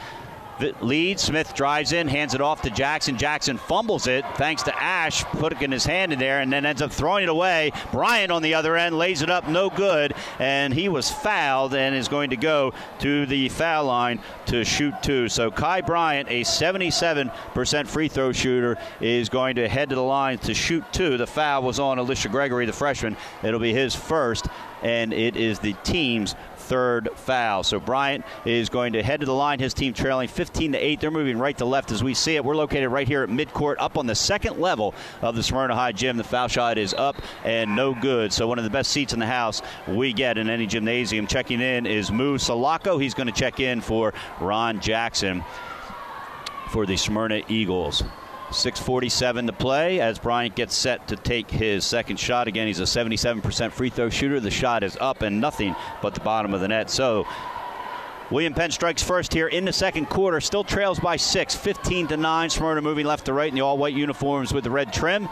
lead. 0.81 1.21
Smith 1.21 1.55
drives 1.55 1.93
in, 1.93 2.09
hands 2.09 2.35
it 2.35 2.41
off 2.41 2.63
to 2.63 2.71
Jackson. 2.71 3.17
Jackson 3.17 3.57
fumbles 3.57 4.07
it 4.07 4.25
thanks 4.37 4.63
to 4.65 4.83
Ash 4.83 5.25
putting 5.25 5.71
his 5.71 5.85
hand 5.85 6.13
in 6.13 6.19
there 6.19 6.41
and 6.41 6.53
then 6.53 6.67
ends 6.67 6.83
up 6.83 6.93
throwing 6.93 7.25
it 7.25 7.29
away. 7.29 7.73
Bryant 7.93 8.31
on 8.31 8.43
the 8.43 8.55
other 8.55 8.77
end 8.77 8.99
lays 8.99 9.23
it 9.23 9.31
up, 9.31 9.49
no 9.49 9.71
good, 9.71 10.15
and 10.39 10.73
he 10.73 10.89
was 10.89 11.11
fouled 11.11 11.75
and 11.75 11.95
is 11.95 12.09
going 12.09 12.31
to 12.31 12.37
go 12.37 12.73
to 13.01 13.27
the 13.27 13.49
foul 13.49 13.85
line 13.87 14.21
to 14.47 14.65
shoot 14.65 14.95
two. 15.03 15.29
So 15.29 15.51
Kai 15.51 15.81
Bryant, 15.81 16.29
a 16.31 16.43
77% 16.43 17.87
free 17.87 18.09
throw 18.09 18.33
shooter, 18.33 18.77
is 19.01 19.29
going 19.29 19.57
to 19.57 19.69
head 19.69 19.89
to 19.91 19.95
the 19.95 20.03
line 20.03 20.39
to 20.39 20.55
shoot 20.55 20.85
two. 20.93 21.17
The 21.17 21.27
foul 21.27 21.63
was 21.63 21.79
on 21.79 21.99
Alicia 21.99 22.29
Gregory, 22.29 22.67
the 22.67 22.73
freshman. 22.73 23.17
It'll 23.43 23.61
be 23.61 23.73
his 23.73 23.95
first, 23.95 24.47
and 24.83 25.13
it 25.13 25.37
is 25.37 25.59
the 25.59 25.75
team's 25.85 26.35
third 26.69 27.09
foul. 27.15 27.63
So 27.63 27.81
Bryant 27.81 28.25
is 28.45 28.69
going 28.69 28.93
to 28.93 29.03
head 29.03 29.21
to 29.21 29.27
the 29.27 29.35
line. 29.35 29.59
His 29.59 29.73
team 29.75 29.95
trailing 29.95 30.29
15 30.29 30.73
to 30.73 30.79
8. 30.79 31.01
They're 31.01 31.11
moving 31.11 31.39
right 31.39 31.57
to 31.59 31.65
left 31.65 31.91
as 31.91 32.05
we 32.05 32.15
see 32.15 32.37
it. 32.37 32.45
We're 32.45 32.55
located 32.55 32.91
right 32.91 33.09
here 33.09 33.23
at 33.23 33.31
midcourt, 33.31 33.77
up 33.79 33.97
on 33.97 34.07
the 34.07 34.15
second 34.15 34.61
level 34.61 34.95
of 35.23 35.35
the 35.35 35.43
Smyrna 35.43 35.75
High 35.75 35.93
gym. 35.93 36.17
The 36.19 36.25
foul 36.25 36.49
shot 36.49 36.79
is 36.79 36.95
up 36.95 37.17
and 37.45 37.75
no 37.75 37.95
good. 37.95 38.33
So 38.33 38.47
one 38.47 38.59
of 38.59 38.65
the 38.65 38.71
best 38.71 38.91
seats 38.91 39.13
in 39.13 39.19
the 39.19 39.27
house 39.27 39.63
we 39.87 40.13
get 40.13 40.37
in 40.39 40.51
any 40.51 40.67
gymnasium. 40.67 41.27
Checking 41.27 41.61
in 41.61 41.87
is 41.87 42.13
Mu 42.13 42.37
Salako. 42.37 43.01
He's 43.01 43.15
going 43.15 43.29
to 43.29 43.33
check 43.33 43.61
in 43.61 43.81
for 43.81 44.13
Ron 44.41 44.81
Jackson 44.81 45.43
for 46.71 46.85
the 46.85 46.97
Smyrna 46.97 47.43
Eagles. 47.49 48.03
6.47 48.51 49.47
to 49.47 49.53
play 49.53 50.01
as 50.01 50.19
Bryant 50.19 50.55
gets 50.55 50.75
set 50.75 51.09
to 51.09 51.17
take 51.17 51.51
his 51.51 51.85
second 51.85 52.19
shot. 52.19 52.49
Again, 52.49 52.67
he's 52.67 52.81
a 52.81 52.85
77% 52.85 53.73
free 53.73 53.91
throw 53.91 54.09
shooter. 54.09 54.41
The 54.41 54.51
shot 54.51 54.83
is 54.83 54.97
up 55.01 55.23
and 55.23 55.41
nothing 55.41 55.77
but 56.01 56.15
the 56.15 56.21
bottom 56.21 56.55
of 56.55 56.61
the 56.61 56.69
net. 56.69 56.89
So 56.89 57.27
William 58.31 58.55
Penn 58.55 58.71
strikes 58.71 59.03
first 59.03 59.33
here 59.33 59.49
in 59.49 59.65
the 59.65 59.73
second 59.73 60.07
quarter. 60.07 60.41
Still 60.41 60.65
trails 60.65 60.99
by 60.99 61.17
six, 61.17 61.55
15 61.55 62.09
to 62.09 62.17
9. 62.17 62.51
Smyrna 62.51 62.83
moving 62.83 63.07
left 63.07 63.27
to 63.27 63.33
right 63.33 63.49
in 63.49 63.55
the 63.55 63.61
all 63.61 63.79
white 63.79 63.95
uniforms 63.95 64.53
with 64.53 64.65
the 64.65 64.71
red 64.71 64.93
trim. 64.93 65.29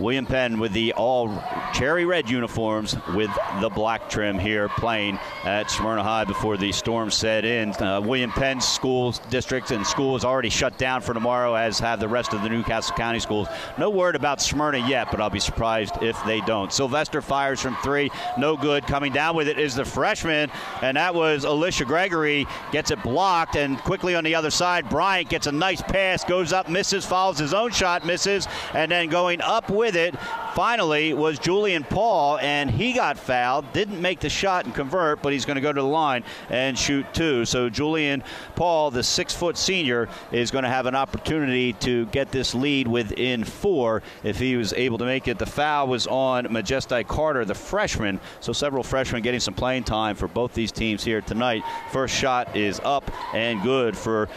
William 0.00 0.24
Penn 0.24 0.58
with 0.58 0.72
the 0.72 0.94
all 0.94 1.28
cherry 1.74 2.06
red 2.06 2.28
uniforms 2.30 2.96
with 3.14 3.30
the 3.60 3.68
black 3.68 4.08
trim 4.08 4.38
here 4.38 4.68
playing 4.70 5.18
at 5.44 5.70
Smyrna 5.70 6.02
High 6.02 6.24
before 6.24 6.56
the 6.56 6.72
storm 6.72 7.10
set 7.10 7.44
in. 7.44 7.74
Uh, 7.74 8.00
William 8.00 8.32
Penn 8.32 8.62
school 8.62 9.12
district 9.28 9.70
and 9.70 9.86
school 9.86 10.16
is 10.16 10.24
already 10.24 10.48
shut 10.48 10.78
down 10.78 11.02
for 11.02 11.12
tomorrow, 11.12 11.54
as 11.54 11.78
have 11.78 12.00
the 12.00 12.08
rest 12.08 12.32
of 12.32 12.42
the 12.42 12.48
New 12.48 12.62
Castle 12.62 12.96
County 12.96 13.20
schools. 13.20 13.46
No 13.78 13.90
word 13.90 14.16
about 14.16 14.40
Smyrna 14.40 14.78
yet, 14.78 15.08
but 15.10 15.20
I'll 15.20 15.28
be 15.28 15.38
surprised 15.38 16.02
if 16.02 16.22
they 16.24 16.40
don't. 16.40 16.72
Sylvester 16.72 17.20
fires 17.20 17.60
from 17.60 17.76
three, 17.76 18.10
no 18.38 18.56
good. 18.56 18.86
Coming 18.86 19.12
down 19.12 19.36
with 19.36 19.48
it 19.48 19.58
is 19.58 19.74
the 19.74 19.84
freshman, 19.84 20.50
and 20.80 20.96
that 20.96 21.14
was 21.14 21.44
Alicia 21.44 21.84
Gregory. 21.84 22.46
Gets 22.72 22.90
it 22.90 23.02
blocked, 23.02 23.56
and 23.56 23.76
quickly 23.78 24.14
on 24.14 24.24
the 24.24 24.34
other 24.34 24.50
side, 24.50 24.88
Bryant 24.88 25.28
gets 25.28 25.46
a 25.46 25.52
nice 25.52 25.82
pass, 25.82 26.24
goes 26.24 26.54
up, 26.54 26.70
misses, 26.70 27.04
follows 27.04 27.38
his 27.38 27.52
own 27.52 27.70
shot, 27.70 28.06
misses, 28.06 28.48
and 28.72 28.90
then 28.90 29.08
going 29.08 29.42
up 29.42 29.68
with 29.68 29.89
with 29.90 29.96
it 29.96 30.14
finally 30.54 31.12
was 31.14 31.38
Julian 31.38 31.82
Paul, 31.82 32.38
and 32.38 32.70
he 32.70 32.92
got 32.92 33.18
fouled. 33.18 33.72
Didn't 33.72 34.00
make 34.00 34.20
the 34.20 34.28
shot 34.28 34.64
and 34.64 34.74
convert, 34.74 35.20
but 35.20 35.32
he's 35.32 35.44
going 35.44 35.56
to 35.56 35.60
go 35.60 35.72
to 35.72 35.80
the 35.80 35.86
line 35.86 36.22
and 36.48 36.78
shoot 36.78 37.06
two. 37.12 37.44
So 37.44 37.68
Julian 37.68 38.22
Paul, 38.54 38.92
the 38.92 39.02
six 39.02 39.34
foot 39.34 39.56
senior, 39.56 40.08
is 40.30 40.52
going 40.52 40.62
to 40.64 40.70
have 40.70 40.86
an 40.86 40.94
opportunity 40.94 41.72
to 41.74 42.06
get 42.06 42.30
this 42.30 42.54
lead 42.54 42.86
within 42.86 43.42
four 43.42 44.02
if 44.22 44.38
he 44.38 44.56
was 44.56 44.72
able 44.74 44.98
to 44.98 45.04
make 45.04 45.26
it. 45.26 45.38
The 45.38 45.46
foul 45.46 45.88
was 45.88 46.06
on 46.06 46.52
Majesty 46.52 47.02
Carter, 47.02 47.44
the 47.44 47.54
freshman. 47.54 48.20
So 48.40 48.52
several 48.52 48.84
freshmen 48.84 49.22
getting 49.22 49.40
some 49.40 49.54
playing 49.54 49.84
time 49.84 50.14
for 50.14 50.28
both 50.28 50.54
these 50.54 50.70
teams 50.70 51.02
here 51.02 51.20
tonight. 51.20 51.64
First 51.90 52.14
shot 52.14 52.56
is 52.56 52.80
up 52.84 53.10
and 53.34 53.60
good 53.62 53.96
for 53.96 54.28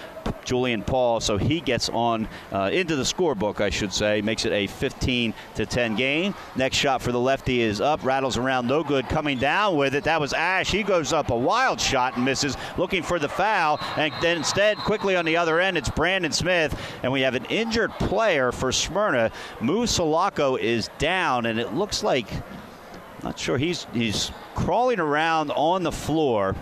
Julian 0.45 0.83
Paul, 0.83 1.19
so 1.19 1.37
he 1.37 1.59
gets 1.59 1.89
on 1.89 2.27
uh, 2.51 2.69
into 2.71 2.95
the 2.95 3.03
scorebook, 3.03 3.61
I 3.61 3.69
should 3.69 3.93
say, 3.93 4.21
makes 4.21 4.45
it 4.45 4.51
a 4.51 4.67
15 4.67 5.33
to 5.55 5.65
10 5.65 5.95
game. 5.95 6.35
Next 6.55 6.77
shot 6.77 7.01
for 7.01 7.11
the 7.11 7.19
lefty 7.19 7.61
is 7.61 7.81
up, 7.81 8.03
rattles 8.03 8.37
around, 8.37 8.67
no 8.67 8.83
good. 8.83 9.07
Coming 9.09 9.37
down 9.37 9.77
with 9.77 9.95
it, 9.95 10.03
that 10.03 10.19
was 10.19 10.33
Ash. 10.33 10.71
He 10.71 10.83
goes 10.83 11.13
up 11.13 11.29
a 11.29 11.35
wild 11.35 11.79
shot 11.79 12.15
and 12.15 12.25
misses, 12.25 12.57
looking 12.77 13.03
for 13.03 13.19
the 13.19 13.29
foul, 13.29 13.79
and 13.97 14.13
then 14.21 14.37
instead, 14.37 14.77
quickly 14.77 15.15
on 15.15 15.25
the 15.25 15.37
other 15.37 15.59
end, 15.59 15.77
it's 15.77 15.89
Brandon 15.89 16.31
Smith, 16.31 16.79
and 17.03 17.11
we 17.11 17.21
have 17.21 17.35
an 17.35 17.45
injured 17.45 17.91
player 17.93 18.51
for 18.51 18.71
Smyrna. 18.71 19.31
Salako 19.61 20.59
is 20.59 20.89
down, 20.97 21.45
and 21.45 21.59
it 21.59 21.73
looks 21.73 22.03
like, 22.03 22.27
not 23.23 23.37
sure, 23.37 23.57
he's 23.57 23.85
he's 23.93 24.31
crawling 24.55 24.99
around 24.99 25.51
on 25.51 25.83
the 25.83 25.91
floor. 25.91 26.55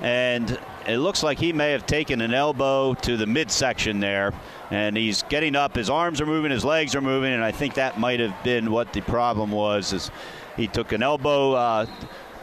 And 0.00 0.58
it 0.86 0.98
looks 0.98 1.22
like 1.22 1.38
he 1.38 1.52
may 1.52 1.72
have 1.72 1.86
taken 1.86 2.20
an 2.20 2.34
elbow 2.34 2.94
to 2.94 3.16
the 3.16 3.26
midsection 3.26 4.00
there, 4.00 4.32
and 4.70 4.96
he's 4.96 5.22
getting 5.24 5.56
up. 5.56 5.76
His 5.76 5.90
arms 5.90 6.20
are 6.20 6.26
moving, 6.26 6.50
his 6.50 6.64
legs 6.64 6.94
are 6.94 7.00
moving, 7.00 7.32
and 7.32 7.42
I 7.44 7.52
think 7.52 7.74
that 7.74 7.98
might 7.98 8.20
have 8.20 8.34
been 8.44 8.70
what 8.70 8.92
the 8.92 9.00
problem 9.00 9.50
was. 9.50 9.92
Is 9.92 10.10
he 10.56 10.66
took 10.66 10.92
an 10.92 11.02
elbow 11.02 11.52
uh, 11.52 11.86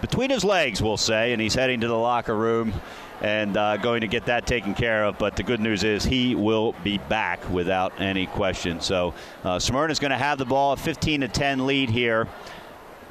between 0.01 0.29
his 0.29 0.43
legs, 0.43 0.81
we'll 0.81 0.97
say, 0.97 1.33
and 1.33 1.41
he's 1.41 1.53
heading 1.53 1.81
to 1.81 1.87
the 1.87 1.97
locker 1.97 2.35
room 2.35 2.73
and 3.21 3.57
uh, 3.57 3.77
going 3.77 4.01
to 4.01 4.07
get 4.07 4.25
that 4.25 4.45
taken 4.45 4.73
care 4.73 5.03
of. 5.03 5.17
But 5.17 5.35
the 5.35 5.43
good 5.43 5.59
news 5.59 5.83
is 5.83 6.03
he 6.03 6.35
will 6.35 6.73
be 6.83 6.97
back 6.97 7.47
without 7.49 7.99
any 7.99 8.27
question. 8.27 8.79
So 8.81 9.13
uh, 9.43 9.59
Smyrna 9.59 9.91
is 9.91 9.99
going 9.99 10.11
to 10.11 10.17
have 10.17 10.37
the 10.37 10.45
ball, 10.45 10.75
15 10.75 11.21
to 11.21 11.27
10 11.27 11.65
lead 11.65 11.89
here. 11.89 12.27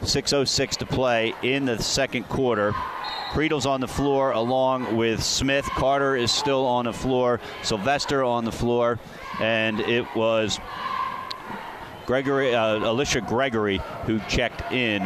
6.06 0.02 0.76
to 0.78 0.86
play 0.86 1.34
in 1.42 1.64
the 1.64 1.82
second 1.82 2.28
quarter. 2.28 2.72
Creedle's 3.30 3.66
on 3.66 3.80
the 3.80 3.88
floor 3.88 4.32
along 4.32 4.96
with 4.96 5.22
Smith. 5.22 5.64
Carter 5.66 6.16
is 6.16 6.30
still 6.32 6.64
on 6.64 6.86
the 6.86 6.92
floor. 6.92 7.40
Sylvester 7.62 8.24
on 8.24 8.44
the 8.44 8.52
floor. 8.52 8.98
And 9.40 9.80
it 9.80 10.06
was 10.16 10.58
Gregory, 12.06 12.54
uh, 12.54 12.78
Alicia 12.90 13.20
Gregory 13.20 13.80
who 14.06 14.18
checked 14.28 14.72
in. 14.72 15.02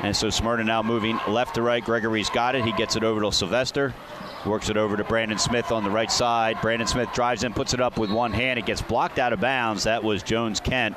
And 0.00 0.16
so 0.16 0.30
Smyrna 0.30 0.64
now 0.64 0.82
moving 0.82 1.18
left 1.28 1.54
to 1.54 1.62
right. 1.62 1.82
Gregory's 1.82 2.28
got 2.28 2.56
it. 2.56 2.64
He 2.64 2.72
gets 2.72 2.96
it 2.96 3.04
over 3.04 3.20
to 3.20 3.30
Sylvester. 3.30 3.94
Works 4.44 4.68
it 4.68 4.76
over 4.76 4.96
to 4.96 5.04
Brandon 5.04 5.38
Smith 5.38 5.72
on 5.72 5.84
the 5.84 5.90
right 5.90 6.10
side. 6.12 6.60
Brandon 6.60 6.86
Smith 6.86 7.08
drives 7.14 7.44
in, 7.44 7.54
puts 7.54 7.72
it 7.72 7.80
up 7.80 7.98
with 7.98 8.10
one 8.10 8.32
hand. 8.32 8.58
It 8.58 8.66
gets 8.66 8.82
blocked 8.82 9.18
out 9.18 9.32
of 9.32 9.40
bounds. 9.40 9.84
That 9.84 10.04
was 10.04 10.22
Jones 10.22 10.60
Kent. 10.60 10.96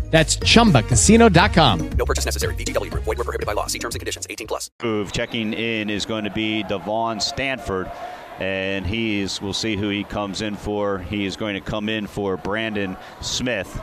That's 0.11 0.35
ChumbaCasino.com. 0.37 1.89
No 1.91 2.05
purchase 2.05 2.25
necessary. 2.25 2.53
VGW. 2.55 2.89
Void 2.93 3.05
were 3.05 3.15
prohibited 3.15 3.45
by 3.45 3.53
law. 3.53 3.67
See 3.67 3.79
terms 3.79 3.95
and 3.95 4.01
conditions. 4.01 4.27
18 4.29 4.45
plus. 4.45 4.69
Move. 4.83 5.13
Checking 5.13 5.53
in 5.53 5.89
is 5.89 6.05
going 6.05 6.25
to 6.25 6.29
be 6.29 6.63
Devon 6.63 7.21
Stanford. 7.21 7.89
And 8.39 8.85
he's, 8.85 9.41
we'll 9.41 9.53
see 9.53 9.77
who 9.77 9.87
he 9.87 10.03
comes 10.03 10.41
in 10.41 10.55
for. 10.57 10.99
He 10.99 11.25
is 11.25 11.37
going 11.37 11.53
to 11.53 11.61
come 11.61 11.87
in 11.87 12.07
for 12.07 12.35
Brandon 12.35 12.97
Smith. 13.21 13.81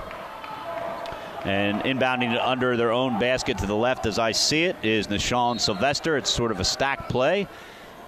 And 1.45 1.81
inbounding 1.83 2.35
it 2.35 2.41
under 2.41 2.77
their 2.77 2.93
own 2.93 3.19
basket 3.19 3.57
to 3.59 3.67
the 3.67 3.77
left, 3.77 4.05
as 4.05 4.19
I 4.19 4.33
see 4.33 4.65
it, 4.65 4.77
is 4.83 5.07
Nashawn 5.07 5.59
Sylvester. 5.59 6.19
It's 6.19 6.29
sort 6.29 6.51
of 6.51 6.61
a 6.61 6.65
stack 6.65 7.09
play. 7.09 7.47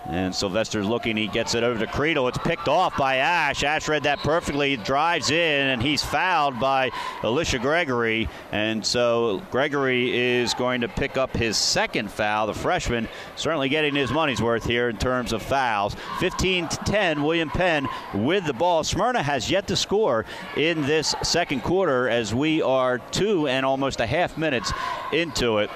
And 0.06 0.34
Sylvester's 0.34 0.86
looking. 0.86 1.16
He 1.16 1.26
gets 1.28 1.54
it 1.54 1.62
over 1.62 1.78
to 1.78 1.90
Creedle. 1.90 2.28
It's 2.28 2.38
picked 2.38 2.68
off 2.68 2.96
by 2.96 3.16
Ash. 3.16 3.62
Ash 3.62 3.88
read 3.88 4.04
that 4.04 4.18
perfectly. 4.20 4.76
Drives 4.76 5.30
in, 5.30 5.68
and 5.68 5.82
he's 5.82 6.02
fouled 6.02 6.58
by 6.58 6.90
Alicia 7.22 7.58
Gregory. 7.58 8.28
And 8.50 8.84
so 8.84 9.42
Gregory 9.50 10.18
is 10.18 10.54
going 10.54 10.80
to 10.80 10.88
pick 10.88 11.16
up 11.16 11.36
his 11.36 11.56
second 11.56 12.10
foul. 12.10 12.46
The 12.46 12.54
freshman 12.54 13.08
certainly 13.36 13.68
getting 13.68 13.94
his 13.94 14.10
money's 14.10 14.40
worth 14.40 14.64
here 14.64 14.88
in 14.88 14.96
terms 14.96 15.32
of 15.32 15.42
fouls. 15.42 15.94
15 16.18 16.68
to 16.68 16.76
10. 16.78 17.22
William 17.22 17.50
Penn 17.50 17.86
with 18.14 18.46
the 18.46 18.54
ball. 18.54 18.82
Smyrna 18.82 19.22
has 19.22 19.50
yet 19.50 19.66
to 19.68 19.76
score 19.76 20.24
in 20.56 20.82
this 20.82 21.14
second 21.22 21.62
quarter 21.62 22.08
as 22.08 22.34
we 22.34 22.62
are 22.62 22.98
two 22.98 23.46
and 23.46 23.66
almost 23.66 24.00
a 24.00 24.06
half 24.06 24.38
minutes 24.38 24.72
into 25.12 25.58
it. 25.58 25.70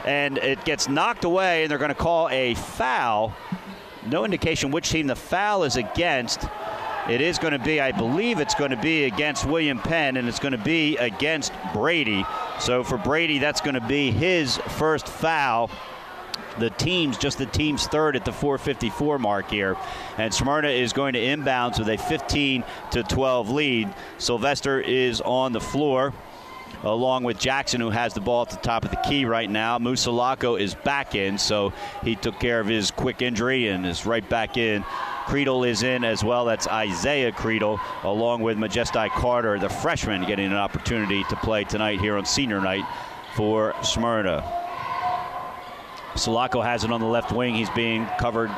and 0.06 0.38
it 0.38 0.64
gets 0.66 0.88
knocked 0.88 1.24
away, 1.24 1.64
and 1.64 1.72
they're 1.72 1.78
going 1.78 1.90
to 1.90 1.96
call 1.96 2.30
a 2.30 2.54
foul. 2.54 3.34
No 4.06 4.26
indication 4.26 4.72
which 4.72 4.90
team 4.90 5.08
the 5.08 5.16
foul 5.16 5.64
is 5.64 5.76
against. 5.76 6.46
It 7.10 7.22
is 7.22 7.40
going 7.40 7.54
to 7.54 7.60
be, 7.60 7.82
I 7.82 7.92
believe 7.92 8.40
it's 8.40 8.56
going 8.56 8.72
to 8.72 8.78
be 8.78 9.06
against 9.06 9.46
William 9.46 9.80
Penn, 9.80 10.18
and 10.18 10.28
it's 10.28 10.40
going 10.40 10.52
to 10.52 10.58
be 10.58 10.96
against 10.98 11.52
Brady. 11.74 12.26
So 12.60 12.84
for 12.84 12.98
Brady, 12.98 13.40
that's 13.40 13.62
going 13.62 13.74
to 13.74 13.88
be 13.88 14.12
his 14.12 14.58
first 14.58 15.08
foul. 15.08 15.72
The 16.60 16.70
team's 16.72 17.18
just 17.18 17.38
the 17.38 17.46
team's 17.46 17.88
third 17.88 18.16
at 18.16 18.26
the 18.26 18.34
454 18.34 19.18
mark 19.18 19.50
here. 19.50 19.78
And 20.18 20.34
Smyrna 20.34 20.70
is 20.70 20.94
going 20.94 21.14
to 21.14 21.20
inbounds 21.20 21.80
with 21.80 21.90
a 21.90 21.98
15 21.98 22.64
to 22.92 23.04
12 23.04 23.50
lead. 23.50 23.94
Sylvester 24.18 24.80
is 24.80 25.22
on 25.22 25.52
the 25.54 25.62
floor 25.62 26.14
along 26.84 27.24
with 27.24 27.38
Jackson, 27.40 27.82
who 27.82 27.90
has 27.90 28.14
the 28.14 28.22
ball 28.22 28.44
at 28.44 28.50
the 28.50 28.58
top 28.58 28.86
of 28.86 28.92
the 28.92 28.98
key 28.98 29.26
right 29.26 29.50
now. 29.50 29.80
Mu 29.80 29.96
Salako 29.96 30.60
is 30.60 30.76
back 30.76 31.16
in, 31.16 31.38
so 31.38 31.74
he 32.04 32.16
took 32.16 32.40
care 32.40 32.60
of 32.60 32.68
his 32.68 32.92
quick 32.92 33.22
injury 33.22 33.68
and 33.68 33.86
is 33.86 34.06
right 34.06 34.28
back 34.28 34.58
in. 34.58 34.84
Creedle 35.26 35.68
is 35.68 35.84
in 35.84 36.04
as 36.04 36.24
well. 36.24 36.46
That's 36.46 36.68
Isaiah 36.68 37.32
Creedle, 37.32 37.80
along 38.04 38.42
with 38.42 38.58
Majestai 38.58 39.10
Carter, 39.10 39.60
the 39.60 39.70
freshman, 39.70 40.26
getting 40.26 40.48
an 40.48 40.54
opportunity 40.54 41.24
to 41.26 41.36
play 41.36 41.64
tonight 41.64 42.00
here 42.00 42.18
on 42.18 42.26
senior 42.26 42.62
night 42.62 42.86
for 43.36 43.76
Smyrna. 43.84 44.42
Salako 46.14 46.64
has 46.64 46.84
it 46.84 46.92
on 46.92 47.00
the 47.00 47.08
left 47.08 47.32
wing. 47.32 47.54
He's 47.54 47.70
being 47.72 48.08
covered 48.20 48.50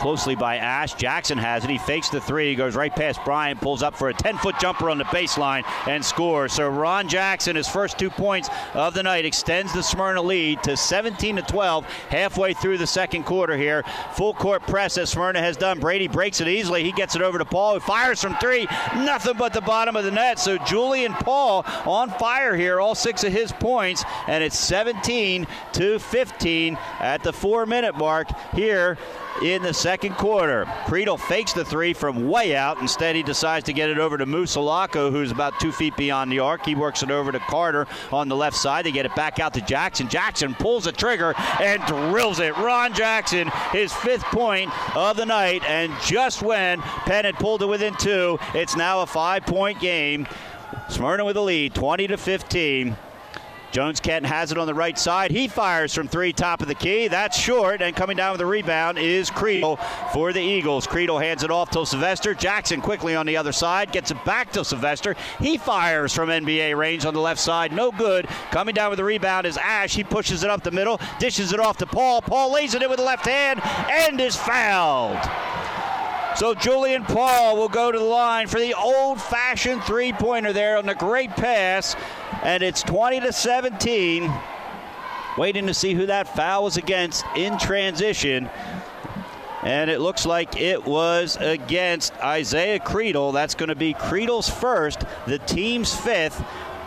closely 0.00 0.34
by 0.34 0.56
Ash. 0.56 0.94
Jackson 0.94 1.36
has 1.36 1.62
it. 1.62 1.70
He 1.70 1.78
fakes 1.78 2.08
the 2.08 2.20
three, 2.20 2.48
He 2.48 2.54
goes 2.54 2.74
right 2.74 2.94
past 2.94 3.22
Bryant, 3.24 3.60
pulls 3.60 3.82
up 3.82 3.94
for 3.94 4.08
a 4.08 4.14
10 4.14 4.38
foot 4.38 4.58
jumper 4.58 4.88
on 4.88 4.96
the 4.96 5.04
baseline 5.04 5.62
and 5.86 6.02
scores. 6.04 6.54
So 6.54 6.68
Ron 6.68 7.06
Jackson, 7.06 7.54
his 7.54 7.68
first 7.68 7.98
two 7.98 8.08
points 8.08 8.48
of 8.72 8.94
the 8.94 9.02
night, 9.02 9.26
extends 9.26 9.72
the 9.74 9.82
Smyrna 9.82 10.22
lead 10.22 10.62
to 10.62 10.76
17 10.76 11.36
to 11.36 11.42
12 11.42 11.84
halfway 11.84 12.54
through 12.54 12.78
the 12.78 12.86
second 12.86 13.24
quarter 13.24 13.56
here. 13.56 13.84
Full 14.14 14.32
court 14.32 14.62
press 14.62 14.96
as 14.96 15.10
Smyrna 15.10 15.40
has 15.40 15.58
done. 15.58 15.78
Brady 15.78 16.08
breaks 16.08 16.40
it 16.40 16.48
easily. 16.48 16.82
He 16.82 16.92
gets 16.92 17.14
it 17.14 17.22
over 17.22 17.36
to 17.36 17.44
Paul, 17.44 17.74
who 17.74 17.80
fires 17.80 18.22
from 18.22 18.34
three. 18.36 18.66
Nothing 18.96 19.36
but 19.36 19.52
the 19.52 19.60
bottom 19.60 19.96
of 19.96 20.04
the 20.04 20.10
net. 20.10 20.38
So 20.38 20.56
Julian 20.58 21.12
Paul 21.12 21.64
on 21.84 22.08
fire 22.10 22.56
here, 22.56 22.80
all 22.80 22.94
six 22.94 23.22
of 23.22 23.32
his 23.32 23.52
points, 23.52 24.02
and 24.26 24.42
it's 24.42 24.58
17 24.58 25.46
to 25.74 25.98
15 25.98 26.78
at 27.00 27.22
the 27.22 27.32
four 27.32 27.66
minute 27.66 27.96
mark 27.96 28.28
here 28.54 28.96
in 29.42 29.62
the 29.62 29.72
second 29.72 30.14
quarter. 30.14 30.64
Creedle 30.84 31.18
fakes 31.18 31.52
the 31.52 31.64
three 31.64 31.92
from 31.92 32.28
way 32.28 32.54
out. 32.54 32.80
Instead, 32.80 33.16
he 33.16 33.22
decides 33.22 33.64
to 33.66 33.72
get 33.72 33.90
it 33.90 33.98
over 33.98 34.18
to 34.18 34.26
Mu 34.26 34.46
Salako, 34.46 35.10
who's 35.10 35.30
about 35.30 35.58
two 35.60 35.72
feet 35.72 35.96
beyond 35.96 36.30
the 36.30 36.38
arc. 36.38 36.64
He 36.64 36.74
works 36.74 37.02
it 37.02 37.10
over 37.10 37.32
to 37.32 37.38
Carter 37.40 37.86
on 38.12 38.28
the 38.28 38.36
left 38.36 38.56
side. 38.56 38.84
They 38.84 38.92
get 38.92 39.06
it 39.06 39.14
back 39.14 39.38
out 39.38 39.54
to 39.54 39.60
Jackson. 39.60 40.08
Jackson 40.08 40.54
pulls 40.54 40.84
the 40.84 40.92
trigger 40.92 41.34
and 41.60 41.82
drills 41.86 42.40
it. 42.40 42.56
Ron 42.56 42.94
Jackson, 42.94 43.48
his 43.72 43.92
fifth 43.92 44.24
point 44.24 44.70
of 44.96 45.16
the 45.16 45.26
night. 45.26 45.62
And 45.64 45.92
just 46.04 46.42
when 46.42 46.80
Penn 46.80 47.24
had 47.24 47.36
pulled 47.36 47.62
it 47.62 47.66
within 47.66 47.94
two, 47.94 48.38
it's 48.54 48.76
now 48.76 49.02
a 49.02 49.06
five 49.06 49.44
point 49.46 49.80
game. 49.80 50.26
Smyrna 50.88 51.24
with 51.24 51.34
the 51.34 51.42
lead, 51.42 51.74
20 51.74 52.08
to 52.08 52.16
15. 52.16 52.96
Jones 53.72 54.00
Kent 54.00 54.26
has 54.26 54.50
it 54.50 54.58
on 54.58 54.66
the 54.66 54.74
right 54.74 54.98
side. 54.98 55.30
He 55.30 55.46
fires 55.46 55.94
from 55.94 56.08
three, 56.08 56.32
top 56.32 56.60
of 56.60 56.68
the 56.68 56.74
key. 56.74 57.08
That's 57.08 57.38
short, 57.38 57.82
and 57.82 57.94
coming 57.94 58.16
down 58.16 58.32
with 58.32 58.40
the 58.40 58.46
rebound 58.46 58.98
is 58.98 59.30
Creedle 59.30 59.78
for 60.12 60.32
the 60.32 60.40
Eagles. 60.40 60.86
Creedle 60.86 61.22
hands 61.22 61.44
it 61.44 61.50
off 61.50 61.70
to 61.70 61.86
Sylvester. 61.86 62.34
Jackson 62.34 62.80
quickly 62.80 63.14
on 63.14 63.26
the 63.26 63.36
other 63.36 63.52
side 63.52 63.92
gets 63.92 64.10
it 64.10 64.24
back 64.24 64.50
to 64.52 64.64
Sylvester. 64.64 65.14
He 65.38 65.56
fires 65.56 66.12
from 66.12 66.28
NBA 66.30 66.76
range 66.76 67.04
on 67.04 67.14
the 67.14 67.20
left 67.20 67.40
side. 67.40 67.72
No 67.72 67.92
good. 67.92 68.26
Coming 68.50 68.74
down 68.74 68.90
with 68.90 68.96
the 68.96 69.04
rebound 69.04 69.46
is 69.46 69.56
Ash. 69.56 69.94
He 69.94 70.02
pushes 70.04 70.42
it 70.42 70.50
up 70.50 70.62
the 70.62 70.70
middle, 70.70 71.00
dishes 71.18 71.52
it 71.52 71.60
off 71.60 71.76
to 71.78 71.86
Paul. 71.86 72.22
Paul 72.22 72.52
lays 72.52 72.74
it 72.74 72.82
in 72.82 72.88
with 72.90 72.98
the 72.98 73.04
left 73.04 73.26
hand 73.26 73.60
and 73.62 74.20
is 74.20 74.36
fouled. 74.36 75.18
So 76.36 76.54
Julian 76.54 77.04
Paul 77.04 77.56
will 77.56 77.68
go 77.68 77.92
to 77.92 77.98
the 77.98 78.04
line 78.04 78.46
for 78.46 78.60
the 78.60 78.74
old-fashioned 78.74 79.82
three-pointer 79.84 80.52
there 80.52 80.78
on 80.78 80.86
the 80.86 80.94
great 80.94 81.30
pass, 81.30 81.96
and 82.42 82.62
it's 82.62 82.82
20 82.82 83.20
to 83.20 83.32
17. 83.32 84.32
Waiting 85.36 85.66
to 85.66 85.74
see 85.74 85.94
who 85.94 86.06
that 86.06 86.34
foul 86.34 86.64
was 86.64 86.76
against 86.76 87.24
in 87.36 87.58
transition. 87.58 88.48
And 89.62 89.90
it 89.90 90.00
looks 90.00 90.24
like 90.24 90.58
it 90.58 90.84
was 90.84 91.36
against 91.38 92.14
Isaiah 92.16 92.78
Creedle. 92.78 93.32
That's 93.32 93.54
going 93.54 93.68
to 93.68 93.74
be 93.74 93.92
Creedle's 93.92 94.48
first, 94.48 95.04
the 95.26 95.38
team's 95.38 95.94
fifth. 95.94 96.42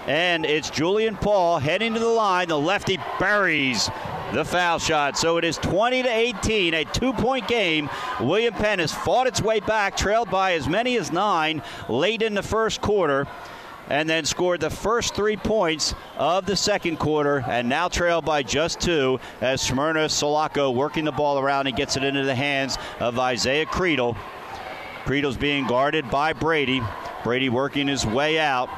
And 0.07 0.45
it's 0.45 0.69
Julian 0.69 1.15
Paul 1.15 1.59
heading 1.59 1.93
to 1.93 1.99
the 1.99 2.07
line. 2.07 2.49
The 2.49 2.59
lefty 2.59 2.97
buries 3.19 3.89
the 4.33 4.43
foul 4.43 4.79
shot. 4.79 5.17
So 5.17 5.37
it 5.37 5.45
is 5.45 5.57
20 5.57 6.03
to 6.03 6.09
18, 6.09 6.73
a 6.73 6.85
two-point 6.85 7.47
game. 7.47 7.89
William 8.19 8.53
Penn 8.53 8.79
has 8.79 8.91
fought 8.91 9.27
its 9.27 9.41
way 9.41 9.59
back, 9.59 9.95
trailed 9.95 10.29
by 10.29 10.53
as 10.53 10.67
many 10.67 10.97
as 10.97 11.11
nine 11.11 11.61
late 11.87 12.21
in 12.21 12.33
the 12.33 12.43
first 12.43 12.81
quarter 12.81 13.27
and 13.89 14.09
then 14.09 14.25
scored 14.25 14.61
the 14.61 14.69
first 14.69 15.13
three 15.13 15.35
points 15.35 15.93
of 16.17 16.45
the 16.45 16.55
second 16.55 16.97
quarter 16.97 17.43
and 17.47 17.67
now 17.67 17.87
trailed 17.87 18.25
by 18.25 18.41
just 18.41 18.79
two 18.79 19.19
as 19.41 19.61
Smyrna 19.61 20.05
Salako 20.05 20.73
working 20.73 21.03
the 21.05 21.11
ball 21.11 21.37
around 21.37 21.67
and 21.67 21.75
gets 21.75 21.97
it 21.97 22.03
into 22.03 22.23
the 22.23 22.35
hands 22.35 22.77
of 22.99 23.19
Isaiah 23.19 23.65
Creedle. 23.65 24.15
Creedle's 25.05 25.37
being 25.37 25.67
guarded 25.67 26.09
by 26.09 26.31
Brady. 26.31 26.81
Brady 27.23 27.49
working 27.49 27.87
his 27.87 28.05
way 28.05 28.39
out 28.39 28.69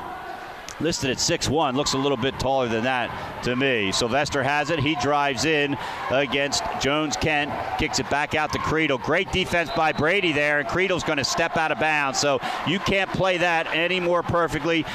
listed 0.79 1.09
at 1.09 1.17
6'1, 1.17 1.75
looks 1.75 1.93
a 1.93 1.97
little 1.97 2.17
bit 2.17 2.39
taller 2.39 2.67
than 2.67 2.83
that 2.83 3.43
to 3.43 3.55
me. 3.55 3.91
Sylvester 3.91 4.43
has 4.43 4.69
it. 4.69 4.79
He 4.79 4.95
drives 4.95 5.45
in 5.45 5.77
against 6.11 6.63
Jones 6.81 7.15
Kent, 7.15 7.51
kicks 7.77 7.99
it 7.99 8.09
back 8.09 8.35
out 8.35 8.51
to 8.53 8.59
Creedle. 8.59 9.01
Great 9.01 9.31
defense 9.31 9.69
by 9.75 9.91
Brady 9.91 10.31
there, 10.31 10.59
and 10.59 10.67
Creedle's 10.67 11.03
going 11.03 11.17
to 11.17 11.23
step 11.23 11.57
out 11.57 11.71
of 11.71 11.79
bounds. 11.79 12.19
So 12.19 12.39
you 12.67 12.79
can't 12.79 13.09
play 13.11 13.37
that 13.37 13.67
any 13.67 13.99
more 13.99 14.23
perfectly. 14.23 14.85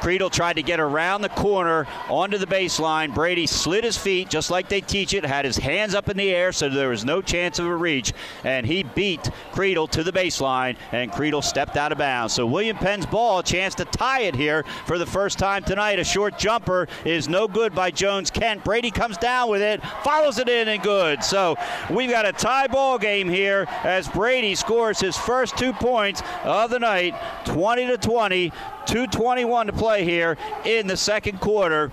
Creedle 0.00 0.30
tried 0.30 0.54
to 0.54 0.62
get 0.62 0.80
around 0.80 1.22
the 1.22 1.28
corner 1.30 1.86
onto 2.08 2.38
the 2.38 2.46
baseline. 2.46 3.14
Brady 3.14 3.46
slid 3.46 3.84
his 3.84 3.96
feet 3.96 4.28
just 4.28 4.50
like 4.50 4.68
they 4.68 4.80
teach 4.80 5.14
it, 5.14 5.24
had 5.24 5.44
his 5.44 5.56
hands 5.56 5.94
up 5.94 6.08
in 6.08 6.16
the 6.16 6.30
air 6.30 6.52
so 6.52 6.68
there 6.68 6.88
was 6.88 7.04
no 7.04 7.22
chance 7.22 7.58
of 7.58 7.66
a 7.66 7.74
reach, 7.74 8.12
and 8.44 8.66
he 8.66 8.82
beat 8.82 9.30
Creedle 9.52 9.88
to 9.90 10.02
the 10.02 10.12
baseline, 10.12 10.76
and 10.92 11.10
Creedle 11.10 11.42
stepped 11.42 11.76
out 11.76 11.92
of 11.92 11.98
bounds. 11.98 12.34
So 12.34 12.46
William 12.46 12.76
Penn's 12.76 13.06
ball, 13.06 13.40
a 13.40 13.42
chance 13.42 13.74
to 13.76 13.84
tie 13.84 14.22
it 14.22 14.34
here 14.34 14.64
for 14.86 14.98
the 14.98 15.06
first 15.06 15.38
time 15.38 15.64
tonight. 15.64 15.98
A 15.98 16.04
short 16.04 16.38
jumper 16.38 16.88
is 17.04 17.28
no 17.28 17.48
good 17.48 17.74
by 17.74 17.90
Jones 17.90 18.30
Kent. 18.30 18.64
Brady 18.64 18.90
comes 18.90 19.16
down 19.16 19.50
with 19.50 19.62
it, 19.62 19.82
follows 20.02 20.38
it 20.38 20.48
in, 20.48 20.68
and 20.68 20.82
good. 20.82 21.22
So 21.24 21.56
we've 21.90 22.10
got 22.10 22.26
a 22.26 22.32
tie 22.32 22.66
ball 22.66 22.98
game 22.98 23.28
here 23.28 23.66
as 23.82 24.08
Brady 24.08 24.54
scores 24.54 25.00
his 25.00 25.16
first 25.16 25.56
two 25.56 25.72
points 25.72 26.22
of 26.42 26.70
the 26.70 26.78
night, 26.78 27.14
20 27.44 27.86
to 27.86 27.98
20. 27.98 28.52
221 28.86 29.66
to 29.66 29.72
play 29.72 30.04
here 30.04 30.36
in 30.64 30.86
the 30.86 30.96
second 30.96 31.40
quarter. 31.40 31.92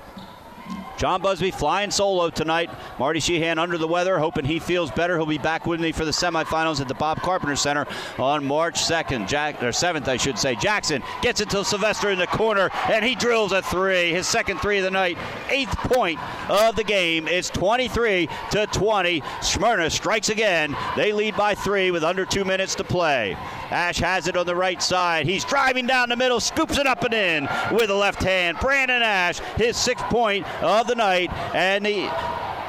John 1.01 1.19
Busby 1.19 1.49
flying 1.49 1.89
solo 1.89 2.29
tonight. 2.29 2.69
Marty 2.99 3.19
Sheehan 3.19 3.57
under 3.57 3.79
the 3.79 3.87
weather, 3.87 4.19
hoping 4.19 4.45
he 4.45 4.59
feels 4.59 4.91
better. 4.91 5.17
He'll 5.17 5.25
be 5.25 5.39
back 5.39 5.65
with 5.65 5.81
me 5.81 5.91
for 5.91 6.05
the 6.05 6.11
semifinals 6.11 6.79
at 6.79 6.87
the 6.87 6.93
Bob 6.93 7.19
Carpenter 7.21 7.55
Center 7.55 7.87
on 8.19 8.45
March 8.45 8.75
2nd, 8.75 9.27
Jack, 9.27 9.63
or 9.63 9.69
7th, 9.69 10.07
I 10.07 10.17
should 10.17 10.37
say. 10.37 10.53
Jackson 10.53 11.01
gets 11.23 11.41
it 11.41 11.49
to 11.49 11.65
Sylvester 11.65 12.11
in 12.11 12.19
the 12.19 12.27
corner, 12.27 12.69
and 12.87 13.03
he 13.03 13.15
drills 13.15 13.51
a 13.51 13.63
three. 13.63 14.11
His 14.11 14.27
second 14.27 14.59
three 14.59 14.77
of 14.77 14.83
the 14.83 14.91
night, 14.91 15.17
eighth 15.49 15.75
point 15.75 16.19
of 16.51 16.75
the 16.75 16.83
game. 16.83 17.27
It's 17.27 17.49
23 17.49 18.29
to 18.51 18.67
20. 18.67 19.23
Smyrna 19.41 19.89
strikes 19.89 20.29
again. 20.29 20.77
They 20.95 21.13
lead 21.13 21.35
by 21.35 21.55
three 21.55 21.89
with 21.89 22.03
under 22.03 22.27
two 22.27 22.45
minutes 22.45 22.75
to 22.75 22.83
play. 22.83 23.35
Ash 23.72 23.97
has 23.99 24.28
it 24.28 24.38
on 24.38 24.45
the 24.45 24.55
right 24.55 24.82
side. 24.82 25.26
He's 25.26 25.45
driving 25.45 25.88
down 25.88 26.09
the 26.09 26.15
middle, 26.15 26.39
scoops 26.39 26.78
it 26.78 26.86
up 26.86 27.03
and 27.03 27.13
in 27.13 27.49
with 27.72 27.88
the 27.88 27.95
left 27.95 28.22
hand. 28.22 28.57
Brandon 28.59 29.01
Ash, 29.01 29.39
his 29.55 29.78
sixth 29.78 30.05
point 30.05 30.45
of 30.61 30.88
the 30.88 30.95
night, 30.95 31.32
and 31.55 31.86
the 31.86 32.09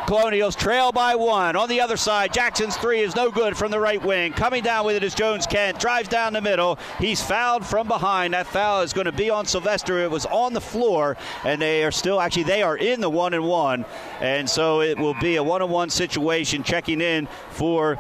Colonials 0.07 0.57
trail 0.57 0.93
by 0.93 1.15
one. 1.15 1.57
On 1.57 1.69
the 1.69 1.81
other 1.81 1.97
side, 1.97 2.35
Jackson's 2.35 2.77
three 2.77 3.01
is 3.01 3.15
no 3.15 3.31
good 3.31 3.57
from 3.57 3.71
the 3.71 3.79
right 3.79 4.03
wing. 4.05 4.33
Coming 4.33 4.63
down 4.63 4.85
with 4.85 4.97
it 4.97 5.05
is 5.05 5.15
Jones 5.15 5.47
Kent. 5.47 5.79
Drives 5.79 6.09
down 6.09 6.33
the 6.33 6.41
middle. 6.41 6.79
He's 6.99 7.23
fouled 7.23 7.65
from 7.65 7.89
behind. 7.89 8.35
That 8.35 8.47
foul 8.47 8.83
is 8.83 8.93
going 8.93 9.05
to 9.05 9.13
be 9.13 9.31
on 9.31 9.47
Sylvester. 9.47 10.01
It 10.01 10.11
was 10.11 10.27
on 10.27 10.53
the 10.53 10.61
floor, 10.61 11.17
and 11.45 11.63
they 11.63 11.85
are 11.85 11.93
still 11.93 12.21
actually 12.21 12.43
they 12.43 12.63
are 12.63 12.77
in 12.77 13.01
the 13.01 13.09
one 13.09 13.33
and 13.33 13.45
one, 13.45 13.85
and 14.21 14.51
so 14.51 14.81
it 14.81 14.99
will 14.99 15.15
be 15.15 15.37
a 15.37 15.43
one 15.43 15.63
on 15.63 15.71
one 15.71 15.89
situation. 15.89 16.63
Checking 16.63 17.01
in 17.01 17.27
for 17.51 17.99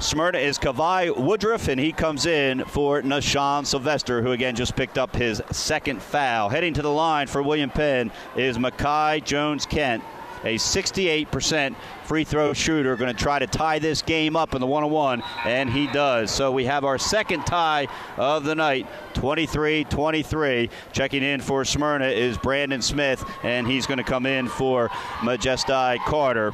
Smyrna 0.00 0.38
is 0.38 0.58
Kavai 0.58 1.16
Woodruff, 1.16 1.68
and 1.68 1.80
he 1.80 1.92
comes 1.92 2.26
in 2.26 2.64
for 2.64 3.00
Nashawn 3.02 3.64
Sylvester, 3.64 4.22
who 4.22 4.32
again 4.32 4.56
just 4.56 4.74
picked 4.74 4.98
up 4.98 5.14
his 5.14 5.40
second 5.52 6.02
foul. 6.02 6.48
Heading 6.48 6.74
to 6.74 6.82
the 6.82 6.90
line 6.90 7.28
for 7.28 7.42
William 7.42 7.70
Penn 7.70 8.10
is 8.34 8.58
Makai 8.58 9.24
Jones 9.24 9.66
Kent, 9.66 10.02
a 10.42 10.56
68% 10.56 11.76
free 12.02 12.24
throw 12.24 12.52
shooter, 12.52 12.96
going 12.96 13.14
to 13.14 13.22
try 13.22 13.38
to 13.38 13.46
tie 13.46 13.78
this 13.78 14.02
game 14.02 14.34
up 14.34 14.54
in 14.54 14.60
the 14.60 14.66
one 14.66 14.82
on 14.82 14.90
one, 14.90 15.22
and 15.44 15.70
he 15.70 15.86
does. 15.86 16.30
So 16.30 16.50
we 16.50 16.64
have 16.64 16.84
our 16.84 16.98
second 16.98 17.46
tie 17.46 17.86
of 18.16 18.42
the 18.42 18.56
night, 18.56 18.88
23 19.14 19.84
23. 19.84 20.70
Checking 20.92 21.22
in 21.22 21.40
for 21.40 21.64
Smyrna 21.64 22.06
is 22.08 22.36
Brandon 22.36 22.82
Smith, 22.82 23.24
and 23.44 23.66
he's 23.66 23.86
going 23.86 23.98
to 23.98 24.04
come 24.04 24.26
in 24.26 24.48
for 24.48 24.88
Majestai 25.20 25.98
Carter. 26.00 26.52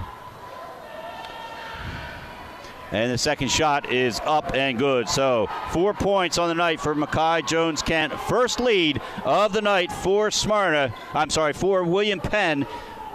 And 2.92 3.10
the 3.10 3.18
second 3.18 3.48
shot 3.48 3.90
is 3.90 4.20
up 4.24 4.54
and 4.54 4.78
good. 4.78 5.08
So 5.08 5.48
four 5.70 5.94
points 5.94 6.38
on 6.38 6.48
the 6.48 6.54
night 6.54 6.80
for 6.80 6.94
Makai 6.94 7.46
Jones 7.46 7.82
Kent. 7.82 8.12
First 8.12 8.60
lead 8.60 9.00
of 9.24 9.52
the 9.52 9.62
night 9.62 9.92
for 9.92 10.30
Smyrna. 10.30 10.92
I'm 11.14 11.30
sorry, 11.30 11.52
for 11.52 11.84
William 11.84 12.20
Penn 12.20 12.66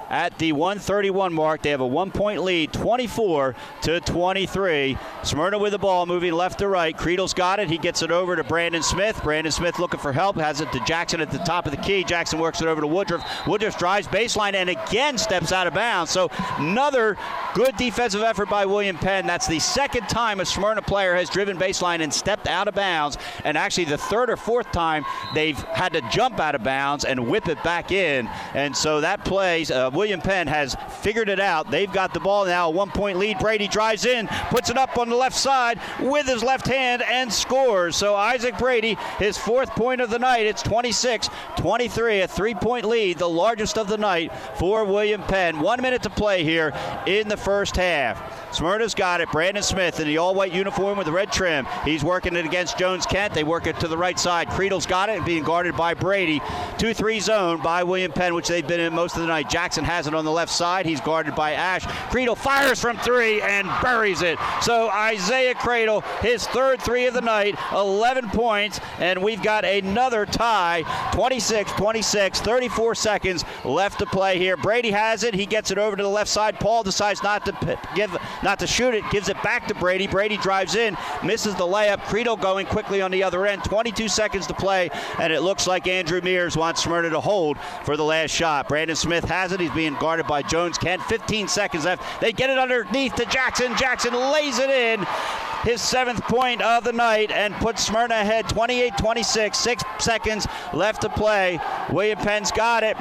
at 0.10 0.38
the 0.38 0.52
131 0.52 1.34
mark. 1.34 1.62
They 1.62 1.72
have 1.72 1.82
a 1.82 1.88
one 1.88 2.12
point 2.12 2.44
lead, 2.44 2.74
24 2.74 3.56
to 3.82 4.00
23. 4.00 4.98
Smyrna 5.24 5.58
with 5.58 5.72
the 5.72 5.80
ball, 5.80 6.06
moving 6.06 6.34
left 6.34 6.60
to 6.60 6.68
right. 6.68 6.96
Creedle's 6.96 7.34
got 7.34 7.60
it. 7.60 7.70
He 7.70 7.78
gets 7.78 8.02
it 8.02 8.12
over 8.12 8.36
to 8.36 8.44
Brandon 8.44 8.84
Smith. 8.84 9.22
Brandon 9.24 9.52
Smith 9.52 9.80
looking 9.80 10.00
for 10.00 10.14
help, 10.14 10.38
has 10.38 10.62
it 10.62 10.72
to 10.72 10.80
Jackson 10.82 11.22
at 11.22 11.32
the 11.32 11.40
top 11.40 11.66
of 11.66 11.72
the 11.72 11.78
key. 11.78 12.04
Jackson 12.04 12.40
works 12.40 12.62
it 12.62 12.68
over 12.68 12.82
to 12.82 12.88
Woodruff. 12.88 13.48
Woodruff 13.48 13.78
drives 13.78 14.08
baseline 14.08 14.54
and 14.54 14.70
again 14.70 15.18
steps 15.18 15.52
out 15.52 15.68
of 15.68 15.74
bounds. 15.74 16.12
So 16.12 16.30
another 16.58 17.18
good 17.56 17.76
defensive 17.78 18.22
effort 18.22 18.50
by 18.50 18.66
William 18.66 18.98
Penn. 18.98 19.26
That's 19.26 19.48
the 19.48 19.60
second 19.60 20.10
time 20.10 20.42
a 20.42 20.46
Smyrna 20.46 20.82
player 20.82 21.16
has 21.16 21.30
driven 21.30 21.58
baseline 21.58 22.02
and 22.02 22.14
stepped 22.14 22.48
out 22.48 22.68
of 22.68 22.76
bounds, 22.76 23.18
and 23.46 23.58
actually 23.58 23.86
the 23.86 23.98
third 23.98 24.30
or 24.30 24.36
fourth 24.36 24.70
time 24.74 25.06
they've 25.34 25.58
had 25.58 25.94
to 25.94 26.02
jump 26.12 26.42
out 26.42 26.54
of 26.54 26.64
bounds 26.64 27.06
and 27.06 27.30
whip 27.30 27.48
it 27.48 27.64
back 27.64 27.94
in. 27.94 28.28
And 28.54 28.76
so 28.76 29.00
that 29.00 29.24
plays. 29.24 29.72
Uh, 29.72 29.90
William 29.94 30.20
Penn 30.20 30.48
has 30.48 30.76
figured 31.00 31.30
it 31.30 31.40
out. 31.40 31.72
They've 31.72 31.92
got 31.92 32.14
the 32.14 32.20
ball 32.20 32.46
now, 32.46 32.68
a 32.68 32.72
one 32.72 32.92
point 32.92 33.18
lead. 33.18 33.40
Brady 33.40 33.70
drives 33.70 34.06
in, 34.06 34.28
puts 34.50 34.70
it 34.70 34.78
up 34.78 34.98
on 34.98 35.08
the 35.08 35.16
left 35.16 35.38
side 35.38 35.80
with 36.02 36.28
his 36.28 36.44
left 36.44 36.68
hand, 36.68 37.04
and 37.04 37.32
scores. 37.32 37.96
So 37.96 38.16
Isaac 38.16 38.58
Brady, 38.58 38.98
his 39.18 39.38
fourth 39.38 39.70
point 39.70 40.02
of 40.02 40.10
the 40.10 40.20
night. 40.20 40.46
It's 40.46 40.62
26 40.62 41.30
23, 41.56 42.20
a 42.20 42.28
three 42.28 42.54
point 42.54 42.84
lead, 42.84 43.18
the 43.18 43.30
largest 43.30 43.78
of 43.78 43.88
the 43.88 43.98
night 43.98 44.36
for 44.58 44.84
William 44.84 45.24
Penn. 45.24 45.62
One 45.62 45.82
minute 45.82 46.04
to 46.04 46.10
play 46.10 46.44
here 46.44 46.74
in 47.06 47.30
the 47.30 47.45
first 47.46 47.76
half. 47.76 48.54
Smyrna's 48.54 48.96
got 48.96 49.22
it. 49.22 49.32
Brandon 49.32 49.62
Smith 49.62 50.00
in 50.00 50.08
the 50.08 50.18
all 50.18 50.34
white 50.34 50.52
uniform 50.52 50.98
with 50.98 51.06
the 51.06 51.14
red 51.14 51.32
trim. 51.32 51.68
He's 51.84 52.04
working 52.04 52.36
it 52.36 52.44
against 52.44 52.80
Jones 52.80 53.06
Kent. 53.06 53.36
They 53.36 53.44
work 53.44 53.68
it 53.68 53.80
to 53.82 53.88
the 53.88 53.98
right 53.98 54.18
side. 54.18 54.48
Creedle's 54.48 54.88
got 54.88 55.10
it, 55.10 55.18
and 55.18 55.26
being 55.26 55.44
guarded 55.44 55.78
by 55.78 55.94
Brady. 55.94 56.42
2 56.80 56.94
3 56.96 57.20
zone 57.20 57.62
by 57.62 57.84
William 57.84 58.12
Penn, 58.12 58.34
which 58.34 58.48
they've 58.48 58.68
been 58.68 58.80
in 58.80 58.94
most 58.96 59.16
of 59.16 59.22
the 59.22 59.28
night. 59.28 59.48
Jackson 59.48 59.84
has 59.84 60.08
it 60.08 60.16
on 60.16 60.26
the 60.26 60.32
left 60.32 60.52
side. 60.52 60.88
He's 60.88 61.02
guarded 61.02 61.36
by 61.36 61.54
Ash. 61.54 61.84
Creedle 62.10 62.36
fires 62.36 62.82
from 62.82 62.98
three 62.98 63.42
and 63.44 63.70
buries 63.82 64.24
it. 64.24 64.40
So 64.62 64.90
Isaiah 64.90 65.54
Creedle, 65.54 66.04
his 66.22 66.48
third 66.48 66.82
three 66.82 67.06
of 67.06 67.14
the 67.14 67.22
night, 67.22 67.56
11 67.74 68.30
points, 68.30 68.80
and 68.98 69.22
we've 69.22 69.44
got 69.44 69.66
another 69.66 70.26
tie 70.26 70.84
26 71.14 71.72
26, 71.74 72.42
34 72.42 72.96
seconds 72.96 73.46
left 73.64 74.00
to 74.00 74.08
play 74.08 74.40
here. 74.40 74.58
Brady 74.58 74.92
has 74.92 75.24
it. 75.24 75.36
He 75.36 75.46
gets 75.46 75.70
it 75.70 75.78
over 75.78 75.96
to 75.96 76.02
the 76.02 76.10
left 76.10 76.30
side. 76.30 76.60
Paul 76.60 76.82
decides 76.82 77.22
not 77.22 77.35
to 77.44 77.80
give 77.96 78.16
not 78.44 78.60
to 78.60 78.68
shoot 78.68 78.94
it, 78.94 79.04
gives 79.12 79.28
it 79.28 79.42
back 79.44 79.68
to 79.68 79.76
Brady. 79.76 80.08
Brady 80.08 80.38
drives 80.38 80.76
in, 80.76 80.98
misses 81.24 81.56
the 81.56 81.66
layup. 81.66 82.00
Creedle 82.02 82.40
going 82.40 82.66
quickly 82.66 83.02
on 83.02 83.12
the 83.12 83.24
other 83.24 83.46
end. 83.46 83.64
22 83.66 84.08
seconds 84.08 84.48
to 84.48 84.54
play, 84.54 84.90
and 85.20 85.34
it 85.34 85.42
looks 85.42 85.68
like 85.68 85.88
Andrew 85.88 86.22
Mears 86.22 86.56
wants 86.56 86.84
Smyrna 86.84 87.10
to 87.10 87.20
hold 87.20 87.58
for 87.84 87.98
the 87.98 88.04
last 88.04 88.32
shot. 88.32 88.70
Brandon 88.70 88.96
Smith 88.96 89.26
has 89.26 89.52
it. 89.52 89.60
He's 89.60 89.72
being 89.72 89.96
guarded 89.96 90.28
by 90.28 90.42
Jones 90.42 90.78
Kent. 90.78 91.02
15 91.04 91.48
seconds 91.48 91.86
left. 91.86 92.22
They 92.22 92.32
get 92.32 92.50
it 92.50 92.58
underneath 92.58 93.16
to 93.16 93.26
Jackson. 93.26 93.76
Jackson 93.76 94.14
lays 94.14 94.60
it 94.60 94.70
in. 94.70 95.06
His 95.64 95.82
seventh 95.82 96.22
point 96.24 96.62
of 96.62 96.84
the 96.84 96.94
night 96.94 97.32
and 97.32 97.54
puts 97.56 97.84
Smyrna 97.84 98.14
ahead 98.14 98.48
28 98.50 98.94
26. 99.00 99.58
Six 99.58 99.84
seconds 99.98 100.48
left 100.74 101.02
to 101.02 101.10
play. 101.10 101.60
William 101.90 102.20
Penn's 102.20 102.52
got 102.52 102.84
it. 102.84 102.96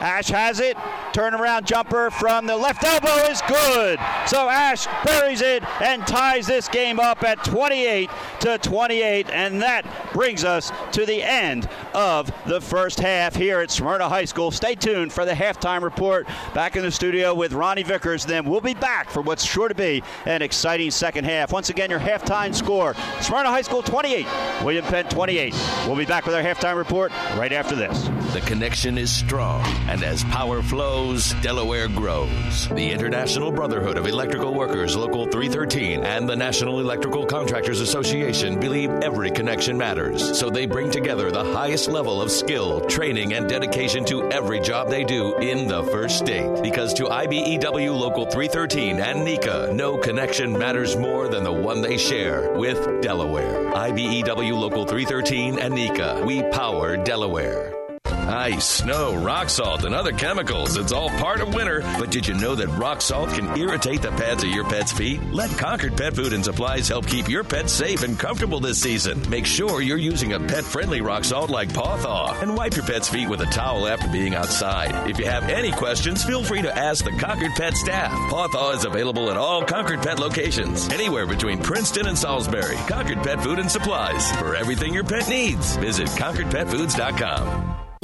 Ash 0.00 0.28
has 0.28 0.60
it. 0.60 0.76
Turnaround 1.16 1.64
jumper 1.64 2.10
from 2.10 2.46
the 2.46 2.56
left 2.56 2.84
elbow 2.84 3.30
is 3.30 3.40
good. 3.48 3.98
So 4.26 4.50
Ash 4.50 4.86
buries 5.02 5.40
it 5.40 5.62
and 5.80 6.06
ties 6.06 6.46
this 6.46 6.68
game 6.68 7.00
up 7.00 7.22
at 7.22 7.42
28 7.42 8.10
to 8.40 8.46
to 8.46 8.58
28, 8.58 9.28
and 9.30 9.60
that 9.60 9.84
brings 10.12 10.44
us 10.44 10.70
to 10.92 11.04
the 11.04 11.22
end 11.22 11.68
of 11.94 12.30
the 12.46 12.60
first 12.60 13.00
half 13.00 13.34
here 13.34 13.60
at 13.60 13.72
Smyrna 13.72 14.08
High 14.08 14.24
School. 14.24 14.52
Stay 14.52 14.76
tuned 14.76 15.12
for 15.12 15.24
the 15.24 15.32
halftime 15.32 15.82
report 15.82 16.28
back 16.54 16.76
in 16.76 16.82
the 16.82 16.92
studio 16.92 17.34
with 17.34 17.52
Ronnie 17.52 17.82
Vickers. 17.82 18.24
Then 18.24 18.44
we'll 18.44 18.60
be 18.60 18.74
back 18.74 19.10
for 19.10 19.20
what's 19.20 19.44
sure 19.44 19.66
to 19.66 19.74
be 19.74 20.02
an 20.26 20.42
exciting 20.42 20.92
second 20.92 21.24
half. 21.24 21.52
Once 21.52 21.70
again, 21.70 21.90
your 21.90 21.98
halftime 21.98 22.54
score 22.54 22.94
Smyrna 23.20 23.48
High 23.48 23.62
School 23.62 23.82
28, 23.82 24.26
William 24.62 24.84
Penn 24.84 25.06
28. 25.06 25.52
We'll 25.86 25.96
be 25.96 26.04
back 26.04 26.24
with 26.24 26.34
our 26.36 26.42
halftime 26.42 26.76
report 26.76 27.10
right 27.36 27.52
after 27.52 27.74
this. 27.74 28.08
The 28.32 28.42
connection 28.42 28.96
is 28.96 29.10
strong, 29.10 29.64
and 29.88 30.04
as 30.04 30.22
power 30.24 30.62
flows, 30.62 31.05
Delaware 31.06 31.86
grows. 31.86 32.68
The 32.68 32.90
International 32.90 33.52
Brotherhood 33.52 33.96
of 33.96 34.08
Electrical 34.08 34.52
Workers, 34.52 34.96
Local 34.96 35.24
313, 35.26 36.02
and 36.02 36.28
the 36.28 36.34
National 36.34 36.80
Electrical 36.80 37.24
Contractors 37.24 37.80
Association 37.80 38.58
believe 38.58 38.90
every 38.90 39.30
connection 39.30 39.78
matters, 39.78 40.36
so 40.36 40.50
they 40.50 40.66
bring 40.66 40.90
together 40.90 41.30
the 41.30 41.44
highest 41.54 41.88
level 41.88 42.20
of 42.20 42.32
skill, 42.32 42.80
training, 42.86 43.34
and 43.34 43.48
dedication 43.48 44.04
to 44.06 44.28
every 44.32 44.58
job 44.58 44.90
they 44.90 45.04
do 45.04 45.36
in 45.36 45.68
the 45.68 45.84
first 45.84 46.18
state. 46.18 46.60
Because 46.60 46.92
to 46.94 47.04
IBEW 47.04 47.96
Local 47.96 48.26
313 48.26 48.98
and 48.98 49.20
NECA, 49.20 49.72
no 49.72 49.96
connection 49.96 50.58
matters 50.58 50.96
more 50.96 51.28
than 51.28 51.44
the 51.44 51.52
one 51.52 51.82
they 51.82 51.96
share 51.96 52.52
with 52.54 53.00
Delaware. 53.00 53.72
IBEW 53.74 54.58
Local 54.58 54.84
313 54.84 55.60
and 55.60 55.72
NECA, 55.72 56.26
we 56.26 56.42
power 56.50 56.96
Delaware. 56.96 57.85
Ice, 58.28 58.66
snow, 58.66 59.14
rock 59.14 59.48
salt, 59.48 59.84
and 59.84 59.94
other 59.94 60.10
chemicals. 60.10 60.76
It's 60.76 60.90
all 60.90 61.10
part 61.10 61.40
of 61.40 61.54
winter. 61.54 61.80
But 61.98 62.10
did 62.10 62.26
you 62.26 62.34
know 62.34 62.56
that 62.56 62.66
rock 62.76 63.00
salt 63.00 63.30
can 63.30 63.56
irritate 63.56 64.02
the 64.02 64.10
pads 64.10 64.42
of 64.42 64.50
your 64.50 64.64
pet's 64.64 64.92
feet? 64.92 65.22
Let 65.32 65.50
Concord 65.56 65.96
Pet 65.96 66.16
Food 66.16 66.32
and 66.32 66.44
Supplies 66.44 66.88
help 66.88 67.06
keep 67.06 67.28
your 67.28 67.44
pet 67.44 67.70
safe 67.70 68.02
and 68.02 68.18
comfortable 68.18 68.58
this 68.58 68.82
season. 68.82 69.22
Make 69.30 69.46
sure 69.46 69.80
you're 69.80 69.96
using 69.96 70.32
a 70.32 70.40
pet 70.40 70.64
friendly 70.64 71.00
rock 71.00 71.24
salt 71.24 71.50
like 71.50 71.72
Paw 71.72 71.96
Thaw 71.98 72.40
and 72.40 72.56
wipe 72.56 72.74
your 72.74 72.84
pet's 72.84 73.08
feet 73.08 73.28
with 73.28 73.40
a 73.42 73.46
towel 73.46 73.86
after 73.86 74.08
being 74.08 74.34
outside. 74.34 75.08
If 75.08 75.18
you 75.20 75.26
have 75.26 75.44
any 75.44 75.70
questions, 75.70 76.24
feel 76.24 76.42
free 76.42 76.62
to 76.62 76.76
ask 76.76 77.04
the 77.04 77.16
Concord 77.18 77.52
Pet 77.52 77.74
staff. 77.74 78.10
Paw 78.28 78.48
Thaw 78.48 78.72
is 78.72 78.84
available 78.84 79.30
at 79.30 79.36
all 79.36 79.64
Concord 79.64 80.02
Pet 80.02 80.18
locations, 80.18 80.88
anywhere 80.88 81.26
between 81.26 81.58
Princeton 81.62 82.06
and 82.08 82.18
Salisbury. 82.18 82.76
Concord 82.88 83.22
Pet 83.22 83.40
Food 83.40 83.60
and 83.60 83.70
Supplies. 83.70 84.32
For 84.36 84.56
everything 84.56 84.92
your 84.92 85.04
pet 85.04 85.28
needs, 85.28 85.76
visit 85.76 86.08
ConcordPetFoods.com. 86.08 87.75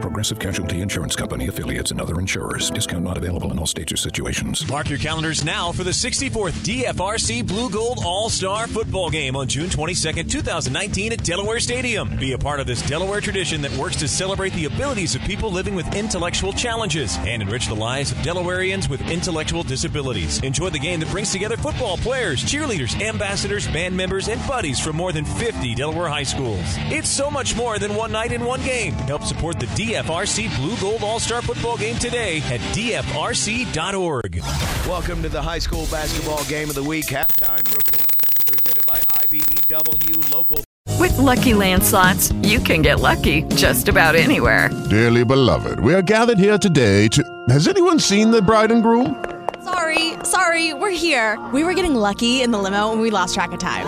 Progressive 0.00 0.38
Casualty 0.38 0.80
Insurance 0.80 1.14
Company 1.14 1.48
affiliates 1.48 1.90
and 1.90 2.00
other 2.00 2.18
insurers. 2.18 2.70
Discount 2.70 3.04
not 3.04 3.18
available 3.18 3.52
in 3.52 3.58
all 3.58 3.66
states 3.66 3.92
or 3.92 3.96
situations. 3.96 4.66
Mark 4.68 4.88
your 4.88 4.98
calendars 4.98 5.44
now 5.44 5.72
for 5.72 5.84
the 5.84 5.90
64th 5.90 6.52
DFRC 6.64 7.46
Blue 7.46 7.68
Gold 7.68 8.00
All 8.04 8.30
Star 8.30 8.66
Football 8.66 9.10
Game 9.10 9.36
on 9.36 9.46
June 9.46 9.68
22nd, 9.68 10.30
2019 10.30 11.12
at 11.12 11.22
Delaware 11.22 11.60
Stadium. 11.60 12.16
Be 12.16 12.32
a 12.32 12.38
part 12.38 12.60
of 12.60 12.66
this 12.66 12.82
Delaware 12.88 13.20
tradition 13.20 13.60
that 13.62 13.72
works 13.76 13.96
to 13.96 14.08
celebrate 14.08 14.52
the 14.54 14.64
abilities 14.64 15.14
of 15.14 15.22
people 15.22 15.52
living 15.52 15.74
with 15.74 15.94
intellectual 15.94 16.52
challenges 16.52 17.16
and 17.18 17.42
enrich 17.42 17.66
the 17.66 17.74
lives 17.74 18.10
of 18.12 18.18
Delawareans 18.18 18.88
with 18.88 19.00
intellectual 19.10 19.62
disabilities. 19.62 20.42
Enjoy 20.42 20.70
the 20.70 20.78
game 20.78 21.00
that 21.00 21.10
brings 21.10 21.30
together 21.30 21.56
football 21.56 21.96
players, 21.98 22.42
cheerleaders, 22.42 23.00
ambassadors, 23.00 23.66
band 23.68 23.96
members, 23.96 24.28
and 24.28 24.40
buddies 24.46 24.80
from 24.80 24.96
more 24.96 25.12
than 25.12 25.24
50 25.24 25.74
Delaware 25.74 26.08
high 26.08 26.22
schools. 26.22 26.64
It's 26.90 27.10
so 27.10 27.30
much 27.30 27.54
more 27.54 27.78
than 27.78 27.94
one 27.94 28.12
night 28.12 28.32
in 28.32 28.44
one 28.44 28.62
game. 28.62 28.94
Help 28.94 29.24
support 29.24 29.60
the 29.60 29.66
DFRC 29.66 29.89
Blue 29.90 30.76
Gold 30.76 31.02
All 31.02 31.18
Star 31.18 31.42
Football 31.42 31.76
Game 31.76 31.96
today 31.96 32.38
at 32.42 32.60
DFRC.org. 32.76 34.40
Welcome 34.86 35.22
to 35.22 35.28
the 35.28 35.42
high 35.42 35.58
school 35.58 35.86
basketball 35.90 36.44
game 36.44 36.68
of 36.68 36.76
the 36.76 36.82
week 36.82 37.06
halftime 37.06 37.64
report. 37.64 38.06
Presented 38.46 38.86
by 38.86 38.98
IBEW 38.98 40.30
Local. 40.32 40.62
With 40.98 41.16
Lucky 41.18 41.54
Land 41.54 41.82
slots, 41.82 42.30
you 42.42 42.60
can 42.60 42.82
get 42.82 43.00
lucky 43.00 43.42
just 43.56 43.88
about 43.88 44.14
anywhere. 44.14 44.70
Dearly 44.90 45.24
beloved, 45.24 45.80
we 45.80 45.92
are 45.92 46.02
gathered 46.02 46.38
here 46.38 46.56
today 46.56 47.08
to. 47.08 47.24
Has 47.48 47.66
anyone 47.66 47.98
seen 47.98 48.30
the 48.30 48.40
bride 48.40 48.70
and 48.70 48.84
groom? 48.84 49.24
Sorry, 49.64 50.14
sorry, 50.22 50.72
we're 50.72 50.90
here. 50.90 51.36
We 51.52 51.64
were 51.64 51.74
getting 51.74 51.96
lucky 51.96 52.42
in 52.42 52.52
the 52.52 52.58
limo 52.58 52.92
and 52.92 53.00
we 53.00 53.10
lost 53.10 53.34
track 53.34 53.50
of 53.50 53.58
time. 53.58 53.86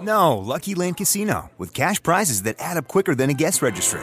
No, 0.00 0.38
Lucky 0.38 0.76
Land 0.76 0.96
Casino, 0.96 1.50
with 1.58 1.74
cash 1.74 2.00
prizes 2.02 2.42
that 2.42 2.54
add 2.60 2.76
up 2.76 2.86
quicker 2.86 3.16
than 3.16 3.30
a 3.30 3.34
guest 3.34 3.62
registry. 3.62 4.02